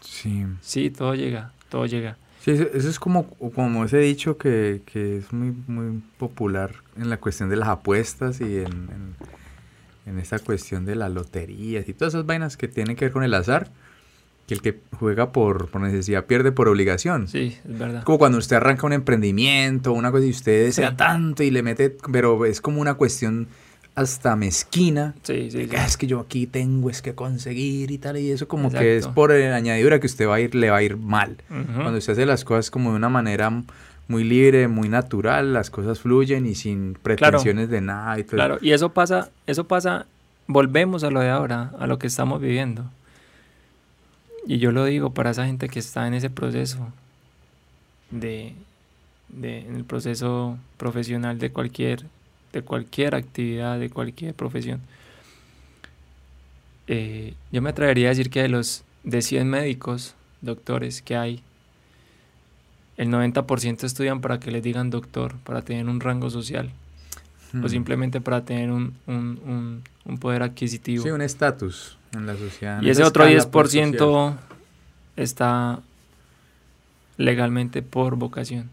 [0.00, 0.46] Sí.
[0.62, 2.16] Sí, todo llega, todo llega.
[2.40, 7.18] Sí, eso, es como, como ese dicho que, que, es muy, muy popular en la
[7.18, 9.14] cuestión de las apuestas y en,
[10.06, 13.24] en, esa cuestión de las loterías y todas esas vainas que tienen que ver con
[13.24, 13.70] el azar.
[14.60, 17.28] Que el que juega por, por necesidad pierde por obligación.
[17.28, 18.04] Sí, es verdad.
[18.04, 21.96] Como cuando usted arranca un emprendimiento, una cosa y usted desea tanto y le mete,
[22.10, 23.48] pero es como una cuestión
[23.94, 25.14] hasta mezquina.
[25.22, 28.70] Sí, sí, Es que yo aquí tengo es que conseguir y tal, y eso como
[28.70, 31.36] que es por añadidura que usted va a ir, le va a ir mal.
[31.48, 33.50] Cuando usted hace las cosas como de una manera
[34.08, 38.36] muy libre, muy natural, las cosas fluyen y sin pretensiones de nada y todo.
[38.36, 40.06] Claro, y eso pasa, eso pasa,
[40.46, 42.84] volvemos a lo de ahora, a lo que estamos viviendo.
[44.46, 46.92] Y yo lo digo para esa gente que está en ese proceso
[48.10, 48.54] de,
[49.28, 52.04] de en el proceso profesional de cualquier
[52.52, 54.80] de cualquier actividad, de cualquier profesión.
[56.86, 61.42] Eh, yo me atrevería a decir que de los de 100 médicos, doctores que hay,
[62.98, 66.70] el 90% estudian para que les digan doctor, para tener un rango social
[67.54, 67.68] o hmm.
[67.68, 71.02] simplemente para tener un, un, un, poder adquisitivo.
[71.02, 72.82] Sí, un estatus en la sociedad.
[72.82, 74.36] Y ese otro 10%
[75.16, 75.80] está
[77.16, 78.70] legalmente por vocación.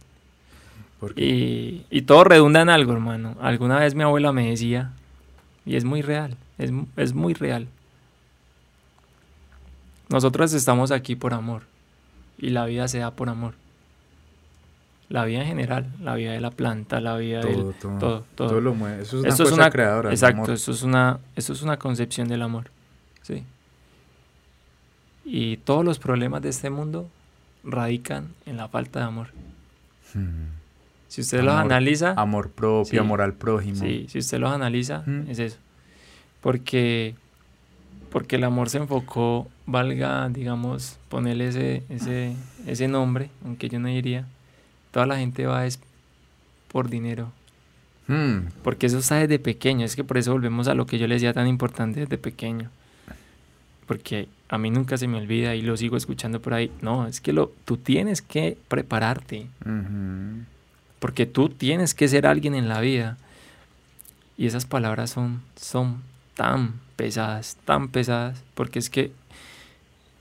[1.15, 3.37] Y, y, todo redunda en algo, hermano.
[3.39, 4.91] Alguna vez mi abuela me decía,
[5.65, 7.67] y es muy real, es, es muy real.
[10.09, 11.61] Nosotros estamos aquí por amor
[12.37, 13.53] y la vida se da por amor.
[15.07, 18.61] La vida en general, la vida de la planta, la vida todo, del todo, todo.
[18.61, 19.03] lo mueve.
[19.03, 20.09] Eso es una cosa creadora.
[20.11, 22.69] Exacto, eso es una eso es una concepción del amor.
[23.29, 23.43] Sí.
[25.23, 27.07] Y todos los problemas de este mundo
[27.63, 29.27] radican en la falta de amor.
[30.13, 30.57] Hmm.
[31.07, 32.13] Si usted los analiza...
[32.17, 33.77] Amor propio, amor al prójimo.
[33.77, 35.57] Sí, si usted los analiza, es eso.
[36.41, 37.15] Porque,
[38.11, 42.35] porque el amor se enfocó, valga, digamos, ponerle ese, ese,
[42.65, 44.25] ese nombre, aunque yo no diría,
[44.91, 45.79] toda la gente va es
[46.71, 47.31] por dinero.
[48.07, 48.49] Hmm.
[48.63, 51.21] Porque eso está desde pequeño, es que por eso volvemos a lo que yo les
[51.21, 52.71] decía tan importante desde pequeño.
[53.89, 56.71] Porque a mí nunca se me olvida y lo sigo escuchando por ahí.
[56.79, 59.47] No, es que lo, tú tienes que prepararte.
[60.99, 63.17] Porque tú tienes que ser alguien en la vida.
[64.37, 66.03] Y esas palabras son, son
[66.35, 69.11] tan pesadas, tan pesadas, porque es que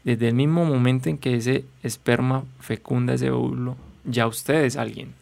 [0.03, 3.77] desde el mismo momento en que ese esperma fecunda ese óvulo,
[4.07, 5.13] ya usted es alguien.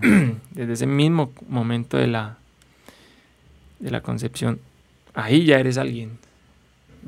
[0.52, 2.38] Desde ese mismo momento de la,
[3.78, 4.58] de la concepción,
[5.12, 6.24] ahí ya eres alguien.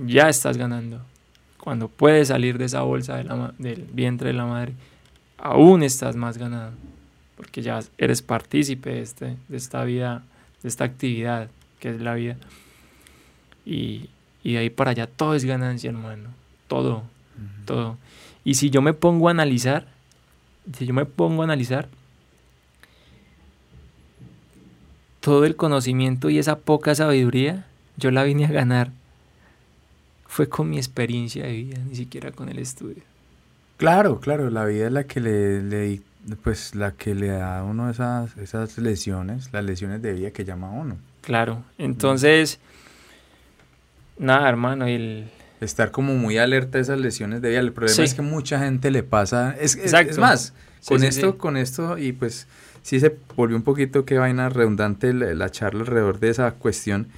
[0.04, 1.00] Ya estás ganando.
[1.58, 3.16] Cuando puedes salir de esa bolsa
[3.58, 4.74] del vientre de la madre,
[5.38, 6.72] aún estás más ganado.
[7.36, 10.22] Porque ya eres partícipe de, este, de esta vida,
[10.62, 11.48] de esta actividad
[11.80, 12.36] que es la vida.
[13.64, 14.08] Y,
[14.44, 16.30] de ahí para allá todo es ganancia, hermano.
[16.68, 17.02] Todo,
[17.64, 17.96] todo.
[18.44, 19.86] Y si yo me pongo a analizar,
[20.72, 21.88] si yo me pongo a analizar,
[25.20, 27.66] todo el conocimiento y esa poca sabiduría,
[27.96, 28.92] yo la vine a ganar.
[30.36, 33.02] Fue con mi experiencia de vida, ni siquiera con el estudio.
[33.78, 36.02] Claro, claro, la vida es la que le,
[36.44, 40.44] pues la que le da a uno esas, esas lesiones, las lesiones de vida que
[40.44, 40.98] llama a uno.
[41.22, 42.60] Claro, entonces
[44.18, 45.30] Nada, hermano, el...
[45.62, 47.60] Estar como muy alerta a esas lesiones de vida.
[47.60, 49.56] El problema es que mucha gente le pasa...
[49.58, 50.52] Es, es, más,
[50.86, 52.46] con esto, con esto, y pues
[52.82, 57.08] sí se volvió un poquito que vaina redundante la, charla alrededor de esa cuestión,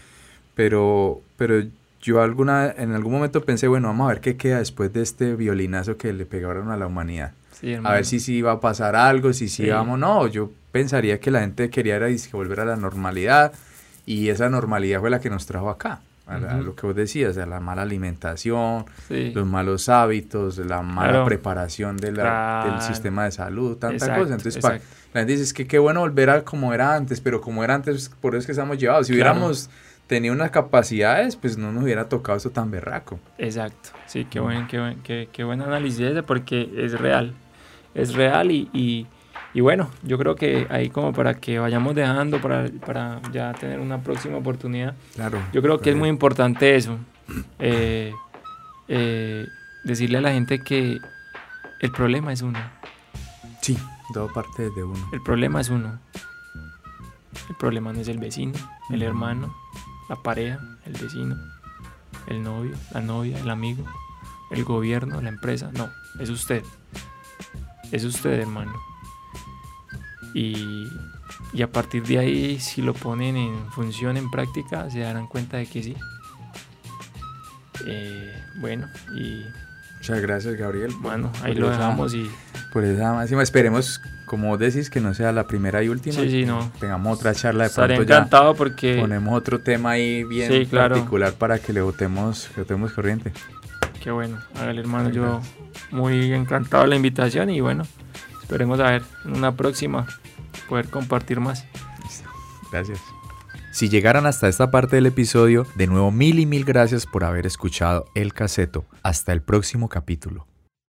[0.55, 1.65] pero, pero
[2.01, 5.35] yo alguna, en algún momento pensé, bueno, vamos a ver qué queda después de este
[5.35, 7.33] violinazo que le pegaron a la humanidad.
[7.85, 11.31] a ver si sí iba a pasar algo, si sí, vamos, no, yo pensaría que
[11.31, 13.53] la gente quería era, volver a la normalidad
[14.07, 17.47] y esa normalidad fue la que nos trajo acá a, lo que vos decías, a
[17.47, 23.77] la mala alimentación, los malos hábitos, la mala preparación de la, del sistema de salud,
[23.77, 24.35] tanta cosa.
[24.35, 24.81] Entonces, la
[25.21, 28.11] gente dice, es que qué bueno volver a como era antes, pero como era antes,
[28.21, 29.07] por eso es que estamos llevados.
[29.07, 29.71] Si hubiéramos
[30.09, 33.21] tenido unas capacidades, pues no nos hubiera tocado esto tan berraco.
[33.39, 37.35] Exacto, sí, qué buen, qué buen, qué, qué buen análisis ese, porque es real,
[37.95, 39.07] es real y
[39.55, 43.81] y bueno, yo creo que ahí como para que vayamos dejando para, para ya tener
[43.81, 44.95] una próxima oportunidad.
[45.15, 45.41] Claro.
[45.53, 46.99] Yo creo que es muy importante eso.
[47.59, 48.13] Eh,
[48.89, 49.47] eh,
[49.85, 50.99] decirle a la gente que
[51.81, 52.59] el problema es uno.
[53.63, 53.79] Sí,
[54.13, 55.09] todo parte de uno.
[55.13, 55.99] El problema es uno.
[57.49, 58.55] El problema no es el vecino,
[58.91, 59.55] el hermano,
[60.09, 61.37] la pareja, el vecino,
[62.27, 63.85] el novio, la novia, el amigo,
[64.51, 65.71] el gobierno, la empresa.
[65.75, 65.91] No,
[66.21, 66.63] es usted.
[67.93, 68.73] Es usted, hermano.
[70.35, 70.89] Y,
[71.53, 75.57] y, a partir de ahí, si lo ponen en función, en práctica, se darán cuenta
[75.57, 75.97] de que sí.
[77.87, 78.87] Eh, bueno,
[79.17, 79.43] y...
[79.99, 80.93] Muchas gracias, Gabriel.
[81.01, 82.31] Bueno, ahí lo dejamos y...
[82.73, 86.17] Por esa máxima, esperemos, como decís, que no sea la primera y última.
[86.17, 86.71] Sí, sí, no.
[86.79, 88.99] Tengamos otra charla de Estaré encantado porque...
[89.01, 93.33] Ponemos otro tema ahí bien particular para que le votemos, que votemos corriente.
[94.03, 95.41] Qué bueno, hágale hermano, yo
[95.91, 97.85] muy encantado de la invitación y bueno,
[98.41, 100.07] esperemos a ver en una próxima
[100.69, 101.65] poder compartir más.
[102.71, 103.01] Gracias.
[103.79, 107.47] Si llegaran hasta esta parte del episodio, de nuevo mil y mil gracias por haber
[107.47, 108.85] escuchado El Caseto.
[109.05, 110.49] Hasta el próximo capítulo.